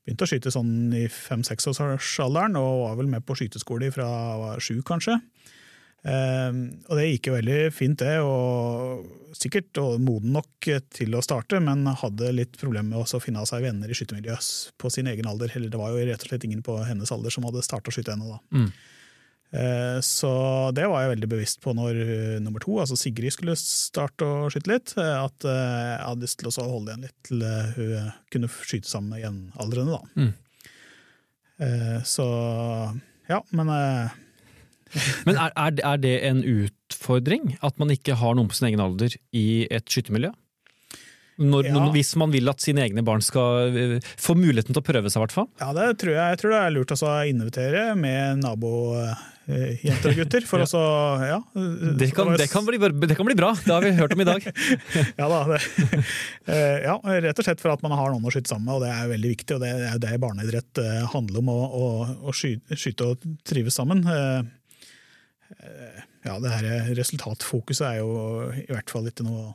Begynte 0.02 0.26
å 0.26 0.30
skyte 0.30 0.52
sånn 0.54 0.92
i 0.98 1.06
fem-seksårsalderen, 1.10 2.58
og 2.58 2.84
var 2.86 3.00
vel 3.00 3.10
med 3.12 3.26
på 3.26 3.36
skyteskole 3.38 3.92
fra 3.94 4.08
sju, 4.62 4.80
kanskje. 4.86 5.18
Eh, 6.02 6.50
og 6.88 6.98
det 6.98 7.08
gikk 7.08 7.28
jo 7.30 7.36
veldig 7.36 7.58
fint, 7.74 8.00
det, 8.02 8.16
og 8.26 9.36
sikkert 9.38 9.78
og 9.80 10.00
moden 10.02 10.34
nok 10.36 10.70
til 10.92 11.14
å 11.14 11.22
starte, 11.24 11.60
men 11.62 11.86
hadde 11.86 12.32
litt 12.34 12.58
problemer 12.60 12.90
med 12.96 13.04
å 13.06 13.22
finne 13.22 13.44
seg 13.48 13.64
venner 13.64 13.90
i 13.90 13.96
skyttermiljøet 13.96 14.78
på 14.78 14.90
sin 14.92 15.10
egen 15.10 15.28
alder. 15.30 15.54
Eller 15.54 15.72
det 15.72 15.80
var 15.80 15.94
jo 15.94 16.02
rett 16.08 16.26
og 16.26 16.32
slett 16.32 16.48
ingen 16.48 16.64
på 16.66 16.80
hennes 16.88 17.14
alder 17.14 17.34
som 17.34 17.46
hadde 17.48 17.64
starta 17.64 17.92
å 17.92 17.94
skyte 17.94 18.16
ennå, 18.16 18.34
da. 18.34 18.42
Mm. 18.58 18.72
Eh, 19.52 20.00
så 20.00 20.32
det 20.72 20.86
var 20.88 21.04
jeg 21.04 21.12
veldig 21.12 21.28
bevisst 21.28 21.60
på 21.60 21.74
når 21.76 21.98
uh, 22.00 22.36
nummer 22.40 22.62
to, 22.62 22.78
altså 22.80 22.96
Sigrid, 22.96 23.34
skulle 23.34 23.56
starte 23.60 24.24
å 24.24 24.48
skyte 24.52 24.72
litt. 24.72 24.94
Eh, 24.96 25.16
at 25.18 25.44
jeg 25.44 25.98
hadde 26.00 26.24
lyst 26.24 26.40
til 26.40 26.48
å 26.48 26.68
holde 26.70 26.94
igjen 26.94 27.04
litt 27.04 27.18
til 27.28 27.44
hun 27.76 28.12
kunne 28.32 28.52
skyte 28.62 28.88
sammen 28.88 29.12
med 29.12 29.24
jevnaldrende, 29.26 29.98
da. 29.98 30.02
Mm. 30.22 30.32
Så 32.08 32.24
ja, 33.28 33.36
men 33.54 33.68
Men 35.28 35.38
er, 35.38 35.52
er, 35.78 35.98
det 36.00 36.14
en 36.26 36.40
utfordring? 36.42 37.52
At 37.62 37.78
man 37.78 37.92
ikke 37.94 38.16
har 38.18 38.34
noen 38.34 38.48
på 38.50 38.56
sin 38.58 38.66
egen 38.72 38.82
alder 38.82 39.14
i 39.36 39.68
et 39.70 39.86
skyttermiljø? 39.86 40.32
Når, 41.42 41.68
ja. 41.70 41.84
Hvis 41.94 42.10
man 42.20 42.32
vil 42.34 42.50
at 42.50 42.60
sine 42.60 42.82
egne 42.84 43.04
barn 43.06 43.22
skal 43.24 44.00
få 44.20 44.34
muligheten 44.36 44.74
til 44.74 44.82
å 44.82 44.84
prøve 44.84 45.12
seg, 45.12 45.20
i 45.20 45.22
hvert 45.22 45.36
fall? 45.36 45.48
Ja, 45.62 45.70
det 45.76 45.86
tror 46.02 46.16
jeg. 46.16 46.34
Jeg 46.34 46.42
tror 46.42 46.54
det 46.56 46.60
er 46.64 46.74
lurt 46.74 46.96
å 46.96 47.14
invitere 47.30 47.86
med 48.00 48.42
nabo 48.42 48.72
Eh, 48.98 49.22
jenter 49.46 50.12
og 50.12 50.18
gutter. 50.20 50.44
For 50.46 50.62
ja. 50.62 50.66
også, 50.66 50.82
ja, 51.26 51.38
det, 51.98 52.10
kan, 52.14 52.30
det, 52.38 52.48
kan 52.52 52.66
bli, 52.66 52.78
det, 52.78 53.16
kan, 53.16 53.26
bli, 53.26 53.36
bra, 53.38 53.52
det 53.58 53.72
har 53.72 53.84
vi 53.84 53.92
hørt 53.96 54.14
om 54.14 54.22
i 54.22 54.28
dag. 54.28 54.46
ja, 55.20 55.28
da, 55.28 55.40
det, 55.50 55.60
eh, 56.46 56.78
ja, 56.86 56.96
rett 57.26 57.42
og 57.42 57.46
slett 57.46 57.62
for 57.62 57.74
at 57.74 57.82
man 57.84 57.96
har 57.98 58.12
noen 58.12 58.28
å 58.28 58.32
skyte 58.34 58.52
sammen 58.52 58.68
med, 58.68 58.78
og 58.78 58.84
det 58.86 58.92
er 58.94 59.12
veldig 59.12 59.32
viktig. 59.34 59.56
og 59.56 59.64
Det 59.64 59.72
er 59.90 60.02
det 60.02 60.20
barneidrett 60.22 60.82
eh, 60.82 61.00
handler 61.14 61.42
om, 61.42 61.52
å, 61.52 61.62
å, 61.62 61.88
å 62.30 62.36
skyte, 62.36 63.08
og 63.08 63.26
trives 63.48 63.78
sammen. 63.78 64.04
Ja, 66.22 66.36
det 66.40 66.52
her 66.52 66.92
Resultatfokuset 66.96 67.84
er 67.88 67.98
jo 67.98 68.12
i 68.54 68.70
hvert 68.70 68.92
fall 68.92 69.08
ikke 69.10 69.26
noe 69.26 69.52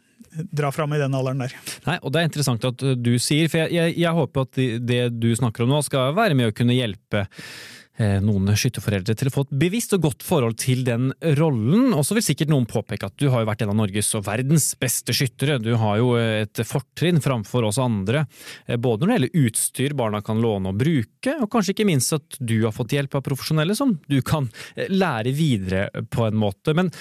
dra 0.54 0.70
fram 0.76 0.92
i 0.94 1.00
den 1.00 1.16
alderen 1.16 1.40
der. 1.42 1.54
Nei, 1.88 1.96
og 2.04 2.12
Det 2.14 2.20
er 2.20 2.28
interessant 2.28 2.66
at 2.68 2.84
du 3.00 3.14
sier, 3.24 3.48
for 3.50 3.64
jeg, 3.64 3.72
jeg, 3.74 3.96
jeg 4.04 4.18
håper 4.20 4.46
at 4.46 4.60
det 4.84 5.00
du 5.16 5.32
snakker 5.40 5.64
om 5.64 5.72
nå 5.72 5.80
skal 5.88 6.12
være 6.18 6.38
med 6.38 6.52
å 6.52 6.56
kunne 6.56 6.76
hjelpe 6.76 7.24
Eh, 7.26 7.77
noen 7.98 8.52
skytterforeldre 8.54 9.16
til 9.18 9.30
å 9.30 9.34
få 9.34 9.44
et 9.46 9.54
bevisst 9.64 9.94
og 9.96 10.04
godt 10.06 10.26
forhold 10.26 10.58
til 10.62 10.84
den 10.86 11.10
rollen. 11.40 11.94
Og 11.98 12.04
så 12.06 12.18
vil 12.18 12.26
sikkert 12.26 12.52
noen 12.52 12.68
påpeke 12.70 13.10
at 13.10 13.16
du 13.18 13.28
har 13.34 13.42
jo 13.42 13.50
vært 13.50 13.64
en 13.66 13.72
av 13.74 13.80
Norges 13.80 14.12
og 14.18 14.26
verdens 14.28 14.70
beste 14.80 15.16
skyttere. 15.16 15.58
Du 15.64 15.74
har 15.80 15.98
jo 16.02 16.12
et 16.18 16.62
fortrinn 16.68 17.22
framfor 17.24 17.68
oss 17.68 17.80
andre, 17.82 18.26
eh, 18.68 18.78
både 18.78 19.04
når 19.04 19.08
det 19.08 19.18
gjelder 19.18 19.48
utstyr 19.48 19.98
barna 19.98 20.22
kan 20.26 20.42
låne 20.42 20.72
og 20.72 20.80
bruke, 20.80 21.36
og 21.42 21.50
kanskje 21.52 21.76
ikke 21.76 21.90
minst 21.90 22.16
at 22.16 22.40
du 22.40 22.60
har 22.66 22.76
fått 22.76 22.96
hjelp 22.96 23.18
av 23.18 23.26
profesjonelle 23.26 23.76
som 23.78 23.96
du 24.08 24.20
kan 24.26 24.50
eh, 24.76 24.90
lære 24.92 25.34
videre 25.36 25.88
på 26.12 26.28
en 26.28 26.38
måte. 26.38 26.76
Men 26.78 26.92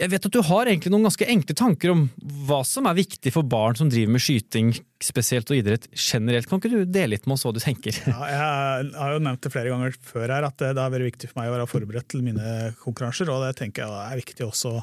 Jeg 0.00 0.10
vet 0.14 0.26
at 0.26 0.32
du 0.32 0.42
har 0.42 0.66
egentlig 0.66 0.92
noen 0.92 1.08
ganske 1.08 1.28
enkle 1.28 1.54
tanker 1.56 1.92
om 1.92 2.06
hva 2.48 2.62
som 2.64 2.86
er 2.88 2.98
viktig 2.98 3.32
for 3.34 3.46
barn 3.46 3.76
som 3.76 3.90
driver 3.92 4.16
med 4.16 4.24
skyting 4.24 4.72
spesielt 5.04 5.50
og 5.50 5.58
idrett 5.58 5.86
generelt. 5.94 6.48
Kan 6.48 6.60
ikke 6.60 6.72
du 6.72 6.88
dele 6.88 7.14
litt 7.14 7.28
med 7.28 7.36
oss 7.36 7.46
hva 7.46 7.54
du 7.56 7.60
tenker? 7.62 7.96
Ja, 8.04 8.18
jeg 8.28 8.90
har 8.96 9.14
jo 9.14 9.22
nevnt 9.24 9.44
det 9.44 9.52
flere 9.54 9.72
ganger 9.72 9.94
før 10.04 10.26
her 10.28 10.48
at 10.48 10.58
det, 10.60 10.74
har 10.76 10.92
vært 10.92 11.08
viktig 11.10 11.30
for 11.30 11.40
meg 11.40 11.50
å 11.50 11.54
være 11.56 11.70
forberedt 11.70 12.10
til 12.12 12.24
mine 12.26 12.72
konkurranser, 12.82 13.30
og 13.32 13.46
det 13.46 13.54
tenker 13.60 13.86
jeg 13.86 14.02
er 14.10 14.20
viktig 14.20 14.46
også 14.46 14.74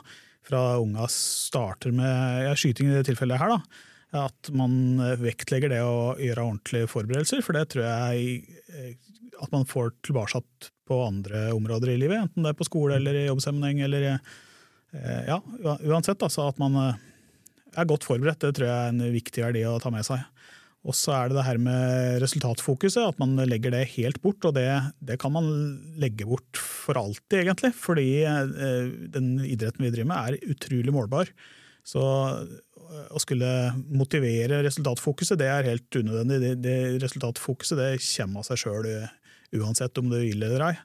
fra 0.47 0.63
unga 0.79 1.09
starter 1.11 1.93
med 1.95 2.47
ja, 2.47 2.55
skyting 2.57 2.89
i 2.89 2.95
det 2.95 3.05
tilfellet 3.09 3.41
her. 3.41 3.57
da, 3.57 4.23
At 4.25 4.51
man 4.55 4.97
vektlegger 5.21 5.73
det 5.75 5.83
å 5.83 6.15
gjøre 6.21 6.45
ordentlige 6.45 6.89
forberedelser, 6.91 7.43
for 7.45 7.59
det 7.59 7.67
tror 7.73 7.85
jeg 7.85 8.97
at 9.41 9.51
man 9.53 9.65
får 9.65 9.91
tilbake 10.07 10.41
på 10.87 11.03
andre 11.03 11.51
områder 11.53 11.93
i 11.93 11.97
livet, 11.99 12.21
enten 12.21 12.45
det 12.45 12.53
er 12.53 12.57
på 12.57 12.67
skole 12.67 12.97
eller 12.97 13.17
i 13.17 13.27
jobbsammenheng 13.27 13.83
eller 13.85 14.07
eh, 14.13 15.23
ja, 15.27 15.41
uansett. 15.61 16.23
Altså 16.23 16.47
at 16.47 16.59
man 16.61 16.77
eh, 16.81 17.03
er 17.81 17.89
godt 17.89 18.07
forberedt, 18.07 18.41
det 18.43 18.55
tror 18.57 18.69
jeg 18.69 18.77
er 18.77 18.93
en 18.93 19.13
viktig 19.13 19.43
verdi 19.43 19.63
å 19.67 19.77
ta 19.81 19.91
med 19.93 20.05
seg. 20.07 20.23
Og 20.87 20.95
så 20.95 21.11
er 21.17 21.27
det 21.27 21.35
det 21.35 21.45
her 21.47 21.57
med 21.59 22.21
resultatfokuset, 22.23 23.01
at 23.01 23.17
man 23.19 23.33
legger 23.49 23.73
det 23.73 23.89
helt 23.97 24.21
bort. 24.23 24.45
Og 24.47 24.53
det, 24.55 24.69
det 25.03 25.17
kan 25.19 25.33
man 25.35 25.49
legge 25.99 26.27
bort 26.29 26.61
for 26.61 26.99
alltid, 26.99 27.41
egentlig. 27.41 27.73
Fordi 27.75 28.07
eh, 28.23 28.93
den 29.11 29.33
idretten 29.43 29.83
vi 29.83 29.91
driver 29.91 30.11
med, 30.13 30.37
er 30.37 30.53
utrolig 30.55 30.93
målbar. 30.95 31.33
Så 31.87 32.03
eh, 32.31 33.09
å 33.11 33.19
skulle 33.19 33.49
motivere 33.89 34.61
resultatfokuset, 34.63 35.35
det 35.41 35.49
er 35.51 35.67
helt 35.73 35.99
unødvendig. 35.99 36.39
Det, 36.45 36.53
det 36.63 36.77
resultatfokuset 37.03 37.81
det 37.81 37.89
kommer 38.05 38.45
av 38.45 38.47
seg 38.47 38.63
sjøl 38.63 38.87
uansett 39.57 39.99
om 39.99 40.07
du 40.11 40.19
vil 40.21 40.39
eller 40.39 40.69
ei. 40.69 40.75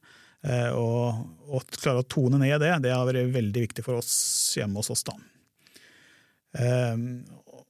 Eh, 0.43 0.71
og 0.75 1.55
å 1.55 1.63
klare 1.77 2.03
å 2.03 2.09
tone 2.11 2.41
ned 2.43 2.59
det, 2.63 2.73
det 2.83 2.95
har 2.95 3.07
vært 3.07 3.31
veldig 3.35 3.69
viktig 3.69 3.85
for 3.87 4.01
oss 4.01 4.15
hjemme 4.59 4.83
hos 4.83 4.91
oss. 4.91 5.05
da. 5.07 5.15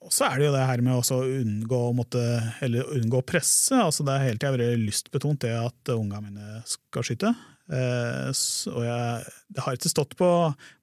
Og 0.03 0.11
så 0.11 0.27
er 0.27 0.41
det 0.41 0.49
jo 0.49 0.55
det 0.57 0.67
her 0.67 0.83
med 0.83 0.99
å 0.99 1.19
unngå, 1.23 1.81
måtte, 1.95 2.23
unngå 2.67 3.23
presse. 3.27 3.77
altså 3.79 4.03
Det 4.05 4.17
har 4.17 4.27
hele 4.27 4.41
tida 4.41 4.55
vært 4.57 4.83
lystbetont 4.83 5.45
det 5.45 5.53
at 5.55 5.93
ungene 5.95 6.25
mine 6.27 6.63
skal 6.69 7.07
skyte. 7.07 7.31
Eh, 7.73 8.31
og 8.73 8.83
jeg, 8.85 9.35
det 9.55 9.63
har 9.65 9.77
ikke 9.79 9.93
stått 9.93 10.17
på 10.19 10.31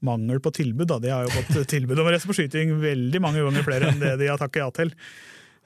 mangel 0.05 0.39
på 0.41 0.53
tilbud. 0.55 0.87
Da. 0.89 0.99
De 1.03 1.11
har 1.13 1.27
jo 1.27 1.33
fått 1.35 1.67
tilbud 1.75 1.99
om 1.99 2.07
reise 2.09 2.29
på 2.29 2.37
skyting 2.37 2.77
veldig 2.81 3.21
mange 3.23 3.43
ganger 3.43 3.67
flere 3.67 3.91
enn 3.91 3.99
det 4.01 4.15
de 4.21 4.31
har 4.31 4.39
takket 4.41 4.63
ja 4.63 4.69
til. 4.79 4.93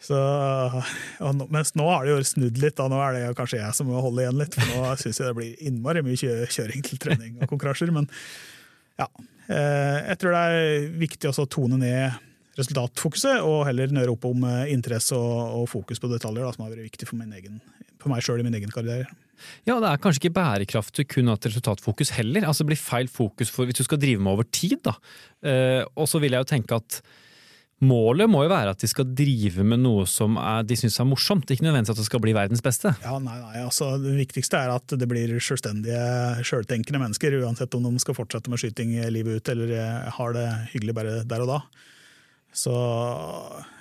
Så, 0.03 0.17
nå, 1.23 1.45
mens 1.53 1.71
nå 1.79 1.85
har 1.87 2.03
det 2.03 2.11
jo 2.11 2.23
snudd 2.27 2.57
litt. 2.59 2.75
Da. 2.79 2.89
Nå 2.91 2.97
er 3.05 3.15
det 3.15 3.27
kanskje 3.37 3.61
jeg 3.61 3.77
som 3.77 3.87
må 3.87 4.01
holde 4.03 4.25
igjen 4.25 4.41
litt. 4.41 4.57
For 4.57 4.73
nå 4.73 4.97
syns 4.99 5.21
jeg 5.21 5.29
det 5.29 5.37
blir 5.37 5.69
innmari 5.69 6.03
mye 6.03 6.49
kjøring 6.51 6.83
til 6.89 6.99
trening 7.05 7.37
og 7.37 7.47
konkurranser. 7.53 7.93
Men 7.95 8.09
ja, 8.99 9.07
jeg 9.49 10.19
tror 10.21 10.35
det 10.35 10.43
er 10.43 10.85
viktig 11.01 11.31
å 11.31 11.45
tone 11.51 11.79
ned 11.81 12.21
resultatfokuset, 12.59 13.41
og 13.41 13.65
heller 13.67 13.93
nøre 13.93 14.13
opp 14.13 14.27
om 14.29 14.45
eh, 14.45 14.71
interesse 14.73 15.17
og 15.17 15.65
fokus 15.71 16.01
på 16.01 16.09
detaljer, 16.11 16.45
da, 16.45 16.53
som 16.53 16.65
har 16.65 16.75
vært 16.75 16.91
viktig 16.91 17.09
for, 17.09 17.25
egen, 17.39 17.59
for 18.01 18.13
meg 18.13 18.25
sjøl 18.25 18.43
i 18.43 18.45
min 18.45 18.57
egen 18.59 18.73
karriere. 18.73 19.09
Ja, 19.67 19.79
det 19.81 19.89
er 19.89 20.01
kanskje 20.01 20.21
ikke 20.21 20.37
bærekraftig 20.37 21.07
kun 21.15 21.33
at 21.33 21.47
resultatfokus 21.49 22.13
heller. 22.15 22.45
Altså 22.47 22.63
Det 22.63 22.71
blir 22.71 22.79
feil 22.79 23.09
fokus 23.11 23.51
for 23.51 23.67
hvis 23.67 23.81
du 23.81 23.87
skal 23.87 23.99
drive 23.99 24.21
med 24.21 24.37
over 24.37 24.47
tid. 24.53 24.77
da. 24.85 24.95
Eh, 25.43 25.81
og 25.97 26.07
så 26.09 26.21
vil 26.23 26.37
jeg 26.37 26.45
jo 26.45 26.51
tenke 26.53 26.77
at 26.77 27.01
Målet 27.83 28.29
må 28.31 28.45
jo 28.45 28.51
være 28.51 28.71
at 28.71 28.79
de 28.79 28.87
skal 28.87 29.09
drive 29.17 29.63
med 29.67 29.81
noe 29.83 30.05
som 30.07 30.37
er, 30.39 30.61
de 30.67 30.77
syns 30.79 30.99
er 31.01 31.07
morsomt, 31.09 31.49
ikke 31.51 31.65
nødvendigvis 31.65 31.97
at 31.97 31.99
det 31.99 32.07
skal 32.07 32.21
bli 32.23 32.35
verdens 32.37 32.63
beste. 32.63 32.93
Ja, 33.03 33.17
nei, 33.19 33.35
nei, 33.41 33.57
altså 33.63 33.97
Det 33.99 34.13
viktigste 34.21 34.61
er 34.61 34.71
at 34.75 34.93
det 34.99 35.07
blir 35.09 35.33
selvstendige, 35.43 36.03
sjøltenkende 36.47 37.01
mennesker, 37.01 37.35
uansett 37.43 37.75
om 37.75 37.89
de 37.89 38.03
skal 38.03 38.15
fortsette 38.15 38.53
med 38.53 38.61
skyting 38.61 38.95
livet 39.11 39.41
ut 39.41 39.51
eller 39.51 39.73
har 40.15 40.37
det 40.37 40.47
hyggelig 40.75 40.95
bare 40.95 41.17
der 41.27 41.43
og 41.43 41.51
da. 41.55 41.59
Så 42.53 42.73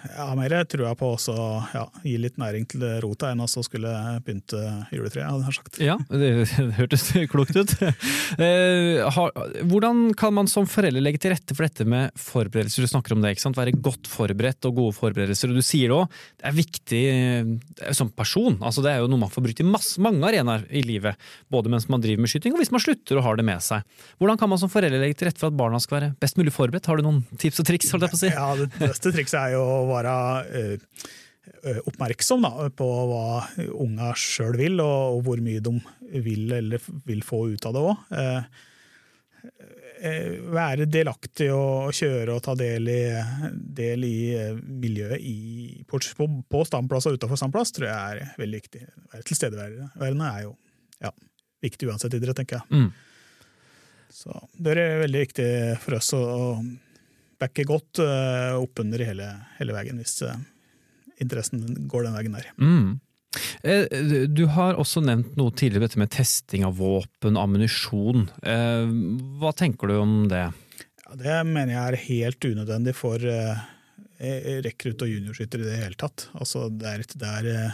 jeg 0.03 0.19
har 0.19 0.37
mer 0.39 0.55
trua 0.69 0.93
på 0.99 1.13
å 1.15 1.47
ja, 1.73 1.85
gi 2.05 2.15
litt 2.21 2.39
næring 2.41 2.67
til 2.71 2.85
rota 3.03 3.31
enn 3.33 3.43
å 3.45 3.49
skulle 3.49 3.91
pynte 4.27 4.61
juletreet, 4.93 5.29
hadde 5.29 5.49
jeg 5.49 5.57
sagt. 5.59 5.81
Ja, 5.83 5.97
det, 6.11 6.31
hørtes 6.79 7.09
klokt 7.33 7.57
ut. 7.57 7.77
Eh, 8.43 9.19
hvordan 9.69 10.15
kan 10.19 10.33
man 10.35 10.49
som 10.51 10.67
forelder 10.71 11.05
legge 11.05 11.21
til 11.23 11.35
rette 11.35 11.55
for 11.55 11.67
dette 11.67 11.85
med 11.89 12.15
forberedelser? 12.19 12.85
Du 12.85 12.91
snakker 12.91 13.15
om 13.15 13.23
det, 13.23 13.35
ikke 13.35 13.45
sant? 13.45 13.59
være 13.59 13.75
godt 13.77 14.09
forberedt 14.11 14.67
og 14.69 14.79
gode 14.79 14.97
forberedelser. 14.97 15.53
Og 15.53 15.61
du 15.61 15.65
sier 15.67 15.93
det 15.93 15.99
òg, 15.99 16.17
det 16.41 16.49
er 16.49 16.57
viktig 16.57 17.03
eh, 17.13 17.93
som 17.95 18.11
person. 18.17 18.57
Altså, 18.61 18.85
det 18.85 18.95
er 18.95 19.03
jo 19.03 19.11
noe 19.13 19.25
man 19.25 19.33
får 19.33 19.47
brukt 19.47 19.63
i 19.63 19.69
masse, 19.69 20.01
mange 20.03 20.25
arenaer 20.29 20.65
i 20.73 20.85
livet. 20.87 21.21
Både 21.53 21.73
mens 21.73 21.89
man 21.93 22.03
driver 22.03 22.25
med 22.25 22.33
skyting 22.33 22.57
og 22.57 22.63
hvis 22.63 22.73
man 22.75 22.83
slutter 22.83 23.21
og 23.21 23.27
har 23.27 23.39
det 23.39 23.47
med 23.47 23.63
seg. 23.65 23.85
Hvordan 24.23 24.41
kan 24.41 24.51
man 24.53 24.63
som 24.63 24.73
forelder 24.73 25.03
legge 25.03 25.21
til 25.21 25.31
rette 25.31 25.43
for 25.43 25.53
at 25.53 25.59
barna 25.59 25.81
skal 25.83 25.99
være 25.99 26.13
best 26.23 26.41
mulig 26.41 26.55
forberedt? 26.55 26.89
Har 26.91 26.99
du 26.99 27.07
noen 27.07 27.23
tips 27.37 27.63
og 27.63 27.69
triks? 27.69 27.93
holdt 27.93 28.09
jeg 28.09 28.15
på 28.15 28.19
å 28.19 28.23
si? 28.23 28.33
Ja, 28.33 28.49
det 28.59 28.69
beste 28.81 29.13
trikset 29.15 29.39
er 29.43 29.57
jo 29.57 29.63
være 29.93 30.17
uh, 30.73 31.81
oppmerksom 31.91 32.45
da, 32.45 32.69
på 32.77 32.91
hva 33.11 33.25
unga 33.85 34.13
sjøl 34.19 34.59
vil, 34.61 34.83
og, 34.83 35.17
og, 35.17 35.25
hvor 35.27 35.43
mye 35.45 35.63
de 35.63 35.77
vil 36.23 36.53
eller 36.59 36.93
vil 37.07 37.25
få 37.27 37.47
ut 37.55 37.67
av 37.69 37.77
det 37.77 37.87
òg. 37.93 38.05
Eh, 40.03 40.33
være 40.51 40.89
delaktig 40.91 41.47
og 41.55 41.93
kjøre 41.95 42.35
og 42.35 42.43
ta 42.43 42.57
del 42.59 42.89
i, 42.91 43.03
del 43.55 44.03
i 44.03 44.17
miljøet 44.59 45.23
i, 45.23 45.85
på, 45.87 46.01
på 46.51 46.63
standplass 46.67 47.07
og 47.07 47.19
utafor 47.19 47.39
standplass 47.39 47.71
tror 47.77 47.87
jeg 47.87 48.17
er 48.25 48.33
veldig 48.41 48.61
viktig. 48.65 48.83
Være 49.13 49.27
tilstedeværende 49.29 50.31
er 50.33 50.41
jo 50.49 50.57
ja, 51.05 51.13
viktig 51.63 51.91
uansett 51.93 52.17
idrett, 52.19 52.41
tenker 52.41 52.59
jeg. 52.59 52.83
Mm. 52.83 52.91
Så 54.13 54.43
det 54.59 54.75
er 54.75 55.05
veldig 55.05 55.23
viktig 55.23 55.49
for 55.85 56.01
oss 56.01 56.11
å, 56.19 56.23
å 56.23 56.41
backer 57.43 57.69
godt 57.69 58.03
uh, 58.03 58.59
oppunder 58.61 59.05
hele, 59.07 59.29
hele 59.59 59.77
veien, 59.77 59.99
hvis 60.01 60.21
uh, 60.27 60.37
interessen 61.23 61.65
går 61.91 62.07
den 62.09 62.17
veien 62.19 62.39
der. 62.39 62.49
Mm. 62.57 63.01
Eh, 63.65 64.27
du 64.29 64.45
har 64.53 64.77
også 64.81 65.01
nevnt 65.05 65.37
noe 65.41 65.55
tidligere, 65.57 65.87
dette 65.87 66.01
med 66.03 66.13
testing 66.13 66.67
av 66.69 66.77
våpen, 66.81 67.39
ammunisjon. 67.41 68.27
Hva 69.41 69.53
tenker 69.57 69.89
du 69.89 69.95
om 70.03 70.17
det? 70.29 70.43
Ja, 71.07 71.15
det 71.17 71.39
mener 71.49 71.73
jeg 71.73 71.85
er 71.87 72.03
helt 72.03 72.49
unødvendig 72.51 72.93
for 72.99 73.25
rekrutt- 74.67 75.07
og 75.07 75.09
juniorskyttere 75.09 75.65
i 75.65 75.71
det 75.71 75.81
hele 75.81 75.99
tatt. 75.99 76.27
Altså, 76.37 76.67
det 76.69 76.93
er, 76.93 77.07
det 77.23 77.31
er 77.31 77.73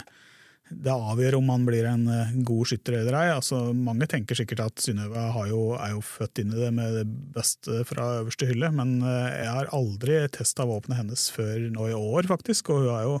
det 0.69 0.93
avgjør 0.93 1.39
om 1.39 1.47
man 1.49 1.63
blir 1.65 1.87
en 1.89 2.05
eh, 2.13 2.33
god 2.45 2.69
skytter 2.69 2.99
eller 2.99 3.15
ei. 3.17 3.27
Altså, 3.33 3.61
mange 3.73 4.05
tenker 4.09 4.37
sikkert 4.37 4.61
at 4.67 4.83
Synnøve 4.83 5.23
er 5.25 5.49
jo 5.49 6.01
født 6.05 6.43
inn 6.43 6.53
i 6.53 6.59
det 6.59 6.69
med 6.75 6.99
det 6.99 7.05
beste 7.33 7.81
fra 7.89 8.19
øverste 8.19 8.49
hylle, 8.49 8.69
men 8.75 8.99
eh, 9.01 9.39
jeg 9.41 9.53
har 9.55 9.73
aldri 9.75 10.19
testa 10.35 10.67
våpenet 10.69 11.01
hennes 11.01 11.25
før 11.33 11.65
nå 11.73 11.89
i 11.89 11.97
år, 11.97 12.29
faktisk. 12.29 12.69
Og 12.69 12.83
hun 12.83 12.93
har 12.93 13.07
jo 13.07 13.15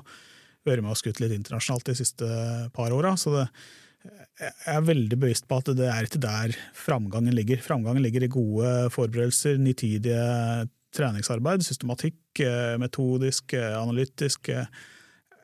vært 0.67 0.85
med 0.85 0.93
og 0.93 1.01
skutt 1.01 1.21
litt 1.23 1.33
internasjonalt 1.33 1.89
de 1.89 1.97
siste 1.97 2.29
par 2.75 2.93
åra. 2.93 3.15
Så 3.17 3.33
det, 3.33 3.47
jeg 4.39 4.53
er 4.75 4.85
veldig 4.85 5.17
bevisst 5.19 5.49
på 5.49 5.57
at 5.59 5.73
det 5.75 5.89
er 5.89 6.05
ikke 6.05 6.21
der 6.23 6.53
framgangen 6.77 7.33
ligger. 7.35 7.63
Framgangen 7.65 8.05
ligger 8.05 8.27
i 8.27 8.31
gode 8.31 8.75
forberedelser, 8.93 9.57
nitidige 9.57 10.21
treningsarbeid, 10.93 11.65
systematikk, 11.65 12.21
eh, 12.45 12.77
metodisk, 12.81 13.57
analytisk 13.57 14.53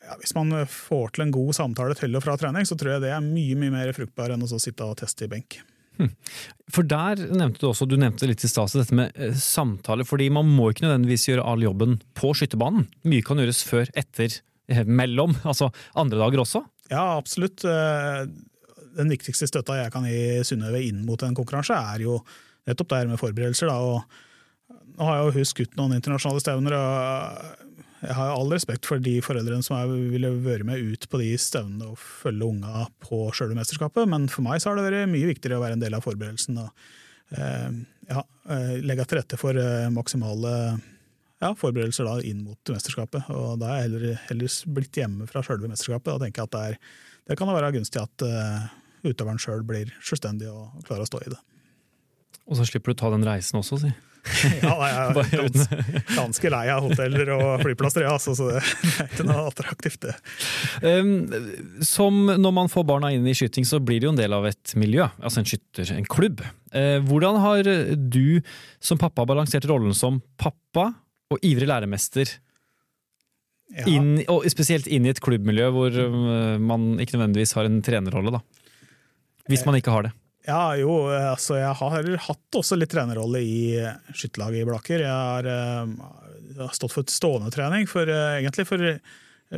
ja, 0.05 0.17
Hvis 0.21 0.35
man 0.37 0.53
får 0.69 1.15
til 1.15 1.25
en 1.25 1.33
god 1.33 1.55
samtale 1.57 1.95
til 1.97 2.15
og 2.17 2.23
fra 2.25 2.35
trening, 2.37 2.67
så 2.67 2.77
tror 2.77 2.95
jeg 2.95 3.05
det 3.07 3.13
er 3.15 3.23
mye 3.25 3.55
mye 3.57 3.73
mer 3.73 3.95
fruktbar 3.97 4.35
enn 4.35 4.45
å 4.45 4.59
sitte 4.61 4.85
og 4.85 4.99
teste 5.01 5.25
i 5.25 5.31
benk. 5.31 5.59
Hm. 5.99 6.11
For 6.71 6.87
der 6.87 7.21
nevnte 7.31 7.61
du 7.61 7.69
også, 7.69 7.87
du 7.87 7.95
nevnte 7.99 8.27
litt 8.27 8.43
i 8.43 8.49
stad, 8.51 8.73
dette 8.75 8.95
med 8.97 9.15
eh, 9.15 9.35
samtale. 9.39 10.05
fordi 10.07 10.29
man 10.33 10.49
må 10.51 10.71
ikke 10.71 10.85
nødvendigvis 10.87 11.29
gjøre 11.29 11.45
all 11.47 11.63
jobben 11.63 11.99
på 12.17 12.33
skytterbanen. 12.35 12.89
Mye 13.07 13.25
kan 13.25 13.39
gjøres 13.39 13.63
før, 13.67 13.91
etter, 13.95 14.41
eh, 14.67 14.83
mellom. 14.83 15.37
Altså 15.49 15.71
andre 15.95 16.19
dager 16.19 16.43
også. 16.43 16.65
Ja, 16.91 17.15
absolutt. 17.15 17.63
Eh, 17.65 18.25
den 18.95 19.11
viktigste 19.11 19.47
støtta 19.49 19.79
jeg 19.81 19.93
kan 19.93 20.07
gi 20.07 20.43
Synnøve 20.47 20.83
inn 20.83 21.03
mot 21.07 21.21
en 21.23 21.35
konkurranse, 21.35 21.75
er 21.75 22.05
jo 22.05 22.19
nettopp 22.67 22.91
det 22.91 23.01
her 23.01 23.11
med 23.11 23.21
forberedelser. 23.21 23.71
Da. 23.71 23.79
Og 23.79 24.85
nå 24.95 25.07
har 25.07 25.19
jeg 25.19 25.25
jo 25.25 25.35
hun 25.37 25.49
skutt 25.51 25.79
noen 25.79 25.97
internasjonale 25.97 26.43
stevner. 26.43 26.75
og 26.79 27.63
jeg 28.01 28.15
har 28.17 28.33
all 28.33 28.51
respekt 28.51 28.87
for 28.89 29.01
de 29.01 29.13
foreldrene 29.23 29.63
som 29.65 29.77
jeg 29.77 30.09
ville 30.11 30.31
vært 30.43 30.67
med 30.67 30.81
ut 30.83 31.07
på 31.09 31.19
de 31.21 31.31
stevnene 31.39 31.93
og 31.93 31.99
følge 32.01 32.47
unga 32.47 32.85
på 33.03 33.21
sjølve 33.35 33.57
mesterskapet, 33.57 34.09
men 34.11 34.27
for 34.31 34.45
meg 34.45 34.61
så 34.61 34.71
har 34.71 34.79
det 34.79 34.87
vært 34.89 35.11
mye 35.13 35.29
viktigere 35.31 35.59
å 35.59 35.63
være 35.63 35.77
en 35.77 35.85
del 35.85 35.95
av 35.97 36.03
forberedelsen. 36.05 36.59
og 36.61 37.39
eh, 37.39 37.69
ja, 38.11 38.25
eh, 38.51 38.75
legge 38.83 39.07
til 39.07 39.21
rette 39.21 39.39
for 39.39 39.57
eh, 39.57 39.87
maksimale 39.93 40.53
ja, 41.41 41.51
forberedelser 41.57 42.07
da, 42.07 42.15
inn 42.25 42.43
mot 42.45 42.73
mesterskapet. 42.73 43.29
og 43.33 43.59
Da 43.61 43.73
er 43.73 43.85
jeg 43.85 44.17
heller, 44.29 44.57
blitt 44.77 44.99
hjemme 44.99 45.27
fra 45.29 45.43
sjølve 45.45 45.69
mesterskapet. 45.71 46.13
Da 46.13 46.25
tenker 46.25 46.43
jeg 46.43 46.49
at 46.49 46.55
det, 46.55 46.63
er, 46.69 47.13
det 47.31 47.39
kan 47.39 47.51
være 47.51 47.73
gunstig 47.75 48.01
at 48.01 48.25
uh, 48.25 48.67
utøveren 49.05 49.41
sjøl 49.41 49.65
blir 49.67 49.91
selvstendig 49.99 50.49
og 50.51 50.85
klarer 50.87 51.05
å 51.05 51.09
stå 51.09 51.21
i 51.25 51.33
det. 51.33 51.41
Og 52.45 52.59
så 52.59 52.67
slipper 52.69 52.93
du 52.93 53.01
ta 53.01 53.11
den 53.13 53.25
reisen 53.27 53.59
også, 53.59 53.81
si. 53.83 53.91
ja, 54.63 54.73
jeg 54.73 54.95
er 55.01 55.31
ganske, 55.37 56.03
ganske 56.15 56.51
lei 56.53 56.63
av 56.73 56.85
hoteller 56.87 57.31
og 57.35 57.63
flyplasser, 57.63 58.05
ja, 58.07 58.13
altså, 58.17 58.33
så 58.37 58.49
det 58.51 58.61
er 58.63 59.09
ikke 59.09 59.25
noe 59.27 59.45
attraktivt, 59.51 60.07
det. 60.07 60.15
Um, 60.81 61.11
som 61.85 62.23
når 62.33 62.55
man 62.57 62.71
får 62.71 62.87
barna 62.89 63.11
inn 63.13 63.27
i 63.29 63.35
skyting, 63.37 63.67
så 63.69 63.79
blir 63.83 64.01
det 64.01 64.09
jo 64.09 64.13
en 64.15 64.21
del 64.21 64.33
av 64.35 64.47
et 64.49 64.75
miljø, 64.79 65.07
altså 65.21 65.43
en 65.43 65.49
skytter, 65.49 65.91
en 65.95 66.09
klubb. 66.09 66.41
Uh, 66.73 66.97
hvordan 67.05 67.39
har 67.43 67.69
du 67.95 68.41
som 68.83 68.99
pappa 69.01 69.27
balansert 69.29 69.67
rollen 69.69 69.93
som 69.95 70.21
pappa 70.41 70.89
og 71.33 71.45
ivrig 71.45 71.69
læremester, 71.69 72.39
Ja. 73.75 73.81
inn, 73.89 74.19
og 74.29 74.43
spesielt 74.53 74.85
inn 74.93 75.07
i 75.07 75.09
et 75.09 75.19
klubbmiljø 75.25 75.71
hvor 75.73 75.95
eh, 75.97 76.57
man 76.61 76.99
ikke 77.01 77.15
nødvendigvis 77.17 77.55
har 77.57 77.65
en 77.65 77.79
trenerrolle, 77.81 78.35
da? 78.35 78.41
Hvis 79.49 79.63
man 79.65 79.75
ikke 79.79 79.89
har 79.91 80.05
det. 80.05 80.11
Ja, 80.45 80.75
jo, 80.77 81.07
altså 81.09 81.57
jeg 81.57 81.73
har 81.79 82.09
hatt 82.27 82.57
også 82.59 82.77
litt 82.77 82.91
trenerrolle 82.93 83.41
i 83.41 83.59
skytterlaget 84.13 84.61
i 84.61 84.67
Blaker. 84.69 85.01
Jeg 85.01 85.09
har, 85.09 85.47
eh, 85.49 85.93
jeg 86.53 86.59
har 86.61 86.75
stått 86.77 86.93
for 86.93 87.09
stående 87.09 87.49
trening, 87.53 87.87
for, 87.89 88.05
eh, 88.05 88.41
egentlig 88.41 88.67
for 88.69 88.83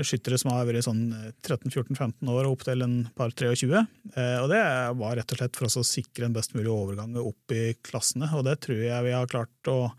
skyttere 0.04 0.38
som 0.40 0.52
har 0.52 0.66
vært 0.68 0.84
sånn 0.84 1.34
13-14-15 1.42 2.28
år 2.32 2.46
og 2.46 2.58
opp 2.58 2.64
til 2.68 2.84
en 2.84 2.98
par 3.16 3.32
23. 3.32 3.88
Eh, 4.16 4.38
Og 4.44 4.50
det 4.52 4.64
var 5.00 5.16
rett 5.16 5.32
og 5.32 5.38
slett 5.38 5.56
for 5.56 5.66
oss 5.66 5.78
å 5.80 5.84
sikre 5.88 6.26
en 6.26 6.34
best 6.36 6.54
mulig 6.56 6.72
overgang 6.72 7.16
opp 7.20 7.52
i 7.52 7.74
klassene, 7.84 8.32
og 8.34 8.46
det 8.46 8.60
tror 8.62 8.80
jeg 8.84 9.04
vi 9.04 9.12
har 9.16 9.28
klart 9.28 9.72
å 9.72 9.92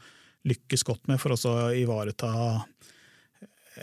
lykkes 0.49 0.85
godt 0.85 1.09
med 1.09 1.21
for 1.21 1.33
oss 1.33 1.45
å 1.45 1.69
ivareta 1.75 2.65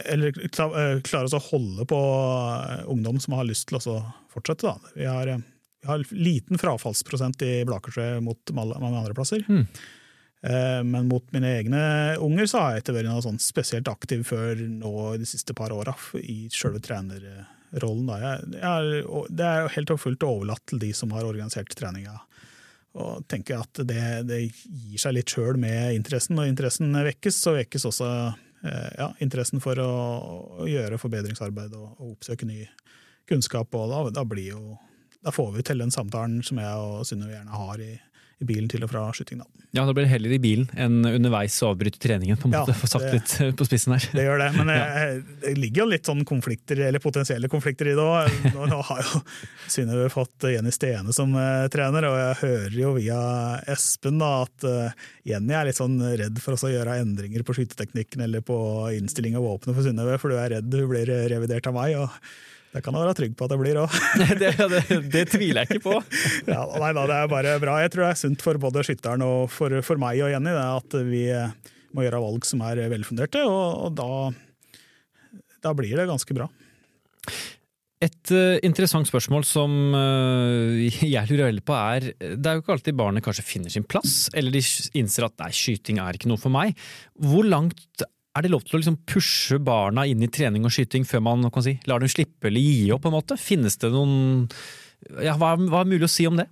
eller 0.04 0.28
eh, 0.28 1.02
klare 1.02 1.26
oss 1.30 1.34
å 1.38 1.44
holde 1.52 1.86
på 1.88 2.00
eh, 2.00 2.84
ungdom 2.92 3.20
som 3.22 3.38
har 3.38 3.48
lyst 3.48 3.70
til 3.70 3.80
å 3.80 4.00
fortsette. 4.34 4.68
Da. 4.68 4.92
Vi 4.96 5.06
har, 5.08 5.28
eh, 5.28 5.44
har 5.88 6.06
liten 6.12 6.60
frafallsprosent 6.62 7.44
i 7.46 7.54
Blakersjø 7.68 8.20
mot 8.26 8.56
mange 8.56 8.76
andre 8.92 9.16
plasser. 9.18 9.46
Mm. 9.48 9.68
Men 10.86 11.08
mot 11.10 11.26
mine 11.34 11.50
egne 11.58 11.80
unger 12.22 12.46
så 12.46 12.60
har 12.62 12.74
jeg 12.76 12.84
ikke 12.84 12.94
vært 13.00 13.10
noe 13.10 13.24
sånn 13.26 13.40
spesielt 13.42 13.88
aktiv 13.90 14.22
før 14.28 14.60
nå 14.70 14.92
de 15.18 15.26
siste 15.26 15.56
par 15.58 15.74
åra 15.74 15.96
i 16.22 16.46
selve 16.54 16.78
trenerrollen. 16.86 18.12
Jeg, 18.22 18.44
jeg 18.54 18.62
er, 18.62 19.32
det 19.34 19.48
er 19.48 19.64
jo 19.64 19.72
helt 19.74 19.94
og 19.96 20.04
fullt 20.04 20.28
overlatt 20.28 20.62
til 20.70 20.84
de 20.84 20.92
som 20.94 21.16
har 21.18 21.26
organisert 21.26 21.74
treninga. 21.74 22.20
Og 22.96 23.26
tenker 23.28 23.60
at 23.60 23.84
det, 23.84 24.04
det 24.30 24.40
gir 24.48 25.00
seg 25.02 25.18
litt 25.18 25.32
sjøl 25.32 25.60
med 25.60 25.98
interessen. 25.98 26.38
Når 26.38 26.54
interessen 26.54 26.96
vekkes, 26.96 27.40
så 27.44 27.56
vekkes 27.58 27.88
også 27.90 28.10
eh, 28.32 28.92
ja, 29.02 29.10
interessen 29.24 29.64
for 29.64 29.80
å 29.84 30.68
gjøre 30.70 31.00
forbedringsarbeid 31.02 31.76
og, 31.76 31.90
og 31.98 32.14
oppsøke 32.14 32.48
ny 32.48 32.62
kunnskap. 33.28 33.76
Og 33.76 33.92
da, 33.92 34.00
da, 34.16 34.24
blir 34.30 34.54
jo, 34.54 34.78
da 35.26 35.34
får 35.34 35.56
vi 35.58 35.66
til 35.66 35.82
den 35.82 35.94
samtalen 35.94 36.42
som 36.46 36.62
jeg 36.62 36.84
og 36.90 37.06
Synnøve 37.10 37.34
gjerne 37.34 37.58
har 37.58 37.82
i, 37.82 37.94
i 38.44 38.46
bilen 38.46 38.68
til 38.70 38.84
og 38.86 38.92
fra 38.92 39.08
skyting. 39.16 39.40
Da. 39.42 39.64
Ja, 39.76 39.84
da 39.88 39.94
blir 39.96 40.06
det 40.06 40.12
heller 40.12 40.32
i 40.36 40.38
bilen 40.40 40.68
enn 40.80 41.02
underveis 41.10 41.56
å 41.66 41.72
avbryte 41.74 42.00
treningen, 42.04 42.38
på 42.40 42.48
en 42.48 42.54
Ja, 42.56 42.62
måte, 42.64 42.76
for 42.78 42.92
sagt 42.92 43.08
det- 43.08 43.18
litt 43.18 43.34
eh, 43.42 43.52
på 43.58 43.66
spissen 43.68 43.96
her. 43.96 44.06
Det 44.14 44.24
gjør 44.28 44.40
det, 44.44 44.50
men 44.60 44.70
eh, 44.76 45.18
det 45.42 45.56
ligger 45.58 45.82
jo 45.82 45.88
litt 45.96 46.08
sånn 46.08 46.22
konflikter, 46.30 46.80
eller 46.88 47.04
potensielle 47.04 47.50
konflikter 47.52 47.90
i 47.90 47.98
det 47.98 48.06
òg. 48.06 48.38
Nå, 48.56 48.70
nå 48.72 48.80
har 48.92 49.02
jo 49.04 49.24
Synnøve 49.74 50.12
fått 50.14 50.48
Jenny 50.54 50.72
Stene 50.76 51.16
som 51.16 51.34
uh, 51.36 51.66
trener, 51.74 52.08
og 52.08 52.18
jeg 52.22 52.40
hører 52.44 52.80
jo 52.84 52.94
via 53.00 53.20
Espen 53.74 54.22
da, 54.22 54.34
at 54.46 54.68
uh, 54.70 55.08
Jenny 55.28 55.58
er 55.58 55.72
litt 55.72 55.82
sånn 55.82 55.98
redd 56.22 56.40
for 56.44 56.56
å 56.56 56.72
gjøre 56.76 57.00
endringer 57.02 57.44
på 57.48 57.58
skyteteknikken 57.58 58.28
eller 58.28 58.46
på 58.46 58.58
innstilling 58.96 59.40
av 59.40 59.48
våpenet 59.50 59.74
for 59.74 59.88
Synnøve, 59.90 60.20
for 60.22 60.32
du 60.32 60.38
er 60.38 60.60
redd 60.60 60.70
hun 60.76 60.92
blir 60.94 61.10
revidert 61.34 61.72
av 61.72 61.80
meg. 61.82 61.98
og 62.04 62.14
det 62.76 62.82
kan 62.84 62.92
du 62.92 63.00
være 63.00 63.16
trygg 63.16 63.36
på 63.40 63.48
at 63.48 63.54
det 63.54 63.58
blir 63.62 63.78
òg. 63.80 63.94
det, 64.42 64.52
det, 64.60 65.00
det 65.14 65.24
tviler 65.32 65.64
jeg 65.64 65.78
ikke 65.78 65.86
på. 65.88 66.00
Ja, 66.52 66.66
nei 66.82 66.92
da, 66.98 67.06
det 67.08 67.20
er 67.22 67.32
bare 67.32 67.56
bra. 67.64 67.78
Jeg 67.84 67.94
tror 67.94 68.06
det 68.06 68.12
er 68.12 68.20
sunt 68.20 68.44
for 68.44 68.60
både 68.60 68.84
skytteren 68.84 69.24
og 69.24 69.48
for, 69.54 69.80
for 69.86 70.02
meg 70.02 70.20
og 70.26 70.34
Jenny 70.34 70.52
det 70.52 70.66
at 70.66 70.98
vi 71.08 71.26
eh, 71.32 71.54
må 71.96 72.04
gjøre 72.04 72.24
valg 72.26 72.48
som 72.48 72.64
er 72.68 72.84
velfunderte, 72.92 73.46
og, 73.48 73.88
og 73.88 73.96
da, 73.96 74.82
da 75.64 75.76
blir 75.78 75.96
det 75.96 76.10
ganske 76.10 76.36
bra. 76.36 76.50
Et 78.04 78.32
eh, 78.36 78.58
interessant 78.68 79.08
spørsmål 79.08 79.46
som 79.48 79.96
eh, 79.96 81.00
jeg 81.16 81.32
lurer 81.32 81.48
veldig 81.48 81.64
på 81.66 81.78
er 81.78 82.10
Det 82.20 82.50
er 82.50 82.58
jo 82.58 82.66
ikke 82.66 82.76
alltid 82.76 83.00
barnet 83.00 83.24
kanskje 83.26 83.48
finner 83.48 83.72
sin 83.72 83.88
plass, 83.88 84.26
eller 84.36 84.52
de 84.52 84.64
innser 85.00 85.30
at 85.30 85.40
nei, 85.40 85.54
skyting 85.56 86.04
er 86.04 86.20
ikke 86.20 86.30
noe 86.32 86.42
for 86.42 86.54
meg. 86.54 86.76
Hvor 87.24 87.48
langt 87.48 88.04
er 88.36 88.44
det 88.44 88.52
lov 88.52 88.66
til 88.66 88.78
å 88.78 88.82
liksom 88.82 88.98
pushe 89.08 89.60
barna 89.64 90.04
inn 90.10 90.24
i 90.26 90.32
trening 90.32 90.68
og 90.68 90.74
skyting 90.76 91.08
før 91.08 91.24
man 91.24 91.48
kan 91.54 91.64
si, 91.66 91.78
lar 91.88 92.04
dem 92.04 92.12
slippe 92.12 92.50
eller 92.50 92.64
gi 92.64 92.92
opp? 92.92 93.06
på 93.06 93.12
en 93.12 93.18
måte? 93.18 93.40
Finnes 93.40 93.80
det 93.80 93.94
noen 93.94 94.46
ja, 95.24 95.36
hva, 95.40 95.54
hva 95.60 95.84
er 95.84 95.90
mulig 95.92 96.08
å 96.08 96.12
si 96.12 96.26
om 96.28 96.40
det? 96.40 96.48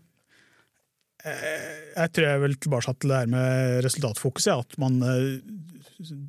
Jeg 1.24 2.12
tror 2.12 2.28
jeg 2.28 2.42
vil 2.44 2.58
tilbake 2.60 2.94
til 3.00 3.14
det 3.14 3.22
her 3.22 3.30
med 3.32 3.78
resultatfokuset. 3.86 4.60
at 4.60 4.76
man 4.82 4.98
eh, 5.08 5.40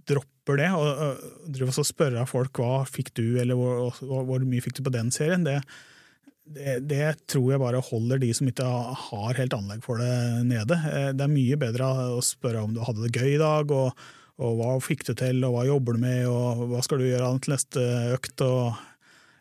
dropper 0.07 0.61
det. 0.61 0.71
og, 0.71 1.25
driver 1.51 1.81
og 1.83 1.89
spør 1.89 2.21
av 2.23 2.31
folk 2.31 2.61
hva 2.63 2.85
fikk 2.87 3.11
du, 3.19 3.27
eller 3.43 3.59
hvor, 3.59 3.91
hvor 4.01 4.47
mye 4.47 4.63
fikk 4.63 4.79
du 4.79 4.85
på 4.87 4.95
den 4.95 5.11
serien. 5.15 5.47
Det, 5.47 5.59
det, 6.45 6.77
det 6.87 7.09
tror 7.31 7.55
jeg 7.55 7.63
bare 7.63 7.83
holder 7.91 8.23
de 8.23 8.31
som 8.37 8.51
ikke 8.51 8.69
har 9.09 9.41
helt 9.41 9.57
anlegg 9.57 9.83
for 9.85 10.03
det, 10.03 10.13
nede. 10.47 10.79
Eh, 10.93 11.11
Det 11.17 11.27
er 11.27 11.33
mye 11.33 11.59
bedre 11.61 11.91
å 12.15 12.23
spørre 12.25 12.63
om 12.63 12.77
du 12.77 12.85
hadde 12.85 13.09
det 13.09 13.17
gøy 13.19 13.35
i 13.35 13.43
dag, 13.43 13.75
og, 13.75 14.07
og 14.43 14.57
hva 14.59 14.73
fikk 14.83 15.05
du 15.07 15.13
til, 15.19 15.45
og 15.47 15.55
hva 15.55 15.65
jobber 15.69 15.95
du 15.95 16.03
med, 16.03 16.25
og 16.27 16.65
hva 16.73 16.83
skal 16.83 17.01
du 17.01 17.07
gjøre 17.07 17.31
til 17.45 17.55
neste 17.55 17.85
økt. 18.17 18.43
og 18.43 18.75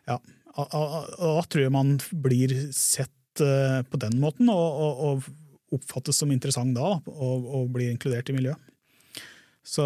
ja, 0.06 0.18
Da 0.54 1.32
tror 1.50 1.64
jeg 1.64 1.74
man 1.74 1.96
blir 2.22 2.54
sett 2.76 3.42
eh, 3.42 3.80
på 3.82 4.00
den 4.04 4.20
måten, 4.22 4.52
og, 4.52 4.84
og, 4.86 5.02
og 5.08 5.80
oppfattes 5.80 6.22
som 6.22 6.30
interessant 6.30 6.76
da, 6.76 6.94
og, 7.10 7.48
og 7.58 7.72
blir 7.74 7.90
inkludert 7.90 8.30
i 8.30 8.36
miljøet. 8.36 8.70
Så 9.66 9.82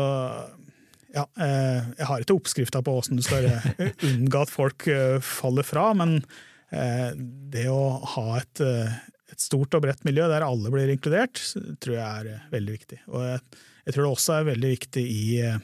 ja, 1.14 1.24
eh, 1.40 1.88
jeg 1.96 2.08
har 2.10 2.20
ikke 2.20 2.36
oppskrifta 2.36 2.82
på 2.84 2.98
åssen 3.00 3.16
du 3.16 3.24
skal 3.24 3.48
unngå 4.10 4.44
at 4.44 4.52
folk 4.52 4.90
eh, 4.92 5.16
faller 5.24 5.66
fra, 5.66 5.90
men 5.96 6.20
det 6.68 7.62
å 7.72 7.96
ha 8.12 8.22
et, 8.36 8.60
et 8.60 9.40
stort 9.40 9.72
og 9.72 9.86
bredt 9.86 10.02
miljø 10.04 10.26
der 10.28 10.44
alle 10.44 10.68
blir 10.68 10.90
inkludert, 10.92 11.40
tror 11.80 11.94
jeg 11.96 12.04
er 12.04 12.42
veldig 12.52 12.74
viktig. 12.74 12.98
Og 13.08 13.24
jeg, 13.24 13.38
jeg 13.88 13.96
tror 13.96 14.04
det 14.04 14.12
også 14.12 14.36
er 14.36 14.48
veldig 14.52 14.70
viktig 14.74 15.04
i 15.08 15.26
eh, 15.48 15.58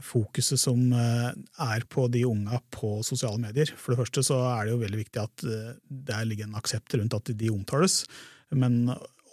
fokuset 0.00 0.60
som 0.60 0.84
eh, 0.96 1.30
er 1.68 1.86
på 1.92 2.08
de 2.12 2.24
unga 2.28 2.62
på 2.72 2.98
sosiale 3.06 3.40
medier. 3.42 3.72
For 3.76 3.92
det 3.92 4.00
første 4.00 4.24
så 4.24 4.40
er 4.54 4.66
det 4.66 4.74
jo 4.74 4.82
veldig 4.82 5.02
viktig 5.04 5.22
at 5.22 5.44
det 5.44 6.06
der 6.08 6.24
ligger 6.28 6.48
en 6.48 6.56
aksept 6.58 6.96
rundt 6.96 7.18
at 7.18 7.34
de 7.36 7.52
omtales, 7.52 8.02
men 8.56 8.86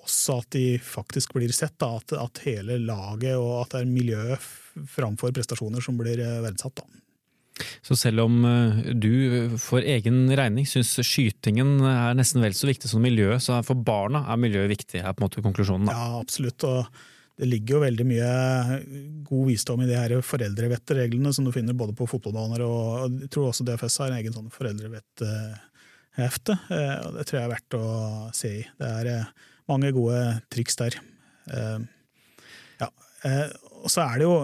også 0.09 0.39
at 0.41 0.49
de 0.55 0.65
faktisk 0.82 1.36
blir 1.38 1.51
sett. 1.55 1.78
Da, 1.82 1.95
at, 1.99 2.15
at 2.17 2.41
hele 2.45 2.80
laget 2.84 3.38
og 3.38 3.61
at 3.63 3.76
det 3.76 3.84
er 3.84 3.91
miljøet 3.91 4.49
framfor 4.89 5.34
prestasjoner 5.36 5.84
som 5.84 5.99
blir 5.99 6.22
eh, 6.24 6.39
verdsatt. 6.45 6.82
Da. 6.82 7.05
Så 7.86 7.97
selv 7.99 8.26
om 8.26 8.41
eh, 8.47 8.91
du 8.95 9.55
for 9.61 9.84
egen 9.84 10.26
regning 10.39 10.67
syns 10.70 10.95
skytingen 11.05 11.80
er 11.84 12.17
nesten 12.17 12.43
vel 12.43 12.55
så 12.57 12.70
viktig 12.70 12.91
som 12.91 13.03
miljøet, 13.03 13.43
så 13.43 13.61
for 13.65 13.80
barna 13.80 14.26
er 14.32 14.41
miljøet 14.41 14.74
viktig, 14.74 15.01
er 15.01 15.15
på 15.15 15.24
en 15.24 15.30
måte 15.30 15.45
konklusjonen. 15.45 15.89
Da. 15.89 15.97
Ja, 15.97 16.22
absolutt. 16.24 16.67
og 16.67 16.88
det 17.39 17.47
ligger 17.47 17.77
jo 17.77 17.83
veldig 17.85 18.05
mye 18.09 18.29
god 19.29 19.45
visdom 19.47 19.83
i 19.83 19.87
de 19.87 19.95
her 19.95 20.11
foreldrevettreglene 20.25 21.31
som 21.35 21.45
du 21.47 21.53
finner 21.55 21.77
både 21.77 21.95
på 21.95 22.07
fotballbaner 22.11 22.63
og, 22.65 23.15
jeg 23.23 23.29
tror 23.31 23.49
også 23.49 23.63
DFS 23.67 23.95
har 24.01 24.11
en 24.11 24.17
egen 24.19 24.35
sånn 24.35 24.49
foreldrevetthefte. 24.51 26.57
eh, 26.75 26.95
Det 27.15 27.25
tror 27.29 27.39
jeg 27.39 27.45
er 27.45 27.53
verdt 27.53 27.77
å 27.79 27.83
se 28.35 28.51
i. 28.59 28.63
Det 28.81 28.89
er 28.99 29.11
eh, 29.13 29.29
mange 29.71 29.93
gode 29.95 30.19
triks 30.51 30.75
der. 30.81 30.99
Eh, 31.47 31.79
Ja, 32.81 32.89
og 33.83 33.89
så 33.91 34.03
er 34.05 34.19
det 34.19 34.27
jo 34.27 34.35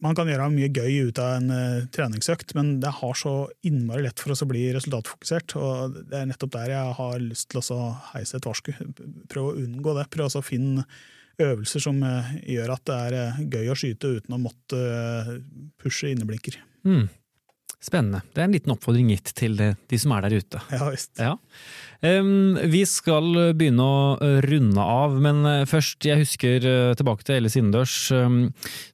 Man 0.00 0.14
kan 0.16 0.28
gjøre 0.28 0.50
mye 0.52 0.68
gøy 0.68 1.08
ut 1.08 1.18
av 1.20 1.38
en 1.38 1.86
treningsøkt, 1.88 2.52
men 2.54 2.74
det 2.82 2.90
har 2.98 3.14
så 3.16 3.48
innmari 3.64 4.02
lett 4.04 4.20
for 4.20 4.34
oss 4.34 4.42
å 4.44 4.48
bli 4.48 4.66
resultatfokusert. 4.76 5.54
og 5.56 5.94
Det 6.10 6.18
er 6.18 6.26
nettopp 6.28 6.52
der 6.52 6.74
jeg 6.74 6.96
har 6.98 7.16
lyst 7.24 7.48
til 7.48 7.62
å 7.64 7.86
heise 8.10 8.36
et 8.36 8.44
varsku. 8.44 8.74
Prøve 9.32 9.54
å 9.54 9.56
unngå 9.56 9.94
det. 9.96 10.04
Prøve 10.12 10.36
å 10.36 10.44
finne 10.44 10.84
øvelser 11.44 11.82
som 11.82 12.02
eh, 12.06 12.34
gjør 12.56 12.74
at 12.76 12.84
det 12.88 12.98
er 13.06 13.16
eh, 13.20 13.40
gøy 13.54 13.72
å 13.72 13.78
skyte 13.78 14.12
uten 14.18 14.36
å 14.36 14.42
måtte 14.42 14.80
eh, 14.80 15.32
pushe 15.80 16.12
inneblinker. 16.12 16.58
Mm. 16.86 17.08
Spennende. 17.80 18.20
Det 18.34 18.42
er 18.42 18.44
en 18.44 18.52
liten 18.52 18.72
oppfordring 18.74 19.08
gitt 19.08 19.30
til 19.32 19.54
de, 19.56 19.98
som 19.98 20.12
er 20.12 20.26
der 20.26 20.42
ute. 20.42 20.58
Ja, 20.68 20.88
visst. 20.92 21.14
Ja. 21.16 21.38
Vi 22.00 22.80
skal 22.88 23.26
begynne 23.56 23.84
å 23.84 24.00
eh, 24.24 24.38
runde 24.44 24.84
av, 24.84 25.16
men 25.20 25.40
eh, 25.48 25.62
først, 25.68 26.04
jeg 26.04 26.20
husker 26.22 26.64
eh, 26.64 26.92
tilbake 26.96 27.24
til 27.24 27.38
Ellis 27.38 27.56
innendørs, 27.56 27.94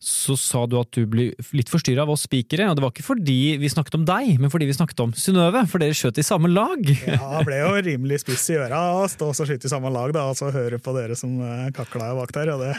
så 0.03 0.37
sa 0.39 0.65
du 0.71 0.79
at 0.79 0.91
du 0.95 1.03
ble 1.11 1.29
litt 1.55 1.71
forstyrra 1.71 2.03
av 2.03 2.13
oss 2.15 2.27
spikere, 2.27 2.67
og 2.71 2.79
det 2.79 2.85
var 2.85 2.95
ikke 2.95 3.07
fordi 3.07 3.57
vi 3.63 3.71
snakket 3.71 3.99
om 3.99 4.07
deg, 4.07 4.37
men 4.43 4.55
fordi 4.55 4.69
vi 4.71 4.79
snakket 4.79 5.03
om 5.03 5.15
Synnøve, 5.19 5.65
for 5.71 5.83
dere 5.83 5.95
skjøt 5.95 6.23
i 6.23 6.27
samme 6.27 6.51
lag. 6.51 6.83
Ja, 7.07 7.43
ble 7.47 7.63
jo 7.63 7.75
rimelig 7.87 8.23
spiss 8.23 8.49
i 8.55 8.59
øra 8.59 8.85
å 9.01 9.07
stå 9.11 9.33
og 9.33 9.39
skyte 9.39 9.67
i 9.67 9.73
samme 9.73 9.91
lag 9.95 10.15
da, 10.15 10.29
og 10.31 10.39
så 10.39 10.51
høre 10.55 10.79
på 10.83 10.95
dere 10.95 11.19
som 11.19 11.39
kakla 11.75 12.13
bak 12.19 12.35
der. 12.39 12.55
Og 12.55 12.63
det, 12.63 12.75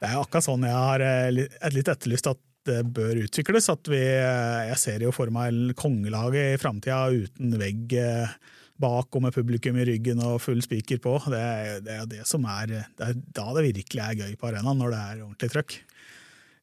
det 0.00 0.10
er 0.10 0.16
jo 0.16 0.24
akkurat 0.24 0.48
sånn 0.48 0.68
jeg 0.68 0.76
har 0.76 1.72
litt 1.72 1.92
etterlyst 1.92 2.32
at 2.32 2.40
det 2.68 2.82
bør 2.94 3.24
utvikles. 3.24 3.68
At 3.72 3.90
vi, 3.90 4.02
eh, 4.02 4.68
jeg 4.70 4.78
ser 4.80 5.04
jo 5.06 5.14
for 5.14 5.32
meg 5.34 5.74
kongelaget 5.78 6.54
i 6.54 6.60
framtida 6.60 7.00
uten 7.14 7.58
vegg 7.60 7.96
eh, 7.98 8.38
bak 8.78 9.16
og 9.18 9.24
med 9.24 9.34
publikum 9.34 9.78
i 9.80 9.86
ryggen 9.88 10.22
og 10.22 10.40
full 10.44 10.62
spiker 10.62 11.00
på. 11.02 11.16
Det, 11.32 11.44
det 11.86 11.96
er 11.96 12.10
det 12.10 12.24
som 12.30 12.46
er, 12.46 12.70
det 12.94 13.08
er 13.08 13.18
da 13.34 13.50
det 13.56 13.66
virkelig 13.72 14.04
er 14.04 14.20
gøy 14.22 14.36
på 14.38 14.52
arenaen, 14.52 14.78
når 14.78 14.94
det 14.94 15.00
er 15.04 15.24
ordentlig 15.24 15.54
trøkk. 15.56 15.78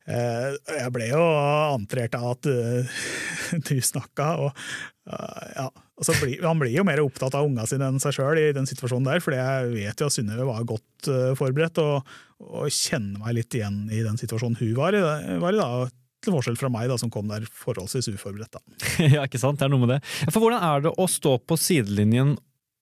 Eh, 0.06 0.51
jeg 0.70 0.91
ble 0.93 1.08
jo 1.10 1.22
antrert 1.72 2.14
av 2.18 2.36
at 2.36 2.49
uh, 2.51 2.99
du 3.68 3.74
snakka, 3.82 4.30
og 4.45 4.51
uh, 4.53 5.43
ja. 5.56 5.72
Altså, 5.95 6.12
han 6.43 6.60
blir 6.60 6.74
jo 6.76 6.84
mer 6.84 6.99
opptatt 6.99 7.38
av 7.39 7.47
unga 7.47 7.64
sine 7.70 7.88
enn 7.88 8.01
seg 8.03 8.18
sjøl 8.18 8.36
i 8.41 8.49
den 8.53 8.68
situasjonen 8.68 9.08
der, 9.08 9.22
for 9.24 9.32
jeg 9.32 9.70
vet 9.72 10.01
jo 10.01 10.10
at 10.10 10.12
Synnøve 10.12 10.43
var 10.49 10.66
godt 10.68 11.08
forberedt, 11.39 11.80
og, 11.80 12.10
og, 12.43 12.66
kjenner 12.68 13.22
meg 13.22 13.38
litt 13.38 13.56
igjen 13.56 13.86
i 13.88 14.01
den 14.03 14.20
situasjonen 14.20 14.60
hun 14.60 14.74
var 14.76 14.97
i. 14.97 14.99
Var 15.39 15.56
i 15.56 15.62
da, 15.62 15.70
til 16.26 16.36
forskjell 16.36 16.58
fra 16.60 16.72
meg, 16.74 16.89
da, 16.91 16.97
som 16.99 17.14
kom 17.14 17.32
der 17.32 17.45
forholdsvis 17.47 18.12
uforberedt. 18.12 18.60
Ja, 19.16 19.24
ikke 19.24 19.39
sant. 19.39 19.62
Det 19.62 19.70
er 19.70 19.72
noe 19.72 19.86
med 19.86 19.95
det. 19.95 20.01
For 20.28 20.41
hvordan 20.43 20.68
er 20.68 20.84
det 20.84 20.95
å 20.99 21.08
stå 21.08 21.38
på 21.47 21.58
sidelinjen 21.60 22.36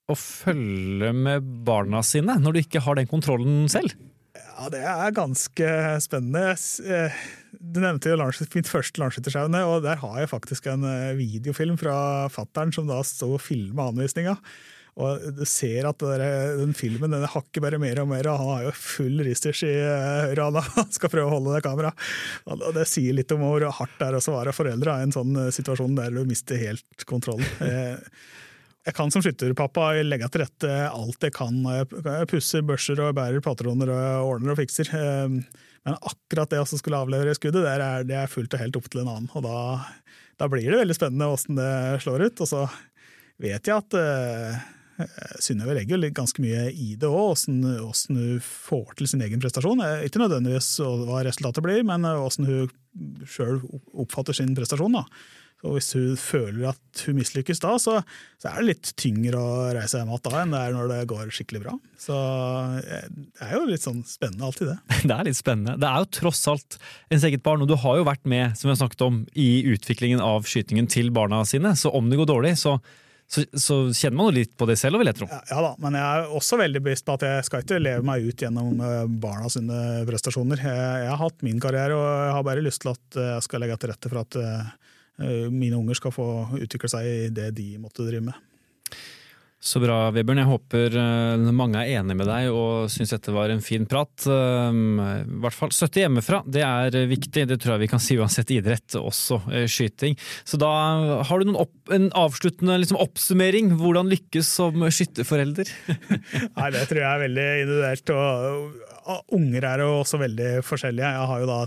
og 0.09 0.19
følge 0.19 1.13
med 1.15 1.45
barna 1.67 2.01
sine, 2.01 2.39
når 2.41 2.55
du 2.55 2.63
ikke 2.63 2.81
har 2.87 2.97
den 2.97 3.09
kontrollen 3.13 3.67
selv? 3.71 3.93
Ja, 4.63 4.69
det 4.71 4.83
er 4.87 5.11
ganske 5.11 5.69
spennende. 5.99 6.53
Eh, 6.87 7.23
du 7.59 7.81
nevnte 7.83 8.13
jo 8.13 8.27
mitt 8.53 8.69
første 8.71 9.01
Landsskytterskjauene, 9.01 9.59
og 9.67 9.81
der 9.83 9.97
har 9.99 10.21
jeg 10.21 10.29
faktisk 10.31 10.69
en 10.71 10.85
eh, 10.87 11.17
videofilm 11.17 11.75
fra 11.81 12.29
fattern 12.31 12.71
som 12.71 12.87
da 12.87 13.01
sto 13.03 13.33
og 13.35 13.41
filma 13.43 13.89
anvisninga. 13.91 14.37
Og 15.03 15.25
du 15.35 15.41
ser 15.49 15.89
at 15.89 15.99
den 15.99 16.71
filmen 16.77 17.11
den 17.11 17.25
hakker 17.27 17.65
bare 17.65 17.81
mer 17.81 17.99
og 18.05 18.07
mer, 18.13 18.29
og 18.31 18.39
han 18.39 18.51
har 18.53 18.63
jo 18.69 18.73
full 18.77 19.19
risters 19.27 19.65
i 19.67 19.73
eh, 19.73 20.29
høyre 20.29 20.47
hånd. 20.47 20.61
Han 20.77 20.95
skal 20.95 21.11
prøve 21.11 21.27
å 21.27 21.33
holde 21.33 21.57
det 21.57 21.65
kameraet. 21.67 22.07
Og 22.47 22.69
det 22.77 22.87
sier 22.87 23.19
litt 23.19 23.35
om 23.35 23.43
hvor 23.43 23.67
hardt 23.67 23.99
det 23.99 24.13
er 24.13 24.19
å 24.21 24.37
være 24.37 24.55
foreldre 24.55 24.95
i 24.95 25.09
en 25.09 25.17
sånn 25.17 25.35
situasjon 25.59 25.99
der 25.99 26.15
du 26.15 26.23
mister 26.29 26.61
helt 26.69 27.07
kontrollen. 27.09 27.51
Jeg 28.83 28.95
kan 28.97 29.11
som 29.13 29.23
skytterpappa 29.23 29.93
legge 30.03 30.27
til 30.31 30.43
rette 30.43 30.71
alt 30.89 31.23
jeg 31.23 31.33
kan. 31.35 31.55
Jeg 31.63 32.27
pusser 32.27 32.65
børser 32.67 32.99
og 32.99 33.13
bærer 33.15 33.43
patroner 33.43 33.91
og 33.93 34.33
ordner 34.33 34.51
og 34.51 34.59
fikser. 34.59 34.89
Ehm, 34.97 35.37
men 35.87 35.95
akkurat 35.95 36.51
det 36.51 36.59
å 36.59 36.67
skulle 36.67 36.99
avlevere 36.99 37.35
skuddet, 37.37 37.63
det 37.63 37.71
er, 37.77 38.03
det 38.07 38.17
er 38.19 38.31
fullt 38.31 38.55
og 38.55 38.59
helt 38.59 38.79
opp 38.79 38.89
til 38.91 39.03
en 39.03 39.11
annen. 39.13 39.29
Og 39.39 39.45
da, 39.45 39.57
da 40.39 40.49
blir 40.51 40.67
det 40.67 40.81
veldig 40.81 40.97
spennende 40.97 41.31
åssen 41.31 41.59
det 41.59 41.71
slår 42.03 42.25
ut. 42.27 42.43
Og 42.43 42.49
så 42.51 42.63
vet 43.43 43.71
jeg 43.71 43.77
at 43.77 43.95
uh, 43.95 44.59
Synnøve 45.41 45.77
legger 45.77 46.03
ganske 46.15 46.43
mye 46.43 46.65
i 46.69 46.93
det 46.99 47.07
òg, 47.07 47.37
åssen 47.37 47.63
hun 48.19 48.43
får 48.43 48.97
til 48.99 49.13
sin 49.13 49.23
egen 49.23 49.39
prestasjon. 49.43 49.79
Ikke 50.03 50.19
nødvendigvis 50.21 50.75
hva 50.83 51.23
resultatet 51.23 51.63
blir, 51.63 51.87
men 51.87 52.03
åssen 52.11 52.51
hun 52.51 53.23
sjøl 53.23 53.63
oppfatter 54.03 54.35
sin 54.37 54.51
prestasjon. 54.59 54.99
da. 54.99 55.07
Og 55.63 55.77
hvis 55.77 55.93
hun 55.95 56.15
føler 56.19 56.71
at 56.73 57.03
hun 57.07 57.17
mislykkes 57.17 57.61
da, 57.63 57.73
så, 57.81 57.99
så, 58.41 58.49
er 58.49 58.57
det 58.59 58.67
litt 58.67 58.89
tyngre 58.99 59.39
å 59.39 59.51
reise 59.75 59.99
hjem 59.99 60.11
igjen 60.11 60.25
da 60.25 60.41
enn 60.41 60.55
det 60.55 60.61
er 60.61 60.75
når 60.75 60.89
det 60.91 60.99
går 61.11 61.29
skikkelig 61.33 61.61
bra. 61.63 61.75
Så 61.99 62.17
eh, 62.81 63.05
det 63.13 63.47
er 63.47 63.53
jo 63.55 63.69
litt 63.69 63.85
sånn 63.85 64.01
spennende 64.07 64.49
alltid, 64.49 64.73
det. 64.73 64.79
Det 65.09 65.15
er 65.15 65.29
litt 65.29 65.39
spennende. 65.39 65.77
Det 65.79 65.87
er 65.89 66.03
jo 66.03 66.11
tross 66.19 66.43
alt 66.51 66.77
ens 67.13 67.27
eget 67.27 67.45
barn, 67.45 67.63
og 67.63 67.71
du 67.71 67.77
har 67.79 67.99
jo 67.99 68.09
vært 68.09 68.27
med 68.27 68.57
som 68.59 68.67
vi 68.67 68.75
har 68.75 68.81
snakket 68.81 69.07
om, 69.07 69.23
i 69.39 69.63
utviklingen 69.73 70.23
av 70.23 70.47
skytingen 70.49 70.89
til 70.91 71.13
barna 71.15 71.43
sine, 71.47 71.73
så 71.79 71.91
om 71.95 72.11
det 72.11 72.19
går 72.19 72.29
dårlig, 72.33 72.57
så 72.59 72.77
så, 73.33 73.41
så, 73.57 73.75
kjenner 73.95 74.17
man 74.19 74.27
jo 74.27 74.33
litt 74.35 74.51
på 74.59 74.65
det 74.69 74.75
selv, 74.77 74.99
vil 74.99 75.09
jeg 75.09 75.17
tro. 75.17 75.27
Ja, 75.31 75.39
ja, 75.49 75.61
da, 75.63 75.69
men 75.81 75.95
jeg 75.97 76.03
er 76.03 76.33
også 76.37 76.57
veldig 76.59 76.81
bevisst 76.83 77.05
på 77.07 77.15
at 77.15 77.23
jeg 77.25 77.45
skal 77.47 77.63
ikke 77.63 77.79
leve 77.81 78.03
meg 78.05 78.27
ut 78.27 78.43
gjennom 78.43 78.83
eh, 78.83 79.05
barna 79.23 79.49
sine 79.49 79.77
prestasjoner. 80.05 80.61
Jeg, 80.61 80.83
jeg 81.05 81.09
har 81.09 81.21
hatt 81.23 81.45
min 81.47 81.61
karriere, 81.63 81.97
og 81.97 82.03
jeg 82.03 82.35
har 82.35 82.45
bare 82.45 82.65
lyst 82.67 82.83
til 82.83 82.91
at 82.91 83.17
jeg 83.23 83.45
skal 83.47 83.63
legge 83.63 83.79
til 83.79 83.93
rette 83.93 84.11
for 84.11 84.21
at 84.21 84.37
Eh, 84.43 84.65
mine 85.53 85.77
unger 85.77 85.99
skal 85.99 86.13
få 86.15 86.25
utvikle 86.57 86.89
seg 86.89 87.05
i 87.05 87.29
det 87.29 87.51
de 87.57 87.67
måtte 87.77 88.05
drive 88.07 88.25
med. 88.31 88.39
Så 89.63 89.79
bra, 89.79 90.09
Vebjørn. 90.11 90.41
Jeg 90.41 90.49
håper 90.49 90.95
eh, 90.99 91.43
mange 91.55 91.79
er 91.79 92.01
enig 92.01 92.17
med 92.19 92.27
deg 92.27 92.49
og 92.51 92.89
syns 92.91 93.13
dette 93.13 93.31
var 93.31 93.47
en 93.53 93.63
fin 93.63 93.85
prat. 93.87 94.25
Eh, 94.27 94.75
I 94.75 95.37
hvert 95.39 95.55
fall 95.55 95.71
støtte 95.71 96.01
hjemmefra, 96.01 96.41
det 96.43 96.65
er 96.67 96.97
viktig. 97.07 97.45
Det 97.47 97.57
tror 97.63 97.77
jeg 97.77 97.85
vi 97.85 97.89
kan 97.93 98.03
si 98.03 98.17
uansett 98.19 98.51
idrett, 98.51 98.97
også 98.99 99.39
skyting. 99.71 100.19
Så 100.43 100.59
da 100.59 100.73
har 101.29 101.39
du 101.39 101.55
opp, 101.55 101.77
en 101.95 102.09
avsluttende 102.11 102.75
liksom, 102.83 102.99
oppsummering. 103.05 103.71
Hvordan 103.79 104.11
lykkes 104.11 104.51
som 104.59 104.83
skytterforelder? 104.83 105.71
Nei, 106.59 106.69
det 106.75 106.83
tror 106.89 106.99
jeg 106.99 107.07
er 107.07 107.23
veldig 107.23 107.49
individuelt. 107.63 108.15
Og, 108.19 108.93
og 109.15 109.39
unger 109.39 109.71
er 109.71 109.87
jo 109.87 109.91
også 110.01 110.19
veldig 110.27 110.53
forskjellige. 110.67 111.15
Jeg 111.21 111.31
har 111.31 111.45
jo 111.45 111.51
da 111.53 111.61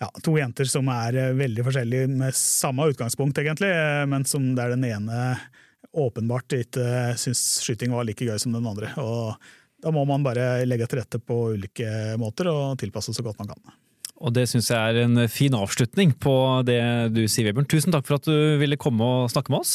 ja, 0.00 0.08
to 0.22 0.36
jenter 0.38 0.68
som 0.68 0.88
er 0.92 1.16
eh, 1.20 1.36
veldig 1.36 1.64
forskjellige 1.66 2.10
med 2.12 2.36
samme 2.36 2.88
utgangspunkt, 2.92 3.38
egentlig, 3.40 3.70
eh, 3.72 4.04
men 4.10 4.26
som 4.28 4.50
der 4.56 4.74
den 4.74 4.84
ene 4.88 5.36
åpenbart 5.96 6.58
ikke 6.58 7.14
syns 7.16 7.42
skyting 7.64 7.94
var 7.94 8.04
like 8.04 8.26
gøy 8.26 8.36
som 8.40 8.52
den 8.52 8.66
andre. 8.68 8.90
Og 9.00 9.32
da 9.82 9.92
må 9.94 10.04
man 10.08 10.24
bare 10.26 10.66
legge 10.68 10.88
til 10.90 11.00
rette 11.00 11.20
på 11.22 11.38
ulike 11.56 11.88
måter 12.20 12.50
og 12.52 12.76
tilpasse 12.80 13.14
så 13.16 13.24
godt 13.24 13.40
man 13.40 13.54
kan. 13.54 13.76
Og 14.16 14.32
det 14.32 14.46
syns 14.48 14.68
jeg 14.72 14.80
er 14.80 15.02
en 15.04 15.22
fin 15.28 15.54
avslutning 15.56 16.12
på 16.20 16.34
det 16.68 16.80
du 17.16 17.22
sier, 17.28 17.48
Vebjørn. 17.48 17.68
Tusen 17.68 17.92
takk 17.94 18.06
for 18.08 18.18
at 18.18 18.28
du 18.28 18.56
ville 18.60 18.78
komme 18.80 19.04
og 19.04 19.32
snakke 19.32 19.52
med 19.52 19.64
oss. 19.64 19.74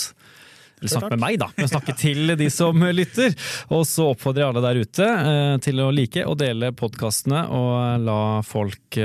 Eller 0.82 0.92
snakke 0.96 1.14
med 1.14 1.22
meg, 1.22 1.38
da, 1.42 1.48
men 1.56 1.70
snakke 1.70 1.96
til 1.98 2.34
de 2.40 2.50
som 2.54 2.84
lytter. 2.90 3.36
Og 3.72 3.86
så 3.86 4.10
oppfordrer 4.12 4.44
jeg 4.44 4.52
alle 4.52 4.66
der 4.66 4.82
ute 4.82 5.08
eh, 5.08 5.56
til 5.62 5.82
å 5.84 5.92
like 5.94 6.26
og 6.26 6.40
dele 6.42 6.74
podkastene, 6.76 7.46
og 7.54 8.06
la 8.06 8.22
folk 8.46 9.00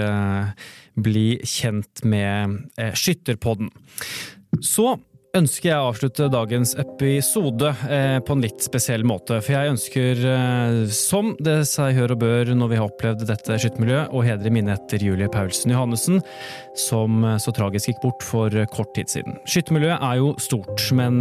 bli 0.97 1.27
kjent 1.45 2.05
med 2.09 2.57
eh, 2.81 2.95
Skytterpodden. 2.97 3.70
Så 4.64 4.97
ønsker 5.37 5.70
jeg 5.70 5.76
å 5.78 5.89
avslutte 5.91 6.28
dagens 6.32 6.72
episode 6.80 7.68
eh, 7.93 8.18
på 8.24 8.37
en 8.37 8.43
litt 8.45 8.62
spesiell 8.64 9.05
måte. 9.07 9.39
For 9.45 9.55
jeg 9.57 9.72
ønsker, 9.74 10.22
eh, 10.32 10.78
som 10.95 11.34
det 11.43 11.59
seg 11.70 11.97
hør 11.99 12.14
og 12.14 12.20
bør 12.22 12.53
når 12.57 12.70
vi 12.72 12.78
har 12.80 12.89
opplevd 12.89 13.26
dette 13.28 13.59
skyttermiljøet, 13.61 14.14
å 14.16 14.24
hedre 14.24 14.53
minnet 14.55 14.76
etter 14.78 15.05
Julie 15.05 15.28
Paulsen 15.32 15.74
Johannessen, 15.74 16.22
som 16.78 17.24
eh, 17.24 17.37
så 17.43 17.55
tragisk 17.57 17.93
gikk 17.93 18.03
bort 18.05 18.26
for 18.26 18.57
kort 18.72 18.95
tid 18.97 19.12
siden. 19.12 19.39
Skyttermiljøet 19.49 20.01
er 20.01 20.20
jo 20.22 20.32
stort, 20.43 20.84
men 20.97 21.20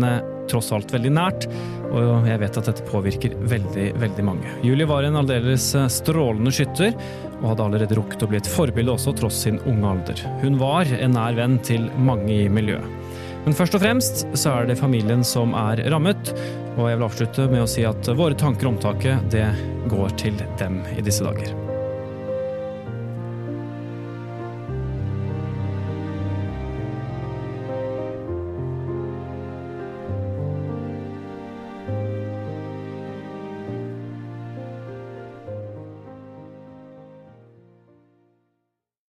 tross 0.50 0.72
alt 0.76 0.94
veldig 0.94 1.12
nært, 1.16 1.48
og 1.90 2.28
jeg 2.30 2.42
vet 2.42 2.60
at 2.60 2.70
dette 2.70 2.86
påvirker 2.88 3.36
veldig, 3.50 3.88
veldig 4.02 4.26
mange. 4.28 4.58
Julie 4.66 4.88
var 4.90 5.08
en 5.08 5.20
aldeles 5.22 5.72
strålende 5.92 6.54
skytter, 6.56 6.96
og 7.42 7.50
hadde 7.52 7.66
allerede 7.68 7.98
rukket 7.98 8.24
å 8.24 8.30
bli 8.32 8.40
et 8.40 8.50
forbilde 8.50 8.96
også, 8.96 9.16
tross 9.18 9.44
sin 9.48 9.60
unge 9.68 9.92
alder. 9.92 10.24
Hun 10.44 10.60
var 10.62 10.90
en 10.96 11.18
nær 11.18 11.36
venn 11.38 11.60
til 11.66 11.90
mange 11.98 12.46
i 12.46 12.46
miljøet. 12.52 13.05
Men 13.46 13.54
først 13.54 13.78
og 13.78 13.84
fremst 13.84 14.24
så 14.34 14.56
er 14.56 14.70
det 14.70 14.80
familien 14.80 15.22
som 15.26 15.54
er 15.58 15.84
rammet, 15.94 16.34
og 16.76 16.90
jeg 16.90 16.98
vil 16.98 17.08
avslutte 17.08 17.46
med 17.52 17.66
å 17.66 17.70
si 17.70 17.86
at 17.86 18.10
våre 18.18 18.38
tanker 18.38 18.72
om 18.72 18.82
taket, 18.82 19.30
det 19.34 19.46
går 19.92 20.18
til 20.22 20.42
dem 20.62 20.82
i 20.98 21.06
disse 21.06 21.26
dager. 21.26 21.65